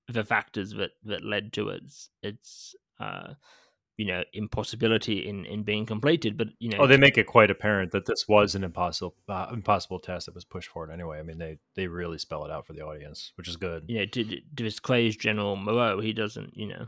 the 0.06 0.22
factors 0.24 0.70
that 0.74 0.92
that 1.04 1.24
led 1.24 1.52
to 1.54 1.70
its 1.70 2.10
its 2.22 2.76
uh, 3.00 3.34
you 3.98 4.06
know 4.06 4.22
impossibility 4.32 5.28
in 5.28 5.44
in 5.44 5.64
being 5.64 5.84
completed. 5.84 6.38
But 6.38 6.48
you 6.60 6.70
know, 6.70 6.78
oh, 6.80 6.86
they 6.86 6.96
make 6.96 7.18
it 7.18 7.26
quite 7.26 7.50
apparent 7.50 7.90
that 7.92 8.06
this 8.06 8.26
was 8.26 8.54
an 8.54 8.64
impossible 8.64 9.14
uh, 9.28 9.48
impossible 9.52 9.98
test 9.98 10.26
that 10.26 10.34
was 10.34 10.44
pushed 10.44 10.70
forward 10.70 10.90
anyway. 10.90 11.18
I 11.18 11.22
mean, 11.22 11.36
they 11.36 11.58
they 11.74 11.88
really 11.88 12.18
spell 12.18 12.44
it 12.44 12.50
out 12.50 12.66
for 12.66 12.72
the 12.72 12.82
audience, 12.82 13.32
which 13.34 13.48
is 13.48 13.56
good. 13.56 13.84
You 13.88 13.98
know, 13.98 14.06
to, 14.06 14.24
to 14.24 14.62
this 14.62 14.80
crazed 14.80 15.20
General 15.20 15.56
Mireau, 15.56 16.02
he 16.02 16.14
doesn't 16.14 16.56
you 16.56 16.68
know 16.68 16.86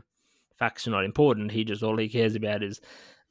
facts 0.57 0.87
are 0.87 0.91
not 0.91 1.05
important. 1.05 1.51
He 1.51 1.65
just 1.65 1.83
all 1.83 1.97
he 1.97 2.09
cares 2.09 2.35
about 2.35 2.63
is 2.63 2.79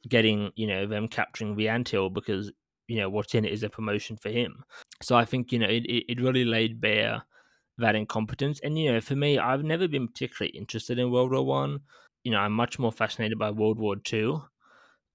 getting 0.07 0.51
you 0.55 0.67
know 0.67 0.85
them 0.85 1.07
capturing 1.07 1.55
the 1.55 1.67
anthill 1.69 2.09
because 2.09 2.51
you 2.87 2.97
know 2.97 3.09
what's 3.09 3.33
in 3.33 3.45
it 3.45 3.51
is 3.51 3.63
a 3.63 3.69
promotion 3.69 4.15
for 4.15 4.29
him. 4.29 4.63
So 5.01 5.15
I 5.15 5.25
think 5.25 5.51
you 5.51 5.57
know 5.57 5.67
it 5.67 5.85
it, 5.85 6.05
it 6.07 6.21
really 6.21 6.45
laid 6.45 6.79
bare 6.79 7.23
that 7.79 7.95
incompetence. 7.95 8.59
And 8.63 8.77
you 8.77 8.93
know, 8.93 9.01
for 9.01 9.15
me, 9.15 9.39
I've 9.39 9.63
never 9.63 9.87
been 9.87 10.07
particularly 10.07 10.55
interested 10.55 10.99
in 10.99 11.11
World 11.11 11.31
War 11.31 11.43
One. 11.43 11.79
You 12.23 12.31
know, 12.31 12.39
I'm 12.39 12.53
much 12.53 12.79
more 12.79 12.91
fascinated 12.91 13.39
by 13.39 13.51
World 13.51 13.79
War 13.79 13.95
Two, 13.95 14.43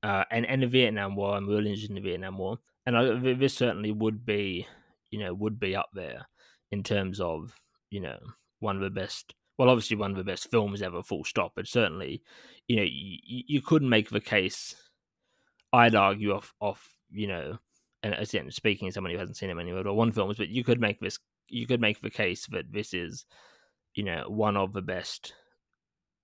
uh, 0.03 0.25
and 0.31 0.47
and 0.47 0.63
the 0.63 0.67
Vietnam 0.67 1.17
War. 1.17 1.37
I'm 1.37 1.49
really 1.49 1.71
interested 1.71 1.91
in 1.91 1.97
the 1.97 2.09
Vietnam 2.09 2.39
War, 2.39 2.59
and 2.85 2.97
I, 2.97 3.35
this 3.35 3.55
certainly 3.55 3.93
would 3.93 4.25
be, 4.25 4.67
you 5.11 5.19
know, 5.19 5.35
would 5.35 5.61
be 5.61 5.77
up 5.77 5.91
there 5.95 6.27
in 6.71 6.83
terms 6.83 7.21
of 7.21 7.55
you 7.91 8.01
know 8.01 8.19
one 8.61 8.77
of 8.77 8.83
the 8.83 8.91
best. 8.91 9.35
Well, 9.59 9.71
obviously 9.71 9.97
one 9.97 10.11
of 10.11 10.19
the 10.19 10.25
best 10.25 10.51
films 10.51 10.83
ever, 10.83 11.03
full 11.03 11.25
stop. 11.25 11.53
But 11.57 11.67
certainly, 11.67 12.23
you 12.69 12.77
know, 12.77 12.83
you, 12.83 13.43
you 13.47 13.63
couldn't 13.63 13.89
make 13.89 14.11
the 14.11 14.21
case. 14.21 14.75
I'd 15.73 15.95
argue 15.95 16.33
off 16.33 16.53
off 16.61 16.97
you 17.11 17.29
know, 17.29 17.59
and 18.03 18.15
again 18.15 18.51
speaking 18.51 18.89
as 18.89 18.95
someone 18.95 19.13
who 19.13 19.19
hasn't 19.19 19.37
seen 19.37 19.55
many 19.57 19.73
World 19.73 19.87
War 19.87 19.97
One 19.97 20.13
films, 20.13 20.37
but 20.37 20.49
you 20.49 20.65
could 20.65 20.81
make 20.81 21.01
this 21.01 21.19
you 21.49 21.67
could 21.67 21.81
make 21.81 22.01
the 22.01 22.11
case 22.11 22.47
that 22.49 22.73
this 22.73 22.93
is, 22.93 23.25
you 23.95 24.03
know, 24.03 24.25
one 24.29 24.57
of 24.57 24.73
the 24.73 24.83
best, 24.83 25.33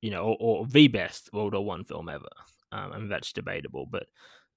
you 0.02 0.10
know, 0.10 0.24
or, 0.24 0.36
or 0.38 0.66
the 0.66 0.88
best 0.88 1.30
World 1.32 1.54
War 1.54 1.64
One 1.64 1.84
film 1.84 2.08
ever. 2.08 2.28
Um, 2.70 2.92
and 2.92 3.10
that's 3.10 3.32
debatable, 3.32 3.86
but 3.86 4.06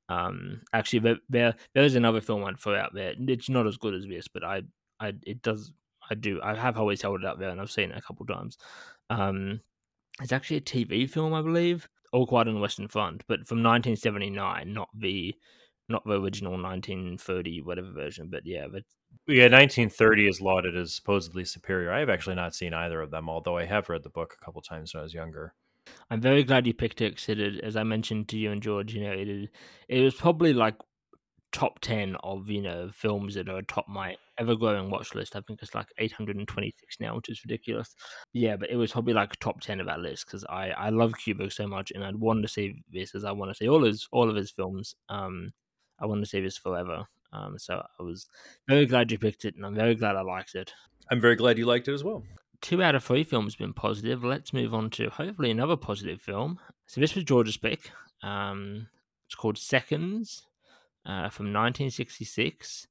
um, 0.07 0.61
actually, 0.73 0.99
there, 0.99 1.17
there 1.29 1.55
there's 1.73 1.95
another 1.95 2.21
film 2.21 2.43
I'd 2.43 2.59
throw 2.59 2.75
out 2.75 2.93
there. 2.93 3.13
It's 3.17 3.49
not 3.49 3.67
as 3.67 3.77
good 3.77 3.93
as 3.93 4.05
this, 4.05 4.27
but 4.27 4.43
I, 4.43 4.61
I 4.99 5.13
it 5.23 5.41
does 5.41 5.71
I 6.09 6.15
do 6.15 6.39
I 6.43 6.55
have 6.55 6.77
always 6.77 7.01
held 7.01 7.21
it 7.21 7.25
up 7.25 7.39
there, 7.39 7.49
and 7.49 7.59
I've 7.59 7.71
seen 7.71 7.91
it 7.91 7.97
a 7.97 8.01
couple 8.01 8.25
times. 8.25 8.57
Um, 9.09 9.61
it's 10.21 10.31
actually 10.31 10.57
a 10.57 10.61
TV 10.61 11.09
film, 11.09 11.33
I 11.33 11.41
believe, 11.41 11.87
All 12.13 12.27
Quiet 12.27 12.47
on 12.47 12.53
the 12.53 12.59
Western 12.59 12.87
Front, 12.87 13.23
but 13.27 13.47
from 13.47 13.63
1979, 13.63 14.73
not 14.73 14.89
the 14.97 15.35
not 15.89 16.03
the 16.05 16.19
original 16.19 16.53
1930 16.53 17.61
whatever 17.61 17.91
version, 17.91 18.27
but 18.31 18.45
yeah, 18.45 18.65
but 18.71 18.83
yeah, 19.27 19.43
1930 19.43 20.27
is 20.27 20.41
lauded 20.41 20.75
as 20.75 20.93
supposedly 20.93 21.45
superior. 21.45 21.91
I 21.91 21.99
have 21.99 22.09
actually 22.09 22.35
not 22.35 22.55
seen 22.55 22.73
either 22.73 23.01
of 23.01 23.11
them, 23.11 23.29
although 23.29 23.57
I 23.57 23.65
have 23.65 23.89
read 23.89 24.03
the 24.03 24.09
book 24.09 24.35
a 24.39 24.45
couple 24.45 24.61
times 24.61 24.93
when 24.93 25.01
I 25.01 25.03
was 25.03 25.13
younger. 25.13 25.53
I'm 26.09 26.21
very 26.21 26.43
glad 26.43 26.65
you 26.67 26.73
picked 26.73 27.01
it 27.01 27.15
because 27.15 27.29
it, 27.29 27.63
as 27.63 27.75
I 27.75 27.83
mentioned 27.83 28.27
to 28.29 28.37
you 28.37 28.51
and 28.51 28.61
George, 28.61 28.93
you 28.93 29.03
know, 29.03 29.11
it 29.11 29.49
it 29.87 30.01
was 30.01 30.15
probably 30.15 30.53
like 30.53 30.75
top 31.55 31.79
10 31.79 32.17
of 32.21 32.49
you 32.49 32.61
know 32.61 32.89
films 32.93 33.35
that 33.35 33.47
are 33.47 33.59
atop 33.59 33.87
my 33.87 34.13
ever 34.37 34.57
growing 34.57 34.89
watch 34.89 35.15
list 35.15 35.37
i 35.37 35.41
think 35.47 35.61
it's 35.61 35.73
like 35.73 35.87
826 35.97 36.97
now 36.99 37.15
which 37.15 37.29
is 37.29 37.41
ridiculous 37.45 37.95
yeah 38.33 38.57
but 38.57 38.69
it 38.69 38.75
was 38.75 38.91
probably 38.91 39.13
like 39.13 39.39
top 39.39 39.61
10 39.61 39.79
of 39.79 39.85
that 39.85 40.01
list 40.01 40.25
because 40.25 40.43
i 40.49 40.71
i 40.71 40.89
love 40.89 41.13
kubrick 41.13 41.53
so 41.53 41.65
much 41.65 41.91
and 41.95 42.03
i'd 42.03 42.17
want 42.17 42.41
to 42.41 42.49
see 42.49 42.83
this 42.91 43.15
as 43.15 43.23
i 43.23 43.31
want 43.31 43.49
to 43.51 43.55
see 43.55 43.69
all 43.69 43.85
his 43.85 44.05
all 44.11 44.29
of 44.29 44.35
his 44.35 44.51
films 44.51 44.95
um 45.07 45.53
I 45.99 46.05
want 46.05 46.21
to 46.21 46.29
see 46.29 46.41
this 46.41 46.57
forever. 46.57 47.07
Um, 47.31 47.57
so 47.57 47.85
I 47.99 48.03
was 48.03 48.27
very 48.67 48.85
glad 48.85 49.11
you 49.11 49.17
picked 49.17 49.45
it, 49.45 49.55
and 49.55 49.65
I'm 49.65 49.75
very 49.75 49.95
glad 49.95 50.15
I 50.15 50.21
liked 50.21 50.55
it. 50.55 50.73
I'm 51.11 51.21
very 51.21 51.35
glad 51.35 51.57
you 51.57 51.65
liked 51.65 51.87
it 51.87 51.93
as 51.93 52.03
well. 52.03 52.23
Two 52.61 52.81
out 52.81 52.95
of 52.95 53.03
three 53.03 53.23
films 53.23 53.53
have 53.53 53.59
been 53.59 53.73
positive. 53.73 54.23
Let's 54.23 54.53
move 54.53 54.73
on 54.73 54.89
to 54.91 55.09
hopefully 55.09 55.51
another 55.51 55.75
positive 55.75 56.21
film. 56.21 56.59
So 56.87 57.01
this 57.01 57.13
was 57.13 57.23
George's 57.23 57.57
pick. 57.57 57.91
Um, 58.23 58.87
it's 59.27 59.35
called 59.35 59.57
Seconds 59.57 60.43
uh, 61.05 61.29
from 61.29 61.47
1966, 61.47 62.87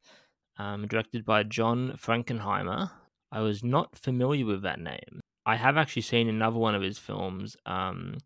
um, 0.59 0.87
directed 0.87 1.25
by 1.25 1.43
John 1.43 1.99
Frankenheimer. 2.01 2.91
I 3.33 3.41
was 3.41 3.65
not 3.65 3.99
familiar 3.99 4.47
with 4.47 4.63
that 4.63 4.79
name. 4.79 5.21
I 5.47 5.57
have 5.57 5.77
actually 5.77 6.03
seen 6.03 6.29
another 6.29 6.59
one 6.59 6.75
of 6.75 6.83
his 6.83 6.99
films, 6.99 7.57
um, 7.67 8.19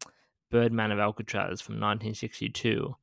Birdman 0.51 0.93
of 0.93 0.99
Alcatraz 0.99 1.61
from 1.61 1.75
1962 1.77 2.95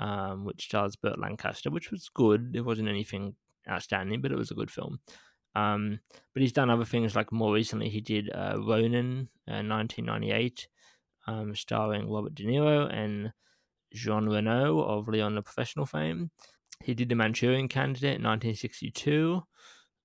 um, 0.00 0.44
which 0.44 0.64
stars 0.64 0.96
Burt 0.96 1.18
Lancaster, 1.18 1.70
which 1.70 1.90
was 1.90 2.10
good. 2.12 2.52
It 2.54 2.62
wasn't 2.62 2.88
anything 2.88 3.34
outstanding, 3.68 4.20
but 4.20 4.32
it 4.32 4.38
was 4.38 4.50
a 4.50 4.54
good 4.54 4.70
film. 4.70 5.00
Um, 5.54 6.00
but 6.34 6.42
he's 6.42 6.52
done 6.52 6.68
other 6.68 6.84
things 6.84 7.16
like 7.16 7.32
more 7.32 7.54
recently 7.54 7.88
he 7.88 8.00
did 8.00 8.30
uh, 8.34 8.56
Ronin, 8.58 9.28
uh, 9.48 9.64
1998, 9.64 10.68
um, 11.26 11.54
starring 11.54 12.10
Robert 12.10 12.34
De 12.34 12.44
Niro 12.44 12.92
and 12.92 13.32
Jean 13.94 14.28
Reno 14.28 14.80
of 14.80 15.08
Leon 15.08 15.34
the 15.34 15.42
Professional 15.42 15.86
fame. 15.86 16.30
He 16.84 16.92
did 16.92 17.08
The 17.08 17.14
Manchurian 17.14 17.68
Candidate 17.68 18.18
in 18.18 18.24
1962, 18.24 19.42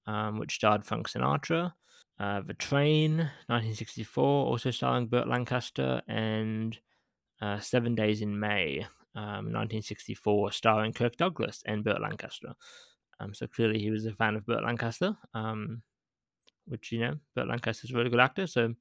um, 0.07 0.39
which 0.39 0.55
starred 0.55 0.85
Frank 0.85 1.09
Sinatra. 1.09 1.73
Uh, 2.17 2.41
the 2.45 2.53
Train, 2.53 3.17
1964, 3.47 4.23
also 4.23 4.71
starring 4.71 5.07
Burt 5.07 5.27
Lancaster, 5.27 6.01
and 6.07 6.77
uh, 7.41 7.59
Seven 7.59 7.95
Days 7.95 8.21
in 8.21 8.39
May, 8.39 8.85
um, 9.15 9.51
1964, 9.51 10.51
starring 10.51 10.93
Kirk 10.93 11.17
Douglas 11.17 11.61
and 11.65 11.83
Burt 11.83 12.01
Lancaster. 12.01 12.53
Um, 13.19 13.33
so 13.33 13.47
clearly 13.47 13.79
he 13.79 13.91
was 13.91 14.05
a 14.05 14.13
fan 14.13 14.35
of 14.35 14.45
Burt 14.45 14.63
Lancaster, 14.63 15.15
um, 15.33 15.81
which, 16.65 16.91
you 16.91 16.99
know, 16.99 17.15
Burt 17.35 17.47
Lancaster 17.47 17.85
is 17.85 17.91
a 17.91 17.95
really 17.97 18.09
good 18.09 18.19
actor, 18.19 18.47
so 18.47 18.73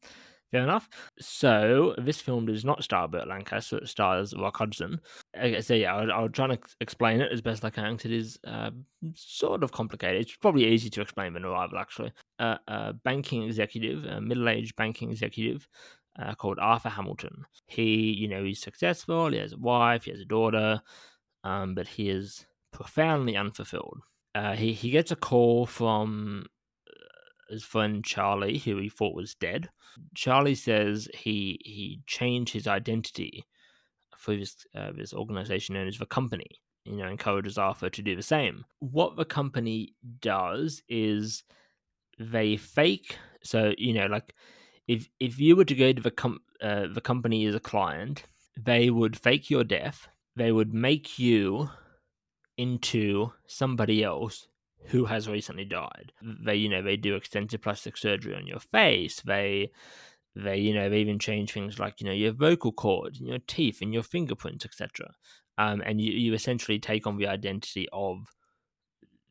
fair 0.51 0.63
enough. 0.63 0.89
So 1.19 1.95
this 1.99 2.21
film 2.21 2.47
does 2.47 2.65
not 2.65 2.83
star 2.83 3.07
Burt 3.09 3.29
Lancaster, 3.29 3.79
it 3.79 3.89
stars 3.89 4.35
Rock 4.37 4.57
Hudson. 4.57 5.01
Okay, 5.37 5.61
So 5.61 5.75
yeah, 5.75 5.95
I'll, 5.95 6.13
I'll 6.13 6.29
try 6.29 6.47
to 6.47 6.59
explain 6.81 7.21
it 7.21 7.33
as 7.33 7.41
best 7.41 7.65
I 7.65 7.71
can 7.71 7.97
because 7.97 8.11
it 8.11 8.17
is 8.17 8.39
uh, 8.47 8.71
sort 9.15 9.63
of 9.63 9.73
complicated. 9.73 10.23
It's 10.23 10.37
probably 10.37 10.67
easy 10.67 10.91
to 10.91 11.01
explain 11.01 11.35
than 11.35 11.45
Arrival, 11.45 11.79
actually. 11.79 12.13
Uh, 12.39 12.57
a 12.69 12.93
banking 12.93 13.43
executive, 13.43 14.05
a 14.05 14.21
middle-aged 14.21 14.75
banking 14.77 15.11
executive, 15.11 15.69
uh, 16.19 16.35
called 16.35 16.59
Arthur 16.59 16.91
Hamilton. 16.91 17.45
He, 17.67 18.13
you 18.13 18.29
know, 18.29 18.45
he's 18.45 18.61
successful. 18.61 19.31
He 19.31 19.39
has 19.39 19.53
a 19.53 19.59
wife. 19.59 20.05
He 20.05 20.11
has 20.11 20.21
a 20.21 20.25
daughter, 20.25 20.83
um, 21.45 21.75
but 21.75 21.87
he 21.87 22.11
is 22.11 22.47
profoundly 22.73 23.37
unfulfilled. 23.37 24.01
Uh, 24.35 24.55
he 24.55 24.73
he 24.73 24.91
gets 24.91 25.11
a 25.11 25.17
call 25.17 25.67
from 25.67 26.47
uh, 26.89 27.53
his 27.53 27.65
friend 27.65 28.05
Charlie, 28.05 28.59
who 28.59 28.77
he 28.77 28.89
thought 28.89 29.15
was 29.15 29.35
dead. 29.35 29.71
Charlie 30.15 30.55
says 30.55 31.09
he 31.15 31.61
he 31.65 32.01
changed 32.07 32.53
his 32.53 32.67
identity 32.67 33.45
for 34.17 34.37
this 34.37 34.67
uh, 34.75 34.93
this 34.97 35.13
organization 35.13 35.75
known 35.75 35.89
as 35.89 35.99
the 35.99 36.07
company. 36.07 36.61
You 36.85 36.97
know, 36.97 37.09
encourages 37.09 37.59
Arthur 37.59 37.91
to 37.91 38.03
do 38.03 38.17
the 38.17 38.23
same. 38.23 38.65
What 38.79 39.17
the 39.17 39.25
company 39.25 39.95
does 40.21 40.83
is 40.89 41.45
they 42.19 42.57
fake. 42.57 43.17
So 43.43 43.75
you 43.77 43.95
know, 43.95 44.07
like 44.07 44.35
if 44.91 45.09
if 45.21 45.39
you 45.39 45.55
were 45.55 45.65
to 45.65 45.75
go 45.77 45.93
to 45.93 46.03
the 46.03 46.11
com- 46.11 46.43
uh, 46.61 46.87
the 46.93 47.01
company 47.01 47.47
as 47.47 47.55
a 47.55 47.61
client, 47.61 48.25
they 48.59 48.91
would 48.91 49.17
fake 49.17 49.49
your 49.49 49.63
death. 49.63 50.09
They 50.35 50.51
would 50.51 50.75
make 50.75 51.17
you 51.17 51.71
into 52.57 53.33
somebody 53.47 54.03
else 54.03 54.49
who 54.87 55.05
has 55.05 55.29
recently 55.29 55.65
died. 55.65 56.13
They, 56.21 56.57
you 56.57 56.69
know, 56.69 56.83
they 56.83 56.97
do 56.97 57.15
extensive 57.15 57.63
plastic 57.63 57.97
surgery 57.97 58.35
on 58.35 58.49
your 58.49 58.59
face. 58.59 59.21
They, 59.21 59.71
they, 60.35 60.57
you 60.57 60.75
know, 60.75 60.91
they 60.91 60.99
even 60.99 61.21
change 61.21 61.53
things 61.53 61.79
like, 61.79 62.01
you 62.01 62.07
know, 62.07 62.13
your 62.13 62.33
vocal 62.33 62.73
cords, 62.73 63.21
and 63.21 63.29
your 63.29 63.39
teeth, 63.47 63.83
and 63.83 63.95
your 63.95 64.03
fingerprints, 64.03 64.65
etc. 64.65 65.15
Um, 65.57 65.83
and 65.87 66.01
you, 66.01 66.13
you 66.13 66.35
essentially 66.35 66.81
take 66.81 67.07
on 67.07 67.17
the 67.17 67.29
identity 67.29 67.87
of 67.93 68.27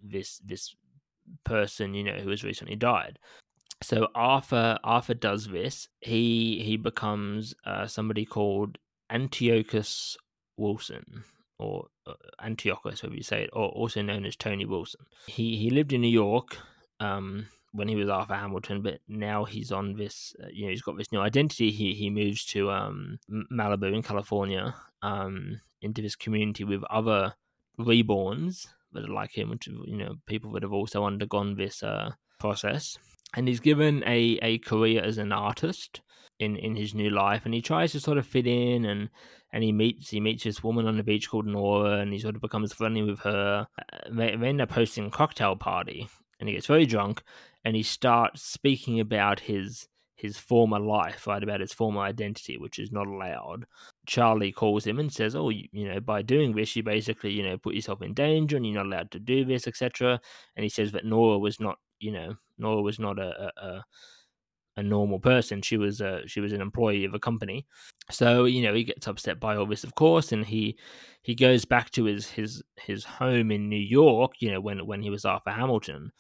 this 0.01 0.38
this 0.38 0.74
person, 1.43 1.93
you 1.93 2.05
know, 2.05 2.20
who 2.20 2.30
has 2.30 2.45
recently 2.45 2.78
died 2.78 3.20
so 3.82 4.08
Arthur 4.16 4.78
Arthur 4.84 5.14
does 5.14 5.48
this. 5.48 5.88
He 6.02 6.62
he 6.64 6.78
becomes 6.78 7.54
uh, 7.66 7.88
somebody 7.88 8.26
called 8.26 8.78
Antiochus 9.10 10.18
Wilson 10.58 11.24
or 11.58 11.88
uh, 12.08 12.14
Antiochus, 12.44 13.04
whatever 13.04 13.16
you 13.16 13.24
say 13.24 13.44
it, 13.44 13.50
or 13.54 13.70
also 13.70 14.02
known 14.02 14.26
as 14.26 14.36
Tony 14.36 14.66
Wilson. 14.66 15.02
He 15.28 15.58
he 15.58 15.70
lived 15.70 15.94
in 15.94 16.02
New 16.02 16.08
York 16.08 16.58
um, 17.00 17.48
when 17.72 17.88
he 17.88 17.96
was 17.96 18.10
Arthur 18.10 18.36
Hamilton, 18.36 18.82
but 18.82 19.00
now 19.08 19.46
he's 19.46 19.72
on 19.72 19.96
this. 19.96 20.36
Uh, 20.42 20.48
you 20.52 20.66
know, 20.66 20.72
he's 20.72 20.82
got 20.82 20.98
this 20.98 21.12
new 21.12 21.20
identity. 21.20 21.72
He 21.72 21.94
he 21.94 22.10
moves 22.10 22.46
to 22.48 22.72
um, 22.72 23.20
Malibu 23.30 23.94
in 23.94 24.04
California, 24.04 24.76
um, 25.02 25.62
into 25.82 26.02
this 26.02 26.16
community 26.16 26.64
with 26.64 26.84
other 26.86 27.36
reborns 27.80 28.68
that 28.92 29.06
are 29.06 29.14
like 29.14 29.38
him, 29.38 29.50
which 29.50 29.68
you 29.68 29.98
know, 29.98 30.16
people 30.26 30.52
that 30.52 30.64
have 30.64 30.74
also 30.74 31.06
undergone 31.06 31.56
this 31.56 31.84
uh, 31.84 32.12
process. 32.40 32.98
And 33.36 33.48
he's 33.48 33.60
given 33.60 34.04
a, 34.06 34.40
a 34.42 34.58
career 34.60 35.04
as 35.04 35.18
an 35.18 35.32
artist 35.32 36.02
in, 36.40 36.56
in 36.56 36.76
his 36.76 36.96
new 36.96 37.10
life, 37.10 37.46
and 37.46 37.54
he 37.54 37.62
tries 37.62 37.92
to 37.92 38.00
sort 38.00 38.18
of 38.18 38.26
fit 38.26 38.48
in, 38.48 38.86
and 38.86 39.10
and 39.52 39.64
he 39.64 39.72
meets 39.72 40.10
he 40.10 40.20
meets 40.20 40.44
this 40.44 40.64
woman 40.64 40.88
on 40.88 40.98
the 40.98 41.04
beach 41.04 41.30
called 41.30 41.46
Nora, 41.46 42.00
and 42.00 42.14
he 42.14 42.20
sort 42.20 42.36
of 42.36 42.42
becomes 42.42 42.74
friendly 42.74 43.04
with 43.04 43.20
her. 43.20 43.68
Uh, 43.78 44.10
they, 44.10 44.36
they 44.36 44.48
end 44.48 44.62
up 44.62 44.72
hosting 44.72 45.06
a 45.06 45.12
cocktail 45.12 45.56
party, 45.56 46.08
and 46.40 46.48
he 46.48 46.56
gets 46.56 46.68
very 46.68 46.86
drunk, 46.86 47.22
and 47.66 47.76
he 47.76 47.84
starts 47.84 48.42
speaking 48.42 49.00
about 49.00 49.42
his 49.42 49.88
his 50.16 50.38
former 50.38 50.80
life, 50.80 51.28
right, 51.28 51.42
about 51.42 51.62
his 51.62 51.72
former 51.72 52.02
identity, 52.02 52.58
which 52.58 52.78
is 52.78 52.92
not 52.92 53.08
allowed. 53.08 53.66
Charlie 54.06 54.52
calls 54.52 54.86
him 54.86 55.00
and 55.00 55.12
says, 55.12 55.36
"Oh, 55.36 55.50
you, 55.50 55.68
you, 55.72 55.88
know, 55.88 56.00
by 56.00 56.22
doing 56.22 56.54
this, 56.54 56.76
you 56.76 56.84
basically, 56.84 57.32
you 57.32 57.44
know, 57.44 57.58
put 57.58 57.76
yourself 57.76 58.02
in 58.02 58.14
danger, 58.14 58.58
and 58.58 58.66
you're 58.66 58.84
not 58.84 58.86
allowed 58.86 59.12
to 59.12 59.20
do 59.20 59.46
this, 59.46 59.68
etc." 59.68 60.20
And 60.56 60.64
he 60.64 60.70
says 60.70 60.92
that 60.92 61.06
Nora 61.06 61.40
was 61.40 61.60
not, 61.60 61.80
you 62.00 62.12
know, 62.12 62.36
Nora 62.60 62.82
was 62.82 62.99
not 62.99 63.20
a, 63.20 63.51
a, 63.57 63.86
a 64.78 64.84
normal 64.84 65.20
person. 65.20 65.62
She 65.62 65.78
was 65.78 66.01
a 66.01 66.22
she 66.28 66.39
was 66.41 66.53
an 66.53 66.62
employee 66.62 67.05
of 67.05 67.14
a 67.14 67.20
company. 67.20 67.66
So 68.12 68.45
you 68.45 68.62
know, 68.64 68.74
he 68.74 68.84
gets 68.84 69.07
upset 69.07 69.39
by 69.39 69.55
all 69.55 69.66
this, 69.66 69.84
of 69.84 69.95
course, 69.95 70.32
and 70.32 70.45
he 70.45 70.78
he 71.22 71.36
goes 71.36 71.66
back 71.66 71.91
to 71.91 72.05
his 72.05 72.30
his 72.30 72.64
his 72.78 73.03
home 73.03 73.51
in 73.51 73.70
New 73.70 73.76
York. 73.76 74.34
You 74.39 74.51
know, 74.51 74.62
when 74.62 74.86
when 74.86 75.01
he 75.01 75.10
was 75.10 75.26
Arthur 75.26 75.51
Hamilton 75.51 76.12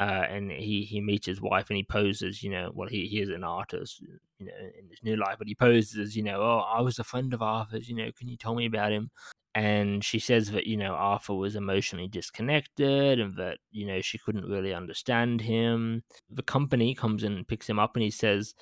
uh, 0.00 0.24
and 0.28 0.50
he 0.50 0.82
he 0.82 1.00
meets 1.00 1.26
his 1.26 1.40
wife 1.40 1.66
and 1.70 1.76
he 1.76 1.84
poses, 1.84 2.42
you 2.42 2.50
know, 2.50 2.70
well 2.74 2.88
he, 2.88 3.06
he 3.06 3.20
is 3.20 3.30
an 3.30 3.44
artist, 3.44 4.00
you 4.38 4.46
know, 4.46 4.52
in 4.78 4.88
his 4.88 5.02
new 5.02 5.16
life, 5.16 5.36
but 5.38 5.48
he 5.48 5.54
poses, 5.54 6.16
you 6.16 6.22
know, 6.22 6.40
oh 6.40 6.58
I 6.60 6.80
was 6.80 6.98
a 6.98 7.04
friend 7.04 7.34
of 7.34 7.42
Arthur's, 7.42 7.88
you 7.88 7.96
know, 7.96 8.10
can 8.16 8.28
you 8.28 8.36
tell 8.36 8.54
me 8.54 8.66
about 8.66 8.92
him? 8.92 9.10
And 9.58 10.04
she 10.04 10.20
says 10.20 10.52
that 10.52 10.68
you 10.68 10.76
know 10.76 10.92
Arthur 10.92 11.34
was 11.34 11.56
emotionally 11.56 12.06
disconnected 12.06 13.18
and 13.18 13.36
that 13.38 13.58
you 13.72 13.86
know 13.88 14.00
she 14.00 14.16
couldn't 14.16 14.48
really 14.48 14.72
understand 14.72 15.40
him. 15.40 16.04
The 16.30 16.44
company 16.44 16.94
comes 16.94 17.24
in 17.24 17.32
and 17.32 17.48
picks 17.48 17.68
him 17.68 17.80
up 17.80 17.96
and 17.96 18.04
he 18.04 18.10
says, 18.12 18.54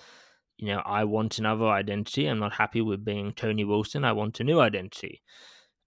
you 0.57 0.69
know, 0.69 0.83
I 0.87 1.05
want 1.05 1.39
another 1.39 1.67
identity. 1.67 2.27
I'm 2.27 2.39
not 2.39 2.55
happy 2.55 2.81
with 2.81 3.05
being 3.05 3.35
Tony 3.35 3.63
Wilson. 3.63 4.07
I 4.07 4.13
want 4.13 4.41
a 4.41 4.45
new 4.45 4.59
identity. 4.59 5.23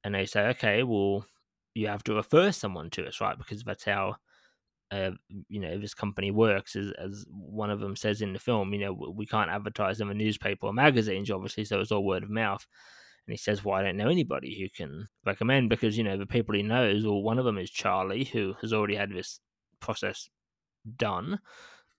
And 0.03 0.13
they 0.13 0.27
say, 0.27 0.41
okay, 0.49 0.83
well, 0.83 1.25
you 1.73 1.87
have 1.87 2.03
to 2.03 2.13
refer 2.13 2.51
someone 2.51 2.91
to 2.91 3.07
us, 3.07 3.19
right? 3.19 3.35
Because 3.35 3.63
that's 3.63 3.85
how 3.85 4.17
uh, 4.91 5.11
you 5.47 5.59
know 5.59 5.79
this 5.79 5.95
company 5.95 6.29
works 6.29 6.75
as, 6.75 6.91
as 6.99 7.25
one 7.29 7.71
of 7.71 7.79
them 7.79 7.95
says 7.95 8.21
in 8.23 8.33
the 8.33 8.39
film 8.39 8.73
you 8.73 8.79
know 8.79 9.13
we 9.15 9.23
can't 9.23 9.51
advertise 9.51 10.01
in 10.01 10.09
a 10.09 10.15
newspaper 10.15 10.65
or 10.65 10.73
magazines 10.73 11.29
obviously 11.29 11.63
so 11.63 11.79
it's 11.79 11.91
all 11.91 12.03
word 12.03 12.23
of 12.23 12.29
mouth 12.31 12.65
and 13.29 13.33
he 13.33 13.37
says 13.37 13.63
well 13.63 13.75
i 13.75 13.83
don't 13.83 13.95
know 13.95 14.09
anybody 14.09 14.59
who 14.59 14.67
can 14.69 15.07
recommend 15.23 15.69
because 15.69 15.95
you 15.95 16.03
know 16.03 16.17
the 16.17 16.25
people 16.25 16.55
he 16.55 16.63
knows 16.63 17.05
well 17.05 17.21
one 17.21 17.37
of 17.37 17.45
them 17.45 17.59
is 17.59 17.69
charlie 17.69 18.23
who 18.23 18.55
has 18.61 18.73
already 18.73 18.95
had 18.95 19.11
this 19.11 19.39
process 19.79 20.29
done. 20.97 21.39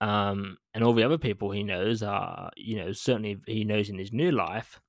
Um, 0.00 0.56
and 0.72 0.82
all 0.82 0.94
the 0.94 1.04
other 1.04 1.18
people 1.18 1.50
he 1.50 1.62
knows 1.62 2.02
are 2.02 2.50
you 2.56 2.76
know 2.76 2.92
certainly 2.92 3.38
he 3.46 3.64
knows 3.64 3.90
in 3.90 3.98
his 3.98 4.12
new 4.12 4.32
life 4.32 4.80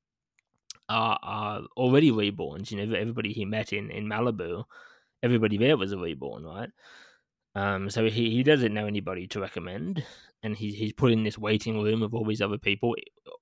are, 0.87 1.19
are 1.21 1.61
already 1.75 2.11
reborns. 2.11 2.71
You 2.71 2.85
know 2.85 2.95
everybody 2.95 3.33
he 3.33 3.43
met 3.43 3.73
in 3.73 3.91
in 3.91 4.05
malibu 4.07 4.63
everybody 5.23 5.57
there 5.57 5.77
was 5.77 5.91
a 5.91 5.97
reborn 5.97 6.43
right 6.43 6.69
um, 7.55 7.89
so 7.89 8.05
he, 8.09 8.29
he 8.29 8.43
doesn't 8.43 8.73
know 8.73 8.85
anybody 8.85 9.27
to 9.27 9.41
recommend, 9.41 10.03
and 10.43 10.55
he's 10.55 10.75
he's 10.75 10.93
put 10.93 11.11
in 11.11 11.23
this 11.23 11.37
waiting 11.37 11.81
room 11.81 12.01
of 12.01 12.13
all 12.13 12.25
these 12.25 12.41
other 12.41 12.57
people, 12.57 12.95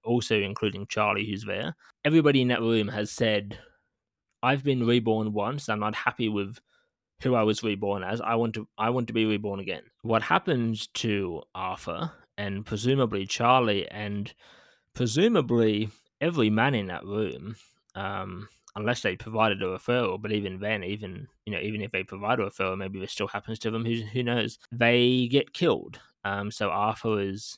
also 0.04 0.40
including 0.40 0.88
Charlie, 0.88 1.28
who's 1.28 1.46
there. 1.46 1.76
Everybody 2.04 2.42
in 2.42 2.48
that 2.48 2.62
room 2.62 2.88
has 2.88 3.12
said, 3.12 3.60
"I've 4.42 4.64
been 4.64 4.86
reborn 4.88 5.34
once. 5.34 5.70
I'm 5.70 5.80
not 5.80 5.96
happy 5.96 6.28
with 6.28 6.58
who 7.22 7.36
I 7.36 7.44
was 7.44 7.64
reborn 7.64 8.04
as. 8.04 8.20
I 8.22 8.36
want 8.36 8.56
to 8.56 8.68
I 8.78 8.90
want 8.90 9.08
to 9.08 9.14
be 9.14 9.26
reborn 9.26 9.60
again." 9.60 9.84
What 10.02 10.24
happens 10.24 10.88
to 10.96 11.44
Arthur 11.54 12.12
and 12.38 12.66
presumably 12.66 13.28
Charlie 13.28 13.88
and 13.90 14.34
presumably 14.96 15.90
every 16.20 16.50
man 16.50 16.74
in 16.74 16.88
that 16.88 17.06
room? 17.06 17.58
Um, 17.94 18.50
unless 18.76 19.02
they 19.02 19.16
provided 19.16 19.62
a 19.62 19.66
referral. 19.66 20.22
But 20.22 20.32
even 20.32 20.60
then, 20.60 20.84
even 20.84 21.28
you 21.46 21.54
know, 21.54 21.60
even 21.60 21.82
if 21.82 21.92
they 21.92 22.04
provide 22.04 22.40
a 22.40 22.46
referral, 22.46 22.78
maybe 22.78 23.00
this 23.00 23.12
still 23.12 23.28
happens 23.28 23.60
to 23.60 23.72
them. 23.72 23.86
Who 23.86 24.02
who 24.14 24.24
knows? 24.24 24.60
They 24.72 25.28
get 25.28 25.54
killed. 25.54 26.00
Um, 26.26 26.52
so 26.52 26.70
Arthur 26.70 27.20
is, 27.22 27.58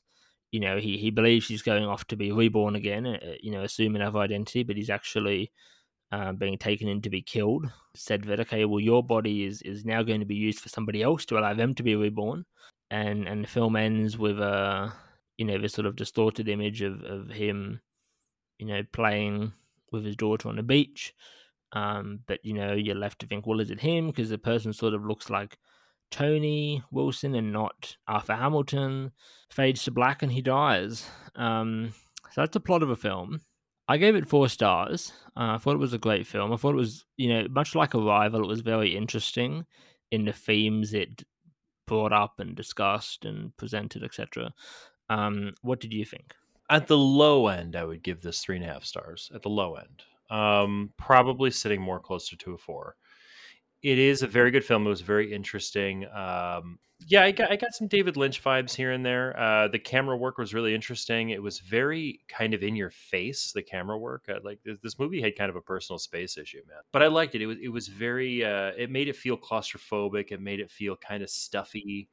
you 0.52 0.60
know, 0.60 0.78
he 0.78 0.98
he 0.98 1.12
believes 1.12 1.48
he's 1.48 1.62
going 1.62 1.86
off 1.86 2.06
to 2.08 2.16
be 2.16 2.32
reborn 2.32 2.76
again. 2.76 3.06
Uh, 3.06 3.34
you 3.42 3.52
know, 3.52 3.64
assume 3.64 3.96
another 3.96 4.20
identity, 4.20 4.64
but 4.64 4.78
he's 4.78 4.90
actually. 4.90 5.52
Uh, 6.14 6.34
being 6.34 6.58
taken 6.58 6.90
in 6.90 7.02
to 7.02 7.10
be 7.10 7.22
killed, 7.22 7.72
said 7.96 8.22
that 8.26 8.42
okay, 8.42 8.66
well, 8.66 8.82
your 8.82 9.02
body 9.02 9.46
is 9.46 9.62
is 9.62 9.86
now 9.86 10.04
going 10.04 10.20
to 10.20 10.26
be 10.26 10.36
used 10.36 10.60
for 10.60 10.68
somebody 10.68 11.02
else 11.02 11.24
to 11.24 11.38
allow 11.38 11.54
them 11.54 11.74
to 11.74 11.84
be 11.84 11.96
reborn, 11.96 12.44
and 12.90 13.30
and 13.30 13.46
the 13.46 13.48
film 13.48 13.78
ends 13.78 14.18
with 14.18 14.38
a 14.38 14.92
you 15.38 15.46
know 15.46 15.58
this 15.58 15.72
sort 15.72 15.86
of 15.86 15.96
distorted 15.96 16.50
image 16.50 16.82
of 16.82 17.02
of 17.04 17.30
him, 17.30 17.80
you 18.60 18.66
know, 18.66 18.84
playing 18.92 19.54
with 19.92 20.06
his 20.06 20.16
daughter 20.16 20.50
on 20.50 20.56
the 20.56 20.64
beach. 20.64 21.14
Um, 21.74 22.20
but 22.28 22.40
you 22.44 22.54
know, 22.54 22.74
you're 22.74 22.96
left 22.96 23.20
to 23.20 23.28
think, 23.28 23.48
well, 23.48 23.60
is 23.60 23.72
it 23.72 23.82
him? 23.82 24.08
Because 24.08 24.30
the 24.30 24.38
person 24.38 24.74
sort 24.74 24.94
of 24.94 25.06
looks 25.06 25.30
like 25.30 25.58
Tony 26.10 26.84
Wilson 26.92 27.36
and 27.36 27.54
not 27.54 27.96
Arthur 28.08 28.36
Hamilton. 28.36 29.12
Fades 29.50 29.84
to 29.86 29.92
black 29.92 30.22
and 30.22 30.32
he 30.32 30.42
dies. 30.42 31.08
Um, 31.36 31.94
so 32.32 32.42
that's 32.42 32.54
the 32.54 32.60
plot 32.60 32.84
of 32.84 32.90
a 32.90 32.96
film. 32.96 33.42
I 33.88 33.98
gave 33.98 34.16
it 34.16 34.28
four 34.28 34.48
stars. 34.48 35.12
Uh, 35.36 35.56
I 35.56 35.58
thought 35.58 35.76
it 35.76 35.80
was 35.80 35.94
a 35.94 35.98
great 35.98 36.28
film. 36.28 36.54
I 36.54 36.58
thought 36.58 36.74
it 36.74 36.78
was, 36.78 37.06
you 37.18 37.30
know, 37.30 37.48
much 37.50 37.76
like 37.76 37.96
Arrival, 37.96 38.44
it 38.44 38.48
was 38.48 38.62
very 38.62 38.96
interesting 38.96 39.66
in 40.12 40.26
the 40.26 40.34
themes 40.34 40.94
it 40.94 41.24
brought 41.88 42.14
up 42.14 42.40
and 42.40 42.56
discussed 42.56 43.26
and 43.26 43.56
presented, 43.58 44.04
etc. 44.04 44.54
Um, 45.10 45.56
what 45.62 45.80
did 45.80 45.94
you 45.94 46.06
think? 46.06 46.36
At 46.72 46.88
the 46.88 46.98
low 46.98 47.48
end, 47.48 47.76
I 47.76 47.84
would 47.84 48.02
give 48.02 48.22
this 48.22 48.42
three 48.42 48.56
and 48.56 48.66
a 48.66 48.68
half 48.68 48.86
stars. 48.86 49.30
At 49.36 49.44
the 49.44 49.50
low 49.50 49.76
end, 49.76 50.04
um, 50.30 50.94
probably 50.98 51.52
sitting 51.52 51.82
more 51.82 52.00
closer 52.00 52.36
to 52.38 52.54
a 52.54 52.58
four. 52.58 52.96
It 53.84 54.00
is 54.00 54.22
a 54.22 54.28
very 54.28 54.52
good 54.52 54.64
film. 54.64 54.86
It 54.86 54.90
was 54.90 55.02
very 55.02 55.34
interesting. 55.34 56.06
Um, 56.14 56.80
yeah, 57.08 57.24
I 57.24 57.32
got 57.32 57.52
I 57.52 57.56
got 57.56 57.74
some 57.74 57.88
David 57.88 58.16
Lynch 58.16 58.44
vibes 58.44 58.74
here 58.74 58.92
and 58.92 59.06
there. 59.06 59.38
Uh, 59.38 59.68
the 59.68 59.80
camera 59.80 60.16
work 60.16 60.38
was 60.38 60.54
really 60.54 60.74
interesting. 60.74 61.32
It 61.32 61.42
was 61.42 61.60
very 61.60 62.22
kind 62.30 62.54
of 62.54 62.62
in 62.64 62.76
your 62.76 62.92
face. 62.92 63.52
The 63.52 63.64
camera 63.64 63.98
work, 63.98 64.26
uh, 64.30 64.40
like 64.44 64.60
this, 64.84 65.00
movie 65.00 65.22
had 65.22 65.36
kind 65.36 65.50
of 65.50 65.56
a 65.56 65.62
personal 65.62 65.98
space 65.98 66.38
issue, 66.38 66.62
man. 66.68 66.78
But 66.94 67.02
I 67.02 67.08
liked 67.08 67.34
it. 67.36 67.42
It 67.42 67.48
was 67.48 67.58
it 67.62 67.70
was 67.70 67.88
very. 67.88 68.46
Uh, 68.46 68.72
it 68.78 68.92
made 68.92 69.08
it 69.08 69.16
feel 69.16 69.36
claustrophobic. 69.36 70.32
It 70.32 70.42
made 70.42 70.60
it 70.60 70.70
feel 70.72 70.96
kind 70.96 71.24
of 71.24 71.30
stuffy. 71.30 72.08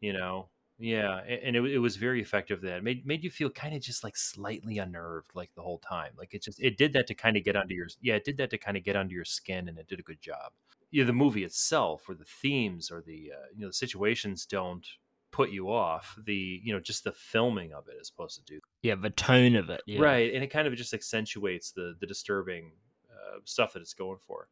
You 0.00 0.12
know, 0.12 0.48
yeah, 0.82 1.18
and 1.18 1.54
it, 1.54 1.64
it 1.64 1.78
was 1.78 1.94
very 1.94 2.20
effective. 2.20 2.60
That 2.62 2.82
made 2.82 3.06
made 3.06 3.22
you 3.22 3.30
feel 3.30 3.48
kind 3.50 3.72
of 3.72 3.80
just 3.80 4.02
like 4.02 4.16
slightly 4.16 4.78
unnerved, 4.78 5.30
like 5.32 5.54
the 5.54 5.62
whole 5.62 5.78
time. 5.78 6.10
Like 6.18 6.34
it 6.34 6.42
just 6.42 6.60
it 6.60 6.76
did 6.76 6.92
that 6.94 7.06
to 7.06 7.14
kind 7.14 7.36
of 7.36 7.44
get 7.44 7.54
under 7.54 7.72
your 7.72 7.86
yeah, 8.00 8.16
it 8.16 8.24
did 8.24 8.36
that 8.38 8.50
to 8.50 8.58
kind 8.58 8.76
of 8.76 8.82
get 8.82 8.96
under 8.96 9.14
your 9.14 9.24
skin, 9.24 9.68
and 9.68 9.78
it 9.78 9.86
did 9.86 10.00
a 10.00 10.02
good 10.02 10.20
job. 10.20 10.50
Yeah, 10.90 11.04
the 11.04 11.12
movie 11.12 11.44
itself, 11.44 12.08
or 12.08 12.14
the 12.14 12.24
themes, 12.24 12.90
or 12.90 13.00
the 13.00 13.30
uh, 13.32 13.46
you 13.54 13.60
know 13.60 13.68
the 13.68 13.72
situations 13.72 14.44
don't 14.44 14.84
put 15.30 15.50
you 15.50 15.70
off. 15.70 16.18
The 16.26 16.60
you 16.64 16.72
know 16.72 16.80
just 16.80 17.04
the 17.04 17.12
filming 17.12 17.72
of 17.72 17.86
it 17.86 17.94
is 18.00 18.08
supposed 18.08 18.44
to 18.44 18.54
do. 18.54 18.58
Yeah, 18.82 18.96
the 18.96 19.10
tone 19.10 19.54
of 19.54 19.70
it. 19.70 19.82
Yeah. 19.86 20.00
Right, 20.00 20.34
and 20.34 20.42
it 20.42 20.48
kind 20.48 20.66
of 20.66 20.74
just 20.74 20.94
accentuates 20.94 21.70
the 21.70 21.94
the 22.00 22.08
disturbing 22.08 22.72
uh, 23.08 23.38
stuff 23.44 23.74
that 23.74 23.82
it's 23.82 23.94
going 23.94 24.18
for. 24.18 24.48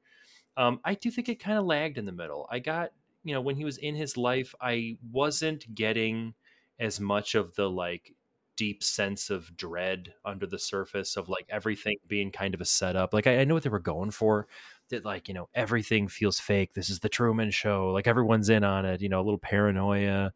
Um, 0.57 0.79
I 0.85 0.95
do 0.95 1.11
think 1.11 1.29
it 1.29 1.43
kind 1.43 1.59
of 1.59 1.65
lagged 1.65 1.99
in 1.99 2.07
the 2.07 2.13
middle. 2.13 2.47
I 2.51 2.61
got 2.61 2.91
you 3.25 3.35
know 3.35 3.41
when 3.41 3.57
he 3.57 3.65
was 3.65 3.79
in 3.79 3.95
his 3.95 4.17
life 4.17 4.55
i 4.61 4.97
wasn't 5.11 5.75
getting 5.75 6.35
as 6.79 6.99
much 6.99 7.35
of 7.35 7.55
the 7.55 7.69
like 7.69 8.15
deep 8.61 8.83
sense 8.83 9.31
of 9.31 9.57
dread 9.57 10.13
under 10.23 10.47
the 10.47 10.59
surface 10.59 11.17
of 11.17 11.31
like 11.31 11.47
everything 11.49 11.97
being 12.07 12.31
kind 12.31 12.53
of 12.53 12.61
a 12.61 12.65
setup. 12.67 13.15
Like 13.15 13.27
I, 13.27 13.41
I 13.41 13.45
know 13.45 13.55
what 13.55 13.63
they 13.63 13.71
were 13.71 13.79
going 13.79 14.11
for 14.11 14.49
that 14.91 15.03
like 15.03 15.29
you 15.29 15.35
know 15.35 15.49
everything 15.55 16.09
feels 16.09 16.39
fake 16.39 16.75
this 16.75 16.91
is 16.91 16.99
the 16.99 17.09
truman 17.09 17.51
show 17.51 17.91
like 17.91 18.07
everyone's 18.07 18.51
in 18.51 18.63
on 18.63 18.85
it 18.85 19.01
you 19.01 19.09
know 19.09 19.19
a 19.19 19.23
little 19.23 19.39
paranoia. 19.39 20.33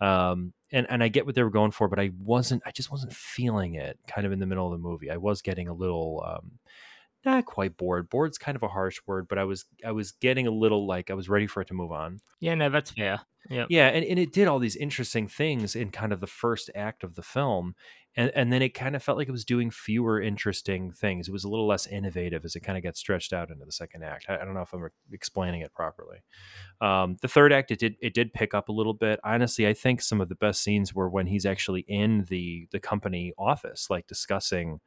Um 0.00 0.54
and 0.72 0.86
and 0.88 1.02
i 1.02 1.08
get 1.08 1.26
what 1.26 1.34
they 1.34 1.42
were 1.42 1.50
going 1.50 1.70
for 1.70 1.88
but 1.88 1.98
i 2.00 2.10
wasn't 2.18 2.62
i 2.64 2.70
just 2.70 2.90
wasn't 2.90 3.12
feeling 3.12 3.74
it 3.74 3.98
kind 4.06 4.26
of 4.26 4.32
in 4.32 4.38
the 4.38 4.46
middle 4.46 4.64
of 4.66 4.72
the 4.72 4.78
movie. 4.78 5.10
I 5.10 5.18
was 5.18 5.42
getting 5.42 5.68
a 5.68 5.74
little 5.74 6.24
um 6.26 6.52
not 7.28 7.46
quite 7.46 7.76
bored. 7.76 8.08
Bored's 8.08 8.38
kind 8.38 8.56
of 8.56 8.62
a 8.62 8.68
harsh 8.68 9.00
word, 9.06 9.28
but 9.28 9.38
I 9.38 9.44
was 9.44 9.64
I 9.84 9.92
was 9.92 10.12
getting 10.12 10.46
a 10.46 10.50
little 10.50 10.86
like 10.86 11.10
I 11.10 11.14
was 11.14 11.28
ready 11.28 11.46
for 11.46 11.60
it 11.60 11.68
to 11.68 11.74
move 11.74 11.92
on. 11.92 12.20
Yeah, 12.40 12.54
no, 12.54 12.68
that's 12.70 12.90
fair. 12.90 13.20
Yeah. 13.48 13.66
Yeah, 13.70 13.86
and, 13.88 14.04
and 14.04 14.18
it 14.18 14.32
did 14.32 14.46
all 14.46 14.58
these 14.58 14.76
interesting 14.76 15.26
things 15.26 15.74
in 15.74 15.90
kind 15.90 16.12
of 16.12 16.20
the 16.20 16.26
first 16.26 16.70
act 16.74 17.02
of 17.02 17.14
the 17.14 17.22
film. 17.22 17.74
And 18.16 18.32
and 18.34 18.52
then 18.52 18.62
it 18.62 18.70
kind 18.70 18.96
of 18.96 19.02
felt 19.02 19.16
like 19.16 19.28
it 19.28 19.32
was 19.32 19.44
doing 19.44 19.70
fewer 19.70 20.20
interesting 20.20 20.90
things. 20.90 21.28
It 21.28 21.32
was 21.32 21.44
a 21.44 21.48
little 21.48 21.66
less 21.66 21.86
innovative 21.86 22.44
as 22.44 22.56
it 22.56 22.60
kind 22.60 22.76
of 22.76 22.82
got 22.82 22.96
stretched 22.96 23.32
out 23.32 23.50
into 23.50 23.64
the 23.64 23.72
second 23.72 24.02
act. 24.02 24.26
I, 24.28 24.36
I 24.36 24.44
don't 24.44 24.54
know 24.54 24.62
if 24.62 24.72
I'm 24.72 24.80
re- 24.80 24.90
explaining 25.12 25.60
it 25.60 25.72
properly. 25.72 26.18
Um, 26.80 27.16
the 27.22 27.28
third 27.28 27.52
act 27.52 27.70
it 27.70 27.78
did 27.78 27.96
it 28.00 28.14
did 28.14 28.32
pick 28.32 28.54
up 28.54 28.68
a 28.68 28.72
little 28.72 28.94
bit. 28.94 29.20
Honestly, 29.22 29.66
I 29.66 29.74
think 29.74 30.02
some 30.02 30.20
of 30.20 30.28
the 30.28 30.34
best 30.34 30.62
scenes 30.62 30.94
were 30.94 31.08
when 31.08 31.26
he's 31.26 31.46
actually 31.46 31.84
in 31.86 32.24
the 32.28 32.66
the 32.72 32.80
company 32.80 33.32
office, 33.38 33.88
like 33.88 34.06
discussing 34.06 34.80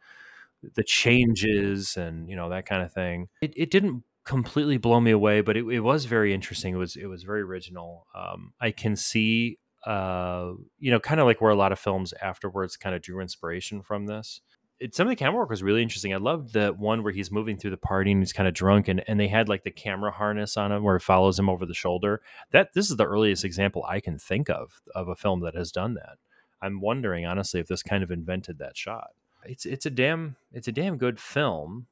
the 0.76 0.84
changes 0.84 1.98
and 1.98 2.30
you 2.30 2.36
know 2.36 2.50
that 2.50 2.66
kind 2.66 2.84
of 2.84 2.92
thing. 2.92 3.28
It 3.42 3.54
it 3.56 3.72
didn't 3.72 4.04
completely 4.26 4.78
blow 4.78 5.00
me 5.00 5.12
away, 5.12 5.42
but 5.42 5.58
it, 5.58 5.66
it 5.66 5.80
was 5.80 6.06
very 6.06 6.34
interesting. 6.34 6.76
It 6.76 6.78
was 6.78 6.96
it 6.96 7.08
was 7.08 7.24
very 7.24 7.42
original. 7.42 8.08
Um, 8.16 8.54
I 8.60 8.72
can 8.72 8.96
see, 8.96 9.58
uh, 9.86 10.52
you 10.80 10.92
know, 10.92 11.00
kind 11.00 11.20
of 11.20 11.26
like 11.26 11.42
where 11.42 11.52
a 11.52 11.56
lot 11.56 11.72
of 11.72 11.80
films 11.80 12.14
afterwards 12.22 12.78
kind 12.78 12.96
of 12.96 13.02
drew 13.02 13.20
inspiration 13.20 13.82
from 13.82 14.06
this. 14.06 14.42
It, 14.80 14.96
some 14.96 15.06
of 15.06 15.12
the 15.12 15.16
camera 15.16 15.40
work 15.40 15.50
was 15.50 15.62
really 15.62 15.84
interesting. 15.84 16.12
I 16.14 16.18
loved 16.18 16.54
the 16.54 16.70
one 16.70 17.04
where 17.04 17.14
he's 17.14 17.32
moving 17.32 17.56
through 17.56 17.70
the 17.72 17.78
party 17.78 18.12
and 18.12 18.22
he's 18.22 18.34
kind 18.34 18.48
of 18.48 18.54
drunk, 18.56 18.88
and, 18.88 19.04
and 19.08 19.20
they 19.20 19.28
had 19.28 19.48
like 19.48 19.64
the 19.64 19.72
camera 19.72 20.12
harness 20.12 20.58
on 20.58 20.72
him 20.72 20.84
where 20.84 20.96
it 20.96 21.04
follows 21.04 21.38
him 21.38 21.50
over 21.50 21.66
the 21.66 21.74
shoulder. 21.74 22.22
That 22.52 22.70
this 22.74 22.90
is 22.90 22.98
the 22.98 23.06
earliest 23.06 23.46
example 23.46 23.86
I 23.88 24.00
can 24.00 24.18
think 24.18 24.50
of 24.50 24.82
of 24.96 25.08
a 25.08 25.16
film 25.16 25.42
that 25.42 25.56
has 25.56 25.72
done 25.72 25.96
that. 25.96 26.18
I'm 26.62 26.80
wondering 26.80 27.26
honestly 27.26 27.60
if 27.60 27.68
this 27.68 27.82
kind 27.82 28.04
of 28.04 28.12
invented 28.12 28.60
that 28.60 28.78
shot. 28.78 29.10
It's 29.46 29.66
it's 29.66 29.86
a 29.86 29.90
damn 29.90 30.36
it's 30.52 30.68
a 30.68 30.72
damn 30.72 30.98
good 30.98 31.20
film. 31.20 31.88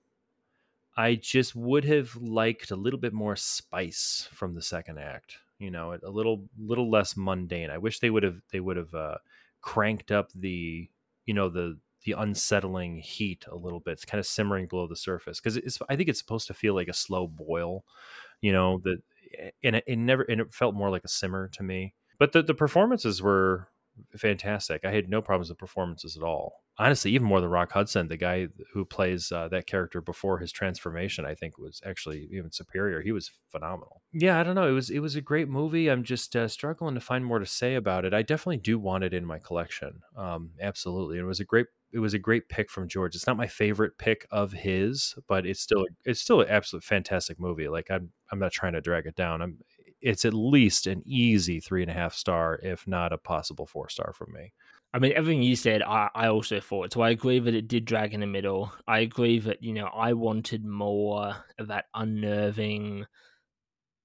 I 0.97 1.16
just 1.16 1.56
would 1.56 1.86
have 1.86 2.16
liked 2.18 2.72
a 2.72 2.76
little 2.76 3.00
bit 3.00 3.14
more 3.14 3.36
spice 3.36 4.28
from 4.34 4.54
the 4.54 4.62
second 4.62 5.00
act. 5.00 5.38
You 5.58 5.72
know, 5.72 5.97
a 6.02 6.10
little 6.10 6.45
little 6.58 6.89
less 6.89 7.16
mundane. 7.18 7.70
I 7.70 7.78
wish 7.78 8.00
they 8.00 8.10
would 8.10 8.24
have 8.24 8.41
they 8.52 8.60
would 8.60 8.78
have 8.78 8.93
uh, 8.93 9.18
cranked 9.62 10.12
up 10.12 10.32
the 10.34 10.89
you 11.26 11.34
know 11.34 11.50
the 11.50 11.78
the 12.06 12.14
unsettling 12.14 12.97
heat 12.97 13.45
a 13.52 13.56
little 13.56 13.80
bit. 13.80 13.93
It's 13.93 14.06
kind 14.06 14.20
of 14.20 14.26
simmering 14.26 14.68
below 14.68 14.88
the 14.88 14.95
surface 14.95 15.39
because 15.39 15.58
it's. 15.58 15.80
I 15.89 15.95
think 15.95 16.10
it's 16.10 16.20
supposed 16.20 16.47
to 16.47 16.54
feel 16.54 16.74
like 16.76 16.88
a 16.88 16.93
slow 16.93 17.28
boil. 17.28 17.84
You 18.41 18.54
know 18.54 18.82
that, 18.84 19.02
and 19.64 19.76
it, 19.76 19.84
it 19.86 19.97
never 19.97 20.24
and 20.24 20.39
it 20.41 20.54
felt 20.54 20.76
more 20.76 20.89
like 20.89 21.04
a 21.04 21.10
simmer 21.10 21.50
to 21.50 21.64
me. 21.64 21.93
But 22.18 22.32
the 22.32 22.41
the 22.41 22.54
performances 22.54 23.22
were 23.22 23.68
fantastic. 24.18 24.86
I 24.86 24.91
had 24.91 25.10
no 25.10 25.22
problems 25.22 25.50
with 25.50 25.58
performances 25.58 26.18
at 26.18 26.24
all. 26.24 26.64
Honestly, 26.78 27.12
even 27.12 27.28
more 27.28 27.41
than 27.41 27.50
Rock 27.50 27.74
Hudson, 27.74 28.08
the 28.08 28.16
guy 28.16 28.47
who 28.74 28.86
plays 28.86 29.32
uh, 29.32 29.50
that 29.50 29.68
character 29.68 30.00
before 30.00 30.39
his 30.39 30.52
transformation, 30.52 31.26
I 31.26 31.36
think 31.36 31.58
was 31.58 31.82
actually 31.86 32.30
even 32.32 32.52
superior. 32.52 33.02
He 33.02 33.12
was 33.12 33.32
phenomenal. 33.50 34.02
Yeah, 34.14 34.39
I 34.39 34.43
don't 34.43 34.56
know. 34.56 34.68
It 34.68 34.72
was 34.72 34.89
it 34.89 35.00
was 35.00 35.16
a 35.16 35.22
great 35.22 35.50
movie. 35.50 35.89
I'm 35.89 36.04
just 36.04 36.36
uh, 36.36 36.47
struggling 36.47 36.95
to 36.95 37.02
find 37.02 37.26
more 37.26 37.39
to 37.39 37.45
say 37.45 37.76
about 37.76 38.06
it. 38.06 38.14
I 38.14 38.22
definitely 38.22 38.58
do 38.58 38.80
want 38.80 39.04
it 39.04 39.14
in 39.14 39.26
my 39.26 39.39
collection. 39.39 40.02
Um, 40.16 40.52
absolutely, 40.62 41.20
it 41.20 41.24
was 41.24 41.41
a 41.41 41.45
great 41.45 41.68
it 41.91 42.00
was 42.00 42.14
a 42.14 42.20
great 42.20 42.47
pick 42.50 42.70
from 42.70 42.88
George. 42.88 43.16
It's 43.16 43.28
not 43.28 43.38
my 43.38 43.47
favorite 43.47 43.97
pick 43.97 44.28
of 44.32 44.52
his, 44.54 45.16
but 45.28 45.45
it's 45.45 45.60
still 45.60 45.86
it's 46.06 46.22
still 46.22 46.41
an 46.41 46.50
absolute 46.50 46.84
fantastic 46.84 47.39
movie. 47.39 47.68
Like 47.68 47.89
I'm 47.89 48.12
I'm 48.32 48.39
not 48.39 48.52
trying 48.52 48.74
to 48.74 48.82
drag 48.82 49.06
it 49.06 49.16
down. 49.16 49.41
I'm 49.41 49.58
it's 50.02 50.26
at 50.26 50.34
least 50.34 50.88
an 50.88 51.04
easy 51.06 51.60
three 51.60 51.82
and 51.82 51.91
a 51.91 51.93
half 51.93 52.14
star, 52.14 52.60
if 52.64 52.88
not 52.88 53.14
a 53.14 53.18
possible 53.18 53.66
four 53.66 53.89
star 53.89 54.14
from 54.14 54.34
me. 54.34 54.54
I 54.93 55.00
mean, 55.00 55.14
everything 55.16 55.43
you 55.43 55.56
said, 55.56 55.84
I, 55.84 56.10
I 56.16 56.28
also 56.28 56.60
thought. 56.60 56.93
So 56.93 57.02
I 57.02 57.12
agree 57.12 57.39
that 57.39 57.54
it 57.54 57.68
did 57.68 57.86
drag 57.86 58.14
in 58.14 58.22
the 58.22 58.28
middle. 58.28 58.74
I 58.88 59.00
agree 59.00 59.39
that, 59.39 59.62
you 59.62 59.74
know, 59.74 59.86
I 59.86 60.14
wanted 60.14 60.66
more 60.66 61.36
of 61.60 61.68
that 61.68 61.86
unnerving 61.93 63.06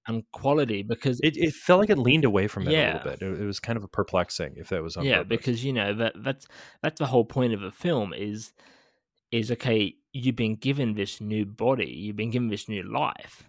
and 0.07 0.23
quality 0.33 0.83
because 0.83 1.19
it, 1.23 1.39
it 1.39 1.55
felt 1.55 1.81
like 1.81 1.89
it 1.89 1.97
leaned 1.97 2.27
away 2.27 2.47
from 2.49 2.69
it 2.69 2.73
yeah. 2.73 2.85
a 2.85 2.95
little 2.95 3.11
bit. 3.11 3.23
It, 3.23 3.41
it, 3.41 3.47
was 3.47 3.61
kind 3.61 3.79
of 3.79 3.85
a 3.85 3.89
perplexing 3.89 4.57
if 4.57 4.69
that 4.69 4.83
was 4.83 4.99
on 4.99 5.05
Yeah, 5.05 5.19
purpose. 5.19 5.29
because, 5.29 5.65
you 5.65 5.73
know, 5.73 5.95
that 5.95 6.13
that's 6.19 6.47
that's 6.83 6.99
the 6.99 7.07
whole 7.07 7.25
point 7.25 7.55
of 7.55 7.63
a 7.63 7.71
film 7.71 8.13
is 8.13 8.53
is 9.33 9.51
okay, 9.51 9.95
you've 10.13 10.37
been 10.37 10.57
given 10.57 10.95
this 10.95 11.19
new 11.19 11.47
body, 11.47 11.87
you've 11.87 12.17
been 12.17 12.31
given 12.31 12.49
this 12.49 12.69
new 12.69 12.83
life 12.83 13.45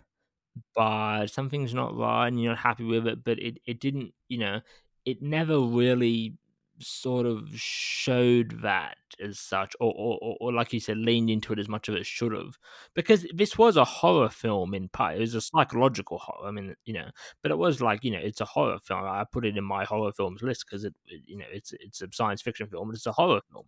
but 0.76 1.28
something's 1.28 1.74
not 1.74 1.96
right 1.96 2.28
and 2.28 2.42
you're 2.42 2.54
not 2.54 2.60
happy 2.60 2.84
with 2.84 3.08
it. 3.08 3.24
But 3.24 3.40
it, 3.40 3.60
it 3.66 3.80
didn't, 3.80 4.14
you 4.28 4.40
know, 4.40 4.62
it 5.06 5.22
never 5.22 5.60
really 5.60 6.36
sort 6.80 7.26
of 7.26 7.48
showed 7.54 8.62
that 8.62 8.98
as 9.24 9.40
such, 9.40 9.76
or, 9.80 9.94
or, 9.96 10.36
or, 10.42 10.54
like 10.54 10.74
you 10.74 10.80
said, 10.80 10.98
leaned 10.98 11.30
into 11.30 11.54
it 11.54 11.60
as 11.60 11.70
much 11.70 11.88
as 11.88 11.96
it 11.96 12.06
should 12.06 12.34
have. 12.34 12.58
Because 12.94 13.26
this 13.34 13.58
was 13.58 13.78
a 13.78 13.86
horror 13.86 14.30
film 14.30 14.74
in 14.74 14.90
part. 14.90 15.16
It 15.16 15.22
was 15.22 15.36
a 15.36 15.42
psychological 15.42 16.18
horror. 16.18 16.48
I 16.48 16.52
mean, 16.52 16.76
you 16.86 16.94
know, 16.94 17.10
but 17.42 17.52
it 17.52 17.58
was 17.58 17.82
like, 17.82 18.04
you 18.04 18.12
know, 18.12 18.20
it's 18.22 18.42
a 18.42 18.46
horror 18.46 18.80
film. 18.80 19.04
I 19.06 19.24
put 19.32 19.46
it 19.46 19.58
in 19.58 19.64
my 19.64 19.86
horror 19.86 20.12
films 20.12 20.42
list 20.42 20.66
because 20.68 20.84
it, 20.84 20.94
you 21.06 21.38
know, 21.38 21.46
it's 21.52 21.74
it's 21.80 22.02
a 22.02 22.08
science 22.12 22.42
fiction 22.42 22.68
film, 22.68 22.90
but 22.90 22.96
it's 22.96 23.06
a 23.06 23.12
horror 23.14 23.42
film 23.52 23.66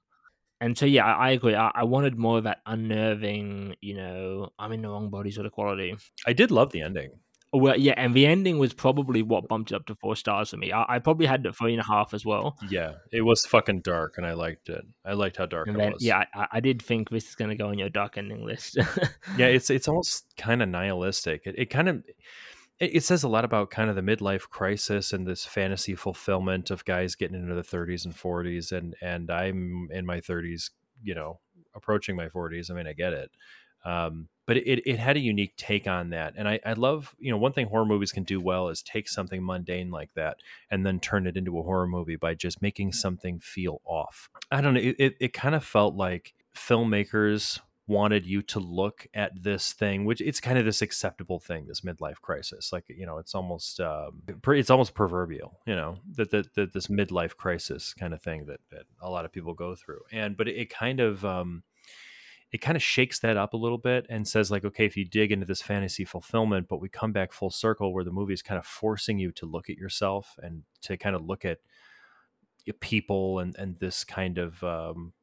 and 0.60 0.78
so 0.78 0.86
yeah, 0.86 1.06
I, 1.06 1.28
I 1.28 1.32
agree. 1.32 1.56
I, 1.56 1.72
I, 1.74 1.84
wanted 1.84 2.18
more 2.18 2.38
of 2.40 2.46
that 2.46 2.60
unnerving, 2.66 3.76
you 3.82 3.96
know, 3.96 4.50
I'm 4.58 4.72
in 4.72 4.82
the 4.82 4.90
wrong 4.90 5.10
body 5.10 5.32
sort 5.32 5.46
of 5.46 5.52
quality. 5.52 5.96
I 6.26 6.34
did 6.34 6.52
love 6.52 6.72
the 6.72 6.82
ending. 6.82 7.12
Well, 7.54 7.80
yeah, 7.80 7.94
and 7.96 8.14
the 8.14 8.26
ending 8.26 8.60
was 8.60 8.74
probably 8.74 9.22
what 9.22 9.48
bumped 9.48 9.72
it 9.72 9.76
up 9.76 9.86
to 9.86 9.96
four 9.96 10.18
stars 10.18 10.50
for 10.50 10.58
me. 10.58 10.74
I, 10.74 10.96
I 10.96 11.00
probably 11.00 11.26
had 11.26 11.46
it 11.46 11.56
three 11.56 11.72
and 11.72 11.82
a 11.82 11.86
half 11.86 12.14
as 12.14 12.26
well. 12.26 12.58
Yeah, 12.70 12.96
it 13.12 13.22
was 13.22 13.46
fucking 13.46 13.82
dark, 13.82 14.16
and 14.18 14.26
I 14.26 14.34
liked 14.34 14.68
it. 14.68 14.84
I 15.06 15.14
liked 15.14 15.38
how 15.38 15.46
dark 15.46 15.68
and 15.68 15.78
it 15.78 15.80
then, 15.80 15.94
was. 15.94 16.04
Yeah, 16.04 16.26
I, 16.34 16.48
I, 16.52 16.60
did 16.60 16.82
think 16.82 17.10
this 17.10 17.30
is 17.30 17.36
going 17.36 17.50
to 17.50 17.56
go 17.56 17.70
on 17.70 17.80
your 17.80 17.90
dark 17.90 18.18
ending 18.18 18.46
list. 18.46 18.78
yeah, 19.38 19.46
it's 19.48 19.70
it's 19.70 19.88
almost 19.88 20.26
kind 20.38 20.62
of 20.62 20.68
nihilistic. 20.68 21.44
It, 21.46 21.56
it 21.58 21.66
kind 21.70 21.88
of 21.88 22.04
it, 22.80 23.04
says 23.04 23.24
a 23.24 23.28
lot 23.28 23.46
about 23.46 23.72
kind 23.72 23.90
of 23.90 23.96
the 23.96 24.02
midlife 24.02 24.50
crisis 24.50 25.14
and 25.14 25.26
this 25.26 25.46
fantasy 25.46 25.96
fulfillment 25.96 26.72
of 26.72 26.86
guys 26.86 27.16
getting 27.16 27.40
into 27.40 27.56
the 27.56 27.62
30s 27.62 28.06
and 28.06 28.16
40s 28.16 28.72
and 28.72 28.96
and 29.02 29.30
i'm 29.32 29.90
in 29.92 30.06
my 30.06 30.20
30s 30.20 30.72
you 31.04 31.16
know 31.16 31.40
approaching 31.76 32.16
my 32.16 32.28
40s 32.28 32.72
i 32.72 32.74
mean 32.74 32.88
i 32.88 32.94
get 32.94 33.14
it 33.14 33.32
um, 33.86 34.28
but 34.46 34.58
it, 34.58 34.90
it 34.90 35.00
had 35.00 35.16
a 35.16 35.22
unique 35.22 35.56
take 35.56 35.88
on 35.88 36.10
that 36.10 36.34
and 36.36 36.48
I, 36.48 36.60
I 36.66 36.74
love 36.74 37.16
you 37.20 37.32
know 37.32 37.38
one 37.38 37.54
thing 37.54 37.68
horror 37.68 37.86
movies 37.86 38.12
can 38.12 38.24
do 38.24 38.42
well 38.42 38.70
is 38.70 38.82
take 38.82 39.08
something 39.08 39.46
mundane 39.46 39.92
like 39.92 40.14
that 40.16 40.38
and 40.70 40.86
then 40.86 41.00
turn 41.00 41.28
it 41.28 41.38
into 41.38 41.58
a 41.58 41.64
horror 41.64 41.88
movie 41.88 42.16
by 42.16 42.34
just 42.34 42.62
making 42.62 42.94
something 42.94 43.40
feel 43.40 43.82
off. 43.86 44.30
I 44.52 44.62
don't 44.62 44.74
know 44.74 44.80
it, 44.82 44.96
it, 45.00 45.16
it 45.20 45.34
kind 45.34 45.54
of 45.54 45.64
felt 45.64 45.96
like 45.96 46.34
filmmakers 46.56 47.60
wanted 47.88 48.26
you 48.26 48.42
to 48.42 48.60
look 48.60 49.08
at 49.14 49.32
this 49.42 49.74
thing 49.74 50.04
which 50.04 50.20
it's 50.22 50.42
kind 50.42 50.58
of 50.58 50.66
this 50.66 50.82
acceptable 50.82 51.40
thing 51.40 51.66
this 51.68 51.82
midlife 51.82 52.20
crisis 52.22 52.74
like 52.74 52.84
you 52.90 53.06
know 53.06 53.18
it's 53.18 53.34
almost 53.34 53.80
um, 53.80 54.22
it's 54.50 54.70
almost 54.70 54.94
proverbial 54.94 55.60
you 55.66 55.76
know 55.76 55.98
that, 56.16 56.32
that, 56.32 56.54
that 56.56 56.74
this 56.74 56.88
midlife 56.88 57.36
crisis 57.38 57.94
kind 57.94 58.14
of 58.14 58.22
thing 58.22 58.46
that, 58.46 58.60
that 58.72 58.84
a 59.02 59.10
lot 59.10 59.26
of 59.26 59.32
people 59.32 59.54
go 59.54 59.76
through. 59.76 60.02
And 60.12 60.38
but 60.38 60.48
it, 60.48 60.56
it 60.56 60.70
kind 60.70 61.00
of 61.00 61.24
um, 61.26 61.64
it 62.52 62.60
kind 62.60 62.76
of 62.76 62.84
shakes 62.84 63.20
that 63.20 63.38
up 63.38 63.54
a 63.54 63.58
little 63.58 63.78
bit 63.78 64.06
and 64.10 64.28
says 64.28 64.52
like 64.52 64.66
okay 64.66 64.86
if 64.86 64.98
you 64.98 65.06
dig 65.06 65.32
into 65.32 65.46
this 65.46 65.62
fantasy 65.62 66.06
fulfillment 66.06 66.68
but 66.68 66.82
we 66.82 66.90
come 66.90 67.12
back 67.12 67.32
full 67.32 67.50
circle 67.50 67.94
where 67.94 68.04
the 68.04 68.12
movie 68.12 68.34
is 68.34 68.42
kind 68.42 68.58
of 68.58 68.66
forcing 68.66 69.20
you 69.20 69.32
to 69.32 69.46
look 69.46 69.70
at 69.70 69.78
yourself 69.78 70.36
and 70.42 70.64
to 70.82 70.98
kind 70.98 71.16
of 71.16 71.26
look 71.26 71.46
at 71.46 71.60
people 72.80 73.40
and 73.40 73.56
and 73.58 73.80
this 73.80 74.04
kind 74.04 74.38
of 74.38 74.64
um, 74.64 75.14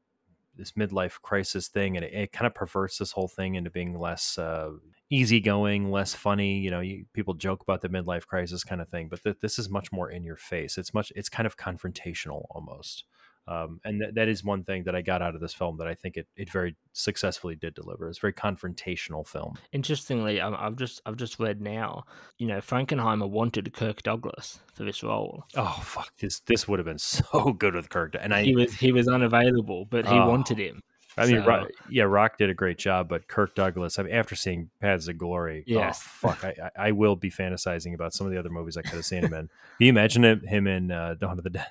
this 0.57 0.73
midlife 0.73 1.21
crisis 1.23 1.69
thing, 1.69 1.97
and 1.97 2.05
it, 2.05 2.13
it 2.13 2.33
kind 2.33 2.47
of 2.47 2.55
perverts 2.55 2.99
this 2.99 3.13
whole 3.13 3.29
thing 3.29 3.55
into 3.55 3.71
being 3.71 3.99
less 3.99 4.39
uh, 4.39 4.71
easygoing, 5.11 5.91
less 5.91 6.15
funny. 6.15 6.59
You 6.59 6.71
know, 6.71 6.81
you, 6.81 7.07
people 7.13 7.35
joke 7.35 7.63
about 7.63 7.81
the 7.81 7.89
midlife 7.89 8.27
crisis 8.27 8.65
kind 8.65 8.81
of 8.81 8.89
thing, 8.89 9.09
but 9.09 9.23
th- 9.23 9.39
this 9.41 9.59
is 9.59 9.69
much 9.69 9.93
more 9.93 10.11
in 10.11 10.25
your 10.25 10.37
face. 10.37 10.79
It's 10.79 10.95
much, 10.95 11.13
it's 11.17 11.29
kind 11.29 11.47
of 11.47 11.57
confrontational 11.57 12.45
almost. 12.51 13.05
Um, 13.47 13.81
and 13.85 14.01
th- 14.01 14.15
that 14.15 14.29
is 14.29 14.43
one 14.43 14.65
thing 14.65 14.85
that 14.85 14.95
I 14.95 15.03
got 15.03 15.21
out 15.21 15.35
of 15.35 15.41
this 15.41 15.53
film 15.53 15.77
that 15.79 15.87
I 15.87 15.95
think 15.95 16.17
it, 16.17 16.27
it 16.37 16.51
very 16.51 16.77
successfully 16.93 17.55
did 17.55 17.75
deliver. 17.75 18.09
It's 18.09 18.19
a 18.19 18.21
very 18.21 18.33
confrontational 18.33 19.27
film. 19.27 19.59
Interestingly, 19.73 20.41
I've 20.41 20.77
just 20.77 21.03
I've 21.05 21.17
just 21.17 21.39
read 21.39 21.61
now, 21.61 22.05
you 22.39 22.47
know, 22.47 22.59
Frankenheimer 22.59 23.29
wanted 23.29 23.73
Kirk 23.75 24.03
Douglas 24.03 24.61
for 24.73 24.85
this 24.85 25.03
role. 25.03 25.45
Oh 25.57 25.81
fuck 25.83 26.17
this 26.17 26.41
this 26.41 26.67
would 26.67 26.79
have 26.79 26.87
been 26.87 26.99
so 26.99 27.53
good 27.53 27.75
with 27.75 27.91
Kirk, 27.91 28.17
and 28.19 28.35
I 28.35 28.45
he 28.45 28.57
was 28.57 28.73
he 28.75 28.93
was 28.93 29.09
unavailable, 29.09 29.87
but 29.91 30.07
he 30.07 30.15
oh. 30.15 30.29
wanted 30.29 30.59
him. 30.59 30.81
I 31.17 31.27
mean, 31.27 31.43
so, 31.43 31.47
Rock, 31.47 31.69
yeah, 31.89 32.05
Rock 32.05 32.39
did 32.39 32.51
a 32.51 32.55
great 32.55 32.77
job, 32.79 33.09
but 33.09 33.29
Kirk 33.29 33.55
Douglas. 33.55 33.99
I 33.99 34.03
mean, 34.03 34.15
after 34.15 34.35
seeing 34.35 34.71
Paths 34.81 35.07
of 35.07 35.17
Glory, 35.17 35.61
oh, 35.61 35.73
yes, 35.73 36.03
oh, 36.03 36.29
fuck, 36.29 36.45
I, 36.45 36.71
I 36.77 36.91
will 36.91 37.15
be 37.15 37.31
fantasizing 37.31 37.95
about 37.95 38.15
some 38.15 38.27
of 38.27 38.33
the 38.33 38.39
other 38.39 38.49
movies 38.49 38.77
I 38.77 38.83
could 38.83 38.95
have 38.95 39.05
seen 39.05 39.23
him 39.23 39.33
in. 39.33 39.47
Can 39.49 39.51
you 39.79 39.89
imagine 39.91 40.25
him, 40.25 40.41
him 40.41 40.67
in 40.67 40.91
uh, 40.91 41.15
Dawn 41.15 41.39
of 41.39 41.45
the 41.45 41.51
Dead? 41.51 41.67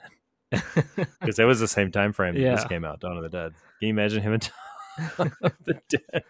because 1.20 1.40
it 1.40 1.46
was 1.46 1.60
the 1.60 1.68
same 1.68 1.92
time 1.92 2.14
frame 2.14 2.36
yeah. 2.36 2.56
this 2.56 2.66
came 2.66 2.86
out, 2.86 3.00
Dawn 3.00 3.18
of 3.18 3.24
the 3.24 3.30
Dead. 3.30 3.54
Can 3.80 3.88
you 3.88 3.90
imagine 3.90 4.22
him 4.22 4.34
in 4.34 4.40
Dawn 5.18 5.32
of 5.42 5.54
the 5.66 5.80
Dead? 5.90 6.24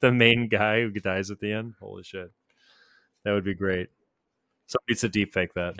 The 0.00 0.12
main 0.12 0.48
guy 0.48 0.82
who 0.82 0.90
dies 0.90 1.30
at 1.30 1.40
the 1.40 1.52
end? 1.52 1.74
Holy 1.80 2.02
shit. 2.02 2.30
That 3.24 3.32
would 3.32 3.44
be 3.44 3.54
great. 3.54 3.88
Somebody 4.66 4.92
needs 4.92 5.00
to 5.02 5.08
deep 5.08 5.32
fake 5.34 5.54
that. 5.54 5.74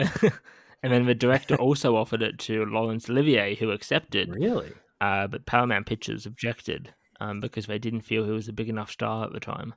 and 0.83 0.93
then 0.93 1.07
the 1.07 1.15
director 1.15 1.57
also 1.57 1.97
offered 1.97 2.23
it 2.23 2.39
to 2.41 2.65
Laurence 2.67 3.09
Olivier, 3.09 3.55
who 3.55 3.71
accepted. 3.71 4.35
Really? 4.35 4.73
Uh, 5.01 5.27
but 5.27 5.47
Paramount 5.47 5.87
Pictures 5.87 6.27
objected. 6.27 6.95
um, 7.21 7.41
because 7.41 7.67
they 7.67 7.79
didn't 7.79 8.03
feel 8.03 8.25
he 8.25 8.31
was 8.31 8.49
a 8.49 8.53
big 8.53 8.69
enough 8.69 8.91
star 8.91 9.25
at 9.25 9.33
the 9.33 9.41
time. 9.41 9.75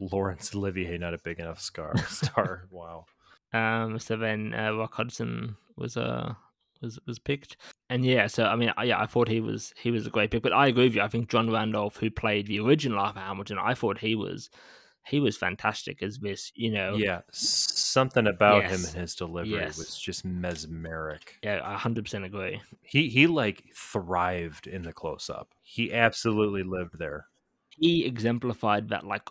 Laurence 0.00 0.54
Olivier, 0.54 0.98
not 0.98 1.14
a 1.14 1.18
big 1.18 1.38
enough 1.40 1.60
scar 1.60 1.96
star. 2.08 2.66
wow. 2.70 3.04
Um, 3.52 3.98
so 3.98 4.16
then 4.16 4.54
uh, 4.54 4.72
Rock 4.72 4.94
Hudson 4.94 5.56
was 5.76 5.96
uh 5.96 6.34
was 6.82 6.98
was 7.06 7.18
picked, 7.18 7.56
and 7.88 8.04
yeah, 8.04 8.26
so 8.26 8.44
I 8.44 8.56
mean, 8.56 8.72
yeah, 8.84 9.00
I 9.00 9.06
thought 9.06 9.28
he 9.28 9.40
was 9.40 9.72
he 9.76 9.90
was 9.90 10.06
a 10.06 10.10
great 10.10 10.30
pick, 10.30 10.42
but 10.42 10.52
I 10.52 10.66
agree 10.68 10.84
with 10.84 10.94
you. 10.94 11.02
I 11.02 11.08
think 11.08 11.28
John 11.30 11.50
Randolph, 11.50 11.96
who 11.96 12.10
played 12.10 12.46
the 12.46 12.60
original 12.60 12.98
Arthur 12.98 13.20
Hamilton, 13.20 13.58
I 13.58 13.74
thought 13.74 13.98
he 13.98 14.14
was 14.14 14.50
he 15.06 15.20
was 15.20 15.36
fantastic 15.36 16.02
as 16.02 16.18
this, 16.18 16.52
you 16.54 16.70
know. 16.70 16.96
Yeah, 16.96 17.22
something 17.32 18.26
about 18.26 18.64
Yes. 18.64 18.72
him 18.72 18.84
and 18.86 18.96
his 18.96 19.14
delivery 19.14 19.50
Yes. 19.60 19.76
was 19.76 19.98
just 19.98 20.24
mesmeric. 20.24 21.36
Yeah, 21.42 21.60
I 21.64 21.76
hundred 21.78 22.04
percent 22.04 22.24
agree. 22.24 22.60
He 22.82 23.08
he 23.08 23.26
like 23.26 23.64
thrived 23.74 24.66
in 24.66 24.82
the 24.82 24.92
close 24.92 25.30
up. 25.30 25.54
He 25.62 25.92
absolutely 25.92 26.62
lived 26.62 26.98
there. 26.98 27.26
He 27.70 28.04
exemplified 28.04 28.88
that 28.90 29.04
like 29.04 29.28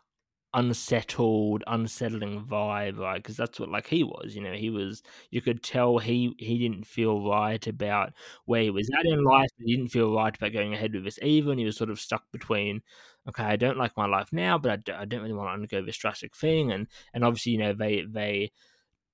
unsettled, 0.54 1.64
unsettling 1.68 2.43
vibe, 2.45 2.97
right? 2.97 3.22
Because 3.22 3.38
that's 3.38 3.60
what 3.60 3.70
like 3.70 3.88
he 3.88 4.04
was. 4.04 4.36
You 4.36 4.41
know, 4.41 4.54
he 4.54 4.70
was. 4.70 5.04
You 5.32 5.41
could 5.41 5.64
tell 5.64 5.97
he 6.00 6.34
he 6.39 6.58
didn't 6.58 6.86
feel 6.88 7.28
right 7.28 7.66
about 7.68 8.14
where 8.45 8.64
he 8.64 8.70
was 8.70 8.89
at 8.97 9.06
in 9.06 9.24
life. 9.24 9.50
He 9.58 9.76
didn't 9.76 9.91
feel 9.91 10.14
right 10.14 10.36
about 10.36 10.54
going 10.54 10.74
ahead 10.74 10.93
with 10.93 11.04
this 11.06 11.18
and 11.20 11.60
he 11.60 11.66
was 11.66 11.78
sort 11.78 11.89
of 11.89 12.00
stuck 12.00 12.24
between. 12.32 12.82
Okay, 13.28 13.43
I 13.43 13.58
don't 13.58 13.78
like 13.78 13.95
my 13.97 14.06
life 14.08 14.30
now, 14.32 14.58
but 14.58 14.72
I 14.72 14.76
don't, 14.78 14.95
I 15.00 15.06
don't 15.06 15.22
really 15.22 15.34
want 15.34 15.50
to 15.50 15.54
undergo 15.54 15.84
this 15.84 15.97
drastic 15.97 16.36
thing, 16.36 16.72
and 16.72 16.88
and 17.14 17.24
obviously, 17.24 17.52
you 17.54 17.58
know, 17.60 17.74
they 17.74 18.04
they 18.10 18.52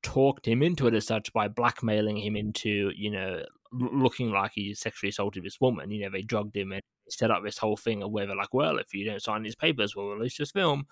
talked 0.04 0.48
him 0.48 0.62
into 0.64 0.88
it 0.88 0.94
as 0.94 1.08
such 1.08 1.34
by 1.34 1.48
blackmailing 1.48 2.18
him 2.18 2.36
into, 2.36 2.92
you 2.96 3.12
know, 3.12 3.44
looking 3.72 4.32
like 4.32 4.52
he 4.54 4.74
sexually 4.74 5.10
assaulted 5.10 5.44
this 5.44 5.60
woman. 5.60 5.92
You 5.92 6.04
know, 6.04 6.10
they 6.12 6.22
drugged 6.22 6.56
him 6.56 6.72
and 6.72 6.82
set 7.10 7.30
up 7.32 7.44
this 7.44 7.58
whole 7.58 7.78
thing 7.78 8.02
of 8.04 8.12
where 8.12 8.26
they're 8.26 8.36
like, 8.36 8.54
well, 8.54 8.78
if 8.78 8.94
you 8.94 9.06
don't 9.06 9.22
sign 9.22 9.44
these 9.44 9.56
papers, 9.56 9.96
we'll 9.96 10.10
release 10.10 10.38
this 10.38 10.52
film. 10.52 10.86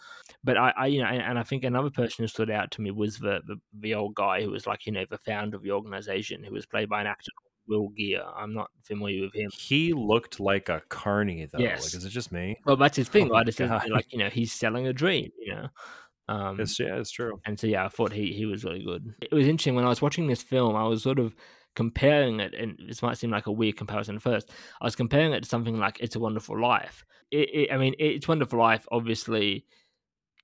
But 0.44 0.58
I, 0.58 0.74
I 0.78 0.86
you 0.88 1.02
know, 1.02 1.08
and, 1.08 1.22
and 1.22 1.40
I 1.40 1.44
think 1.44 1.64
another 1.64 1.90
person 1.90 2.24
who 2.24 2.28
stood 2.28 2.52
out 2.52 2.72
to 2.72 2.82
me 2.82 2.92
was 2.92 3.18
the, 3.18 3.42
the 3.48 3.58
the 3.80 3.96
old 3.96 4.16
guy 4.16 4.42
who 4.44 4.52
was 4.52 4.68
like, 4.68 4.86
you 4.86 4.92
know, 4.92 5.06
the 5.10 5.18
founder 5.18 5.58
of 5.58 5.64
the 5.64 5.72
organization, 5.72 6.44
who 6.44 6.54
was 6.54 6.66
played 6.66 6.90
by 6.90 7.02
an 7.02 7.08
actor 7.08 7.32
Will 7.68 7.90
Geer. 7.90 8.24
I'm 8.36 8.54
not 8.54 8.70
familiar 8.84 9.22
with 9.24 9.34
him. 9.34 9.50
He 9.54 9.94
looked 9.94 10.40
like 10.40 10.70
a 10.70 10.82
carny 10.90 11.48
though. 11.52 11.60
Yes. 11.60 11.86
Like, 11.86 11.94
is 11.96 12.06
it 12.06 12.10
just 12.10 12.32
me? 12.32 12.60
Well, 12.66 12.76
that's 12.76 12.98
his 12.98 13.10
thing, 13.10 13.30
Oh 13.32 13.36
right? 13.36 13.48
It's 13.48 13.58
just, 13.58 13.90
like 13.90 14.12
you 14.12 14.20
know, 14.20 14.30
he's 14.30 14.52
selling 14.52 14.88
a 14.88 14.94
dream. 14.94 15.32
You 15.40 15.56
know. 15.56 15.68
Um, 16.30 16.60
It's 16.60 16.80
yeah, 16.80 16.96
it's 16.96 17.12
true. 17.12 17.40
and 17.46 17.60
so 17.60 17.68
yeah, 17.68 17.86
I 17.86 17.90
thought 17.90 18.14
he 18.14 18.32
he 18.34 18.46
was 18.46 18.64
really 18.64 18.84
good. 18.84 19.14
It 19.22 19.34
was 19.34 19.46
interesting 19.48 19.76
when 19.76 19.86
I 19.86 19.90
was 19.90 20.02
watching 20.02 20.28
this 20.28 20.42
film. 20.42 20.76
I 20.76 20.86
was 20.86 21.04
sort 21.04 21.20
of 21.20 21.36
comparing 21.76 22.40
it, 22.40 22.54
and 22.54 22.78
this 22.88 23.02
might 23.02 23.18
seem 23.18 23.32
like 23.32 23.48
a 23.48 23.52
weird 23.52 23.78
comparison 23.78 24.16
at 24.16 24.22
first. 24.22 24.52
I 24.82 24.86
was 24.86 24.96
comparing 24.96 25.34
it 25.34 25.44
to 25.44 25.50
something 25.50 25.78
like 25.78 26.00
"It's 26.00 26.16
a 26.16 26.20
Wonderful 26.20 26.60
Life." 26.60 27.06
It, 27.32 27.50
it, 27.54 27.72
I 27.72 27.78
mean, 27.78 27.96
"It's 28.00 28.28
Wonderful 28.28 28.60
Life" 28.60 28.88
obviously, 28.92 29.66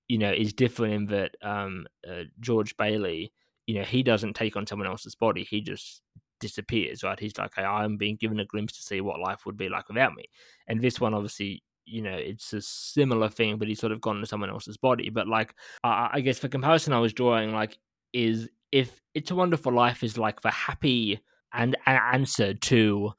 you 0.07 0.17
know, 0.17 0.31
is 0.31 0.53
different 0.53 0.93
in 0.93 1.05
that 1.07 1.35
um, 1.41 1.87
uh, 2.09 2.23
George 2.39 2.75
Bailey, 2.77 3.31
you 3.67 3.75
know, 3.75 3.83
he 3.83 4.03
doesn't 4.03 4.35
take 4.35 4.55
on 4.55 4.67
someone 4.67 4.87
else's 4.87 5.15
body; 5.15 5.43
he 5.43 5.61
just 5.61 6.01
disappears. 6.39 7.03
Right? 7.03 7.19
He's 7.19 7.37
like, 7.37 7.51
hey, 7.55 7.63
I'm 7.63 7.97
being 7.97 8.15
given 8.15 8.39
a 8.39 8.45
glimpse 8.45 8.73
to 8.77 8.81
see 8.81 9.01
what 9.01 9.19
life 9.19 9.45
would 9.45 9.57
be 9.57 9.69
like 9.69 9.87
without 9.87 10.13
me. 10.15 10.25
And 10.67 10.81
this 10.81 10.99
one, 10.99 11.13
obviously, 11.13 11.63
you 11.85 12.01
know, 12.01 12.15
it's 12.15 12.53
a 12.53 12.61
similar 12.61 13.29
thing, 13.29 13.57
but 13.57 13.67
he's 13.67 13.79
sort 13.79 13.91
of 13.91 14.01
gone 14.01 14.17
into 14.17 14.27
someone 14.27 14.49
else's 14.49 14.77
body. 14.77 15.09
But 15.09 15.27
like, 15.27 15.53
I 15.83 16.09
I 16.13 16.21
guess 16.21 16.39
the 16.39 16.49
comparison 16.49 16.93
I 16.93 16.99
was 16.99 17.13
drawing, 17.13 17.51
like, 17.51 17.77
is 18.13 18.49
if 18.71 19.01
"It's 19.13 19.31
a 19.31 19.35
Wonderful 19.35 19.73
Life" 19.73 20.03
is 20.03 20.17
like 20.17 20.41
the 20.41 20.51
happy 20.51 21.19
and 21.53 21.75
a- 21.85 21.89
answer 21.89 22.53
to 22.53 23.13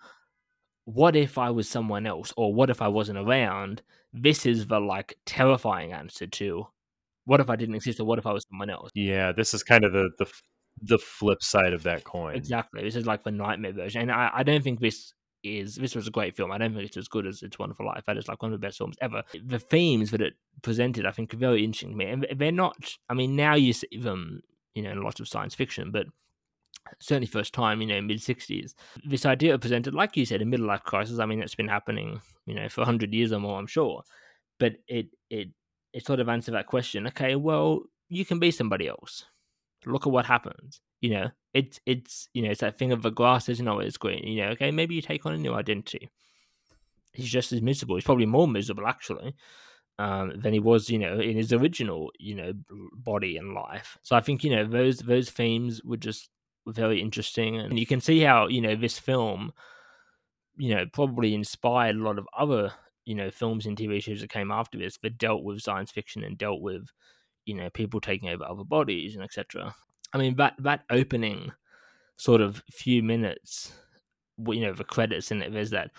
what 0.85 1.15
if 1.17 1.39
I 1.39 1.51
was 1.51 1.69
someone 1.69 2.07
else, 2.07 2.33
or 2.37 2.53
what 2.55 2.71
if 2.71 2.83
I 2.83 2.89
wasn't 2.89 3.19
around. 3.19 3.83
This 4.13 4.45
is 4.45 4.67
the 4.67 4.81
like 4.81 5.17
terrifying 5.25 5.93
answer 5.93 6.27
to 6.27 6.67
what 7.25 7.41
if 7.41 7.49
I 7.49 7.57
didn't 7.57 7.77
exist, 7.77 8.01
or 8.01 8.05
what 8.05 8.19
if 8.19 8.27
I 8.27 8.33
was 8.33 8.45
someone 8.51 8.71
else. 8.71 8.91
Yeah, 8.95 9.33
this 9.33 9.55
is 9.55 9.63
kind 9.63 9.85
of 9.85 9.93
the 9.93 10.11
the 10.19 10.27
the 10.83 10.99
flip 10.99 11.43
side 11.43 11.73
of 11.73 11.83
that 11.85 12.05
coin. 12.05 12.35
Exactly. 12.35 12.83
This 12.83 12.97
is 12.97 13.07
like 13.07 13.23
the 13.23 13.31
nightmare 13.31 13.73
version, 13.73 14.03
and 14.03 14.13
I, 14.13 14.31
I 14.35 14.43
don't 14.43 14.65
think 14.65 14.81
this 14.81 15.13
is 15.43 15.77
this 15.77 15.95
was 15.95 16.07
a 16.07 16.11
great 16.11 16.37
film. 16.37 16.51
I 16.53 16.59
don't 16.59 16.75
think 16.75 16.87
it's 16.87 16.97
as 16.97 17.09
good 17.09 17.27
as 17.27 17.43
It's 17.43 17.59
Wonderful 17.59 17.87
Life. 17.87 18.05
That 18.07 18.17
is 18.17 18.29
like 18.29 18.43
one 18.43 18.53
of 18.53 18.61
the 18.61 18.67
best 18.67 18.79
films 18.79 18.97
ever. 19.01 19.23
The 19.45 19.59
themes 19.59 20.11
that 20.11 20.21
it 20.21 20.35
presented, 20.63 21.07
I 21.07 21.13
think, 21.13 21.33
are 21.33 21.39
very 21.39 21.65
interesting 21.65 21.91
to 21.91 21.97
me, 21.97 22.07
and 22.07 22.27
they're 22.37 22.53
not. 22.53 22.97
I 23.09 23.15
mean, 23.15 23.37
now 23.37 23.55
you 23.55 23.73
see 23.73 23.99
them, 23.99 24.43
you 24.81 24.89
know, 24.89 24.93
in 24.93 25.03
lots 25.03 25.20
of 25.20 25.28
science 25.28 25.55
fiction, 25.55 25.91
but 25.91 26.07
certainly 26.99 27.26
first 27.26 27.53
time, 27.53 27.81
you 27.81 27.87
know, 27.87 28.01
mid 28.01 28.22
sixties. 28.22 28.74
This 29.05 29.26
idea 29.26 29.59
presented, 29.59 29.95
like 29.95 30.16
you 30.16 30.24
said, 30.24 30.43
a 30.43 30.45
middle 30.45 30.66
life 30.66 30.83
crisis. 30.85 31.18
I 31.18 31.26
mean, 31.26 31.43
it's 31.43 31.55
been 31.55 31.68
happening, 31.68 32.20
you 32.47 32.55
know, 32.55 32.68
for 32.68 32.85
hundred 32.85 33.12
years 33.12 33.33
or 33.33 33.41
more, 33.41 33.59
I'm 33.59 33.66
sure. 33.66 34.03
But 34.59 34.76
it 34.89 35.09
it 35.28 35.49
it 35.93 36.07
sort 36.07 36.20
of 36.20 36.28
answered 36.28 36.55
that 36.55 36.66
question. 36.66 37.07
Okay, 37.09 37.37
well, 37.37 37.83
you 38.09 38.24
can 38.24 38.39
be 38.39 38.51
somebody 38.51 38.89
else. 38.89 39.24
Look 39.85 40.07
at 40.07 40.12
what 40.12 40.26
happens. 40.26 40.81
You 41.01 41.11
know, 41.11 41.31
it's 41.53 41.81
it's 41.87 42.28
you 42.33 42.43
know, 42.43 42.51
it's 42.51 42.61
that 42.61 42.78
thing 42.78 42.93
of 42.93 43.03
the 43.03 43.11
grass 43.11 43.49
isn't 43.49 43.68
always 43.68 43.97
green. 43.97 44.26
You 44.26 44.43
know, 44.43 44.49
okay, 44.53 44.70
maybe 44.70 44.95
you 44.95 45.03
take 45.03 45.26
on 45.26 45.35
a 45.35 45.39
new 45.39 45.55
identity. 45.55 46.09
He's 47.12 47.28
just 47.28 47.53
as 47.53 47.61
miserable. 47.61 47.97
He's 47.97 48.05
probably 48.05 48.26
more 48.26 48.49
miserable 48.49 48.87
actually. 48.87 49.35
Um, 50.01 50.33
than 50.35 50.55
he 50.55 50.61
was, 50.61 50.89
you 50.89 50.99
know, 50.99 51.21
in 51.21 51.37
his 51.37 51.53
original, 51.53 52.11
you 52.19 52.35
know, 52.35 52.55
body 52.95 53.37
and 53.37 53.53
life. 53.53 53.99
So 54.01 54.17
I 54.17 54.23
think, 54.23 54.43
you 54.43 54.51
know, 54.57 54.65
those 54.65 55.01
those 55.01 55.29
themes 55.29 55.83
were 55.85 55.99
just 55.99 56.31
very 56.67 57.03
interesting, 57.03 57.59
and 57.59 57.79
you 57.79 57.85
can 57.85 58.01
see 58.01 58.21
how, 58.21 58.47
you 58.47 58.63
know, 58.63 58.75
this 58.77 58.99
film, 58.99 59.53
you 60.57 60.75
know, 60.75 60.87
probably 60.91 61.35
inspired 61.35 61.97
a 61.97 62.03
lot 62.03 62.19
of 62.19 62.27
other, 62.35 62.73
you 63.05 63.15
know, 63.15 63.31
films 63.31 63.67
and 63.67 63.77
TV 63.77 64.03
shows 64.03 64.23
that 64.23 64.31
came 64.31 64.51
after 64.51 64.79
this 64.79 64.97
that 65.03 65.19
dealt 65.19 65.43
with 65.45 65.61
science 65.61 65.91
fiction 65.91 66.25
and 66.25 66.39
dealt 66.39 66.63
with, 66.63 66.89
you 67.45 67.55
know, 67.55 67.69
people 67.69 68.01
taking 68.01 68.31
over 68.31 68.45
other 68.45 68.65
bodies 68.65 69.15
and 69.15 69.23
etc. 69.23 69.75
I 70.15 70.19
mean, 70.19 70.37
that 70.37 70.55
that 70.61 70.85
opening 70.89 71.53
sort 72.17 72.41
of 72.41 72.63
few 72.71 73.03
minutes, 73.03 73.73
you 74.39 74.63
know, 74.63 74.73
the 74.73 74.85
credits 74.85 75.31
and 75.31 75.43
there's 75.43 75.71
that 75.71 75.91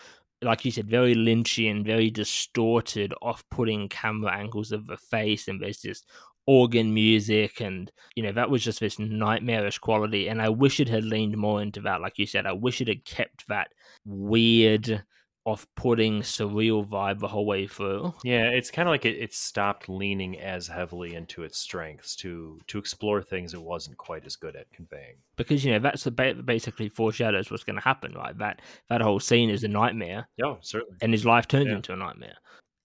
like 0.41 0.65
you 0.65 0.71
said, 0.71 0.89
very 0.89 1.15
Lynchian, 1.15 1.85
very 1.85 2.09
distorted, 2.09 3.13
off-putting 3.21 3.89
camera 3.89 4.31
angles 4.33 4.71
of 4.71 4.87
the 4.87 4.97
face, 4.97 5.47
and 5.47 5.61
there's 5.61 5.81
just 5.81 6.05
organ 6.47 6.93
music, 6.93 7.61
and 7.61 7.91
you 8.15 8.23
know 8.23 8.31
that 8.31 8.49
was 8.49 8.63
just 8.63 8.79
this 8.79 8.97
nightmarish 8.97 9.77
quality. 9.77 10.27
And 10.27 10.41
I 10.41 10.49
wish 10.49 10.79
it 10.79 10.89
had 10.89 11.03
leaned 11.03 11.37
more 11.37 11.61
into 11.61 11.81
that, 11.81 12.01
like 12.01 12.17
you 12.17 12.25
said. 12.25 12.45
I 12.45 12.53
wish 12.53 12.81
it 12.81 12.87
had 12.87 13.05
kept 13.05 13.47
that 13.47 13.69
weird, 14.05 15.03
off-putting, 15.45 16.21
surreal 16.21 16.85
vibe 16.87 17.19
the 17.19 17.27
whole 17.27 17.45
way 17.45 17.67
through. 17.67 18.13
Yeah, 18.23 18.45
it's 18.49 18.69
kind 18.71 18.87
of 18.87 18.91
like 18.91 19.05
it, 19.05 19.17
it 19.17 19.33
stopped 19.33 19.89
leaning 19.89 20.39
as 20.39 20.67
heavily 20.67 21.15
into 21.15 21.43
its 21.43 21.57
strengths 21.57 22.15
to 22.17 22.59
to 22.67 22.77
explore 22.77 23.21
things 23.21 23.53
it 23.53 23.61
wasn't 23.61 23.97
quite 23.97 24.25
as 24.25 24.35
good 24.35 24.55
at 24.55 24.71
conveying. 24.71 25.15
Because 25.35 25.65
you 25.65 25.71
know 25.73 25.79
that's 25.79 26.03
the 26.03 26.11
ba- 26.11 26.35
basically 26.35 26.89
foreshadows 26.89 27.49
what's 27.51 27.63
going 27.63 27.77
to 27.77 27.81
happen, 27.83 28.13
right? 28.13 28.37
That 28.37 28.61
that 28.89 29.01
whole 29.01 29.19
scene 29.19 29.49
is 29.49 29.63
a 29.63 29.67
nightmare, 29.67 30.27
Yeah, 30.37 30.55
certainly. 30.61 30.97
and 31.01 31.11
his 31.13 31.25
life 31.25 31.47
turns 31.47 31.67
Yeah. 31.67 31.75
into 31.75 31.93
a 31.93 31.97
nightmare. 31.97 32.35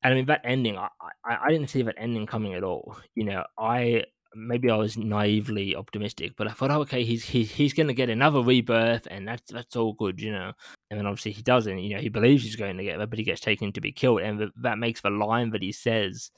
And 0.03 0.13
I 0.13 0.17
mean 0.17 0.27
that 0.27 0.41
ending, 0.45 0.79
I, 0.79 0.89
I 1.25 1.37
I 1.45 1.49
didn't 1.51 1.69
see 1.69 1.83
that 1.83 1.97
ending 1.99 2.27
coming 2.27 2.55
at 2.55 2.63
all. 2.65 2.97
You 3.15 3.25
know, 3.25 3.45
I 3.59 4.05
maybe 4.35 4.71
I 4.71 4.77
was 4.77 4.97
naively 4.99 5.75
optimistic, 5.75 6.35
but 6.37 6.47
I 6.47 6.53
thought, 6.53 6.71
oh, 6.71 6.81
okay, 6.83 7.05
he's 7.05 7.25
he's 7.25 7.51
he's 7.51 7.73
going 7.73 7.87
to 7.89 7.95
get 7.95 8.11
another 8.11 8.41
rebirth, 8.43 9.09
and 9.11 9.27
that's 9.27 9.51
that's 9.51 9.75
all 9.77 9.95
good, 9.95 10.21
you 10.21 10.31
know. 10.33 10.53
And 10.91 10.99
then 10.99 11.07
obviously 11.07 11.33
he 11.33 11.43
doesn't. 11.43 11.79
You 11.79 11.97
know, 11.97 12.01
he 12.01 12.09
believes 12.09 12.45
he's 12.45 12.57
going 12.57 12.77
to 12.77 12.85
get 12.85 12.99
that, 12.99 13.11
but 13.11 13.19
he 13.19 13.25
gets 13.25 13.41
taken 13.41 13.73
to 13.73 13.81
be 13.81 13.93
killed, 13.93 14.21
and 14.21 14.51
that 14.63 14.79
makes 14.79 15.01
the 15.01 15.11
line 15.11 15.51
that 15.51 15.63
he 15.63 15.73
says 15.73 16.31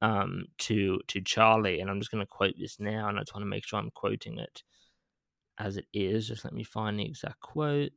um 0.00 0.44
to 0.58 1.00
to 1.08 1.20
Charlie, 1.20 1.80
and 1.80 1.90
I'm 1.90 2.00
just 2.00 2.12
going 2.12 2.22
to 2.22 2.26
quote 2.26 2.54
this 2.58 2.78
now, 2.78 3.08
and 3.08 3.18
I 3.18 3.22
just 3.22 3.34
want 3.34 3.42
to 3.42 3.48
make 3.48 3.66
sure 3.66 3.78
I'm 3.80 3.90
quoting 3.90 4.38
it 4.38 4.62
as 5.58 5.76
it 5.76 5.86
is. 5.92 6.28
Just 6.28 6.44
let 6.44 6.54
me 6.54 6.64
find 6.64 6.98
the 6.98 7.04
exact 7.04 7.40
quote. 7.40 7.92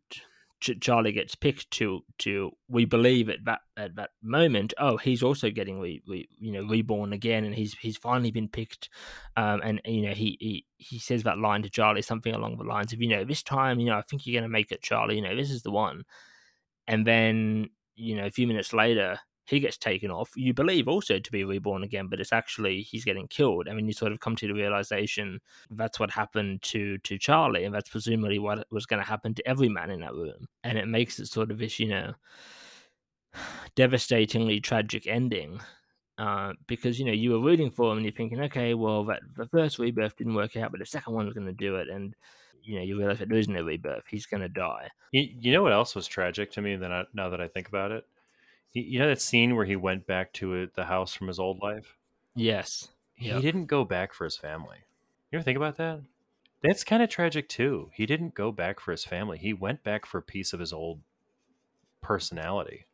Ch- 0.62 0.80
Charlie 0.80 1.12
gets 1.12 1.36
picked 1.36 1.70
to 1.72 2.04
to 2.20 2.52
we 2.70 2.86
believe 2.86 3.30
at 3.30 3.44
that 3.46 3.62
at 3.76 3.96
that 3.96 4.12
moment. 4.22 4.74
Oh, 4.78 4.98
he's 4.98 5.24
also 5.24 5.50
getting 5.50 5.80
re, 5.80 6.02
re, 6.08 6.30
you 6.40 6.52
know 6.52 6.64
reborn 6.64 7.14
again, 7.14 7.44
and 7.44 7.54
he's 7.54 7.76
he's 7.82 7.98
finally 7.98 8.32
been 8.32 8.48
picked. 8.48 8.90
Um, 9.36 9.62
and 9.64 9.82
you 9.86 10.04
know 10.04 10.14
he, 10.14 10.38
he 10.40 10.66
he 10.78 11.00
says 11.00 11.24
that 11.24 11.40
line 11.40 11.64
to 11.64 11.70
Charlie, 11.70 12.02
something 12.02 12.34
along 12.34 12.58
the 12.58 12.64
lines 12.64 12.94
of 12.94 13.02
you 13.02 13.10
know 13.10 13.26
this 13.26 13.44
time 13.44 13.80
you 13.80 13.88
know 13.88 13.98
I 13.98 14.04
think 14.04 14.26
you're 14.26 14.40
gonna 14.40 14.50
make 14.50 14.72
it, 14.72 14.82
Charlie. 14.82 15.16
You 15.16 15.24
know 15.24 15.36
this 15.36 15.52
is 15.52 15.64
the 15.64 15.72
one. 15.72 16.04
And 16.88 17.06
then 17.06 17.70
you 17.96 18.16
know 18.16 18.26
a 18.26 18.32
few 18.32 18.48
minutes 18.48 18.74
later 18.74 19.20
he 19.52 19.60
gets 19.60 19.78
taken 19.78 20.10
off. 20.10 20.32
You 20.36 20.54
believe 20.54 20.88
also 20.88 21.20
to 21.20 21.32
be 21.32 21.44
reborn 21.44 21.84
again, 21.84 22.08
but 22.08 22.22
it's 22.22 22.32
actually 22.32 22.84
he's 22.84 23.04
getting 23.04 23.28
killed. 23.28 23.68
I 23.68 23.74
mean, 23.74 23.86
you 23.86 23.94
sort 23.94 24.14
of 24.14 24.22
come 24.22 24.36
to 24.38 24.48
the 24.48 24.54
realization 24.54 25.42
that's 25.70 26.00
what 26.00 26.10
happened 26.10 26.62
to 26.64 26.98
to 27.00 27.18
Charlie, 27.18 27.66
and 27.66 27.76
that's 27.76 27.90
presumably 27.90 28.40
what 28.40 28.66
was 28.72 28.86
going 28.86 29.02
to 29.02 29.08
happen 29.08 29.34
to 29.34 29.48
every 29.48 29.68
man 29.68 29.92
in 29.92 30.00
that 30.00 30.14
room. 30.14 30.48
And 30.64 30.78
it 30.78 30.88
makes 30.88 31.20
it 31.20 31.28
sort 31.28 31.52
of 31.52 31.58
this, 31.58 31.80
you 31.80 31.90
know, 31.90 32.14
devastatingly 33.76 34.62
tragic 34.62 35.06
ending. 35.06 35.60
Uh, 36.18 36.54
because 36.68 37.00
you 37.00 37.06
know 37.06 37.12
you 37.12 37.32
were 37.32 37.42
rooting 37.42 37.72
for 37.72 37.92
him 37.92 37.98
and 37.98 38.06
you're 38.06 38.14
thinking, 38.14 38.40
okay, 38.42 38.74
well, 38.74 39.04
that 39.04 39.22
the 39.36 39.48
first 39.48 39.80
rebirth 39.80 40.16
didn't 40.16 40.36
work 40.36 40.56
out, 40.56 40.72
but 40.72 40.80
the 40.80 40.86
second 40.86 41.14
one 41.14 41.26
was 41.26 41.34
going 41.34 41.48
to 41.48 41.54
do 41.54 41.76
it, 41.76 41.90
and 41.90 42.16
you 42.64 42.76
know 42.76 42.84
you 42.84 42.98
realize 42.98 43.20
that 43.20 43.28
there 43.28 43.38
is 43.38 43.50
no 43.50 43.64
rebirth; 43.64 44.04
he's 44.10 44.28
going 44.28 44.42
to 44.42 44.50
die. 44.50 44.88
You, 45.12 45.28
you 45.40 45.52
know 45.52 45.64
what 45.64 45.74
else 45.74 45.96
was 45.96 46.08
tragic 46.08 46.52
to 46.52 46.62
me? 46.62 46.78
Then 46.78 46.92
I, 46.94 47.04
now 47.14 47.30
that 47.30 47.42
I 47.42 47.48
think 47.48 47.68
about 47.68 47.92
it, 47.92 48.06
You 48.74 49.00
know 49.00 49.08
that 49.08 49.22
scene 49.22 49.56
where 49.56 49.66
he 49.66 49.78
went 49.78 50.06
back 50.06 50.34
to 50.34 50.68
the 50.68 50.86
house 50.86 51.14
from 51.14 51.28
his 51.28 51.40
old 51.40 51.62
life? 51.62 51.98
Yes. 52.36 52.90
He 53.14 53.40
Yep. 53.40 53.42
didn't 53.42 53.68
go 53.68 53.86
back 53.86 54.12
for 54.12 54.26
his 54.26 54.36
family. 54.36 54.80
You 55.32 55.38
ever 55.38 55.44
think 55.44 55.56
about 55.56 55.78
that? 55.78 56.02
That's 56.64 56.84
kind 56.84 57.04
of 57.04 57.10
tragic 57.10 57.48
too. 57.50 57.92
He 57.94 58.08
didn't 58.08 58.34
go 58.34 58.52
back 58.52 58.80
for 58.80 58.92
his 58.92 59.04
family. 59.06 59.38
He 59.38 59.54
went 59.54 59.84
back 59.84 60.06
for 60.08 60.18
a 60.18 60.24
piece 60.24 60.54
of 60.54 60.60
his 60.60 60.74
old 60.74 61.04
personality, 62.02 62.86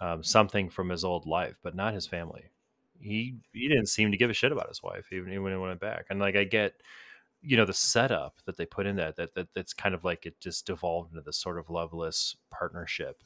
um, 0.00 0.24
something 0.24 0.70
from 0.70 0.90
his 0.90 1.04
old 1.04 1.26
life, 1.26 1.58
but 1.62 1.74
not 1.76 1.94
his 1.94 2.06
family. 2.06 2.50
He 3.00 3.38
he 3.52 3.68
didn't 3.68 3.88
seem 3.88 4.10
to 4.12 4.18
give 4.18 4.30
a 4.30 4.34
shit 4.34 4.52
about 4.52 4.68
his 4.68 4.82
wife 4.82 5.12
even 5.12 5.42
when 5.42 5.52
he 5.52 5.58
went 5.58 5.80
back. 5.80 6.06
And 6.10 6.20
like 6.20 6.36
I 6.36 6.44
get, 6.44 6.82
you 7.42 7.56
know, 7.56 7.66
the 7.66 7.74
setup 7.74 8.42
that 8.46 8.56
they 8.58 8.66
put 8.66 8.86
in 8.86 8.96
that 8.96 9.16
that, 9.16 9.34
that 9.34 9.54
that's 9.54 9.74
kind 9.74 9.94
of 9.94 10.04
like 10.04 10.26
it 10.26 10.40
just 10.40 10.66
devolved 10.66 11.10
into 11.12 11.22
this 11.22 11.38
sort 11.38 11.58
of 11.58 11.70
loveless 11.70 12.36
partnership. 12.50 13.22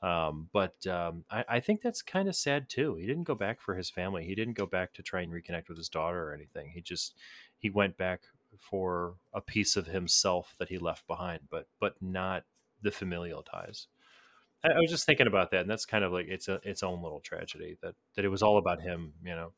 Um, 0.00 0.48
but 0.52 0.86
um, 0.86 1.24
I, 1.30 1.44
I 1.48 1.60
think 1.60 1.82
that's 1.82 2.02
kind 2.02 2.28
of 2.28 2.36
sad 2.36 2.68
too. 2.68 2.94
He 2.94 3.06
didn't 3.06 3.24
go 3.24 3.34
back 3.34 3.60
for 3.60 3.74
his 3.74 3.90
family. 3.90 4.24
He 4.24 4.34
didn't 4.34 4.56
go 4.56 4.66
back 4.66 4.94
to 4.94 5.02
try 5.02 5.22
and 5.22 5.32
reconnect 5.32 5.68
with 5.68 5.76
his 5.76 5.88
daughter 5.88 6.28
or 6.28 6.32
anything. 6.32 6.70
He 6.72 6.80
just 6.80 7.14
he 7.58 7.68
went 7.68 7.96
back 7.96 8.22
for 8.60 9.16
a 9.34 9.40
piece 9.40 9.76
of 9.76 9.88
himself 9.88 10.54
that 10.58 10.68
he 10.68 10.78
left 10.78 11.06
behind, 11.06 11.40
but 11.50 11.66
but 11.80 11.94
not 12.00 12.44
the 12.80 12.92
familial 12.92 13.42
ties. 13.42 13.88
I, 14.62 14.68
I 14.68 14.80
was 14.80 14.90
just 14.90 15.04
thinking 15.04 15.26
about 15.26 15.50
that, 15.50 15.62
and 15.62 15.70
that's 15.70 15.84
kind 15.84 16.04
of 16.04 16.12
like 16.12 16.26
it's 16.28 16.46
a 16.46 16.60
its 16.62 16.84
own 16.84 17.02
little 17.02 17.20
tragedy 17.20 17.76
that 17.82 17.94
that 18.14 18.24
it 18.24 18.28
was 18.28 18.42
all 18.42 18.58
about 18.58 18.80
him. 18.80 19.14
You 19.24 19.34
know. 19.34 19.52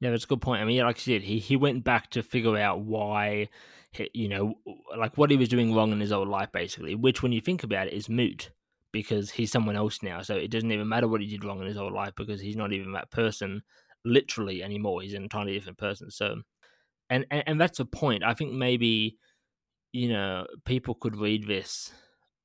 Yeah, 0.00 0.10
that's 0.10 0.24
a 0.24 0.26
good 0.26 0.42
point. 0.42 0.60
I 0.60 0.64
mean, 0.64 0.82
like 0.82 0.96
I 0.96 1.00
said, 1.00 1.22
he, 1.22 1.38
he 1.38 1.56
went 1.56 1.84
back 1.84 2.10
to 2.10 2.22
figure 2.22 2.58
out 2.58 2.80
why, 2.80 3.48
he, 3.92 4.10
you 4.12 4.28
know, 4.28 4.54
like 4.98 5.16
what 5.16 5.30
he 5.30 5.36
was 5.36 5.48
doing 5.48 5.72
wrong 5.72 5.92
in 5.92 6.00
his 6.00 6.12
old 6.12 6.28
life, 6.28 6.50
basically. 6.52 6.94
Which, 6.96 7.22
when 7.22 7.32
you 7.32 7.40
think 7.40 7.62
about 7.62 7.86
it, 7.86 7.94
is 7.94 8.08
moot 8.08 8.50
because 8.94 9.28
he's 9.28 9.50
someone 9.50 9.74
else 9.74 10.04
now. 10.04 10.22
So 10.22 10.36
it 10.36 10.52
doesn't 10.52 10.70
even 10.70 10.88
matter 10.88 11.08
what 11.08 11.20
he 11.20 11.26
did 11.26 11.44
wrong 11.44 11.60
in 11.60 11.66
his 11.66 11.76
old 11.76 11.92
life 11.92 12.12
because 12.16 12.40
he's 12.40 12.56
not 12.56 12.72
even 12.72 12.92
that 12.92 13.10
person 13.10 13.60
literally 14.04 14.62
anymore. 14.62 15.02
He's 15.02 15.14
an 15.14 15.24
entirely 15.24 15.52
different 15.52 15.78
person. 15.78 16.12
So, 16.12 16.42
and 17.10 17.26
and, 17.32 17.42
and 17.44 17.60
that's 17.60 17.80
a 17.80 17.84
point. 17.84 18.22
I 18.22 18.34
think 18.34 18.52
maybe, 18.52 19.16
you 19.90 20.10
know, 20.10 20.46
people 20.64 20.94
could 20.94 21.16
read 21.16 21.44
this 21.44 21.92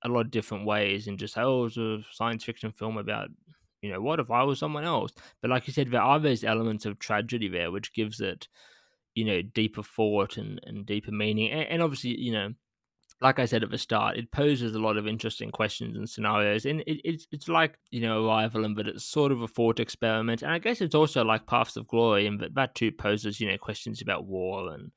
a 0.03 0.09
lot 0.09 0.21
of 0.21 0.31
different 0.31 0.65
ways 0.65 1.07
and 1.07 1.19
just 1.19 1.35
say, 1.35 1.41
oh, 1.41 1.65
it's 1.65 1.77
a 1.77 1.99
science 2.11 2.43
fiction 2.43 2.71
film 2.71 2.97
about 2.97 3.29
you 3.81 3.91
know, 3.91 4.01
what 4.01 4.19
if 4.19 4.31
I 4.31 4.43
was 4.43 4.57
someone 4.59 4.83
else? 4.83 5.13
But 5.41 5.51
like 5.51 5.67
you 5.67 5.71
said, 5.71 5.91
there 5.91 6.01
are 6.01 6.19
those 6.19 6.43
elements 6.43 6.85
of 6.85 6.97
tragedy 6.97 7.47
there, 7.47 7.71
which 7.71 7.93
gives 7.93 8.19
it, 8.19 8.47
you 9.13 9.23
know, 9.23 9.41
deeper 9.41 9.83
thought 9.83 10.35
and, 10.35 10.59
and 10.65 10.85
deeper 10.85 11.11
meaning. 11.11 11.51
And, 11.51 11.61
and 11.69 11.81
obviously, 11.81 12.19
you 12.19 12.33
know, 12.33 12.53
like 13.21 13.39
I 13.39 13.45
said 13.45 13.63
at 13.63 13.71
the 13.71 13.77
start, 13.77 14.17
it 14.17 14.31
poses 14.31 14.73
a 14.75 14.79
lot 14.79 14.97
of 14.97 15.07
interesting 15.07 15.51
questions 15.51 15.97
and 15.97 16.09
scenarios. 16.09 16.65
And 16.65 16.81
it, 16.81 17.01
it's 17.03 17.27
it's 17.31 17.49
like, 17.49 17.77
you 17.91 18.01
know, 18.01 18.25
Arrival, 18.25 18.65
and 18.65 18.75
but 18.75 18.87
it's 18.87 19.03
sort 19.03 19.31
of 19.31 19.41
a 19.41 19.47
thought 19.47 19.79
experiment. 19.79 20.41
And 20.41 20.51
I 20.51 20.59
guess 20.59 20.81
it's 20.81 20.95
also 20.95 21.23
like 21.23 21.45
Paths 21.45 21.75
of 21.75 21.87
Glory, 21.87 22.27
and 22.27 22.39
that, 22.39 22.55
that 22.55 22.75
too 22.75 22.91
poses, 22.91 23.39
you 23.39 23.47
know, 23.47 23.57
questions 23.57 24.01
about 24.01 24.25
war 24.25 24.73
and, 24.73 24.91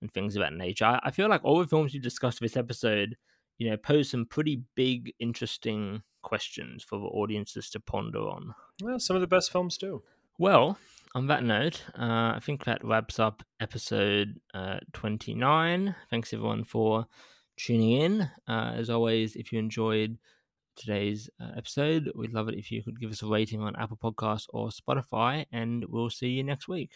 and 0.00 0.10
things 0.10 0.36
about 0.36 0.54
nature. 0.54 0.86
I, 0.86 1.00
I 1.04 1.10
feel 1.10 1.28
like 1.28 1.44
all 1.44 1.60
the 1.60 1.68
films 1.68 1.92
we 1.92 2.00
discussed 2.00 2.40
this 2.40 2.56
episode, 2.56 3.16
you 3.58 3.70
know, 3.70 3.76
pose 3.76 4.10
some 4.10 4.26
pretty 4.26 4.62
big, 4.74 5.12
interesting 5.20 6.02
questions 6.22 6.82
for 6.82 6.98
the 6.98 7.06
audiences 7.06 7.70
to 7.70 7.80
ponder 7.80 8.20
on. 8.20 8.54
Well, 8.82 8.98
some 8.98 9.16
of 9.16 9.22
the 9.22 9.28
best 9.28 9.52
films 9.52 9.76
do. 9.78 10.02
Well, 10.38 10.78
on 11.14 11.26
that 11.28 11.44
note, 11.44 11.84
uh, 11.96 12.34
I 12.34 12.38
think 12.42 12.64
that 12.64 12.84
wraps 12.84 13.18
up 13.18 13.42
episode 13.60 14.40
uh, 14.54 14.78
29. 14.92 15.94
Thanks 16.08 16.32
everyone 16.32 16.64
for 16.64 17.06
tuning 17.64 17.92
in. 17.92 18.22
Uh, 18.48 18.72
as 18.76 18.90
always, 18.90 19.36
if 19.36 19.52
you 19.52 19.58
enjoyed 19.58 20.18
today's 20.76 21.28
uh, 21.40 21.50
episode, 21.56 22.10
we'd 22.14 22.32
love 22.32 22.48
it 22.48 22.58
if 22.58 22.70
you 22.70 22.82
could 22.82 23.00
give 23.00 23.10
us 23.10 23.22
a 23.22 23.26
rating 23.26 23.60
on 23.60 23.76
Apple 23.76 23.98
Podcasts 24.02 24.46
or 24.50 24.68
Spotify, 24.70 25.46
and 25.52 25.84
we'll 25.88 26.10
see 26.10 26.28
you 26.28 26.44
next 26.44 26.68
week. 26.68 26.92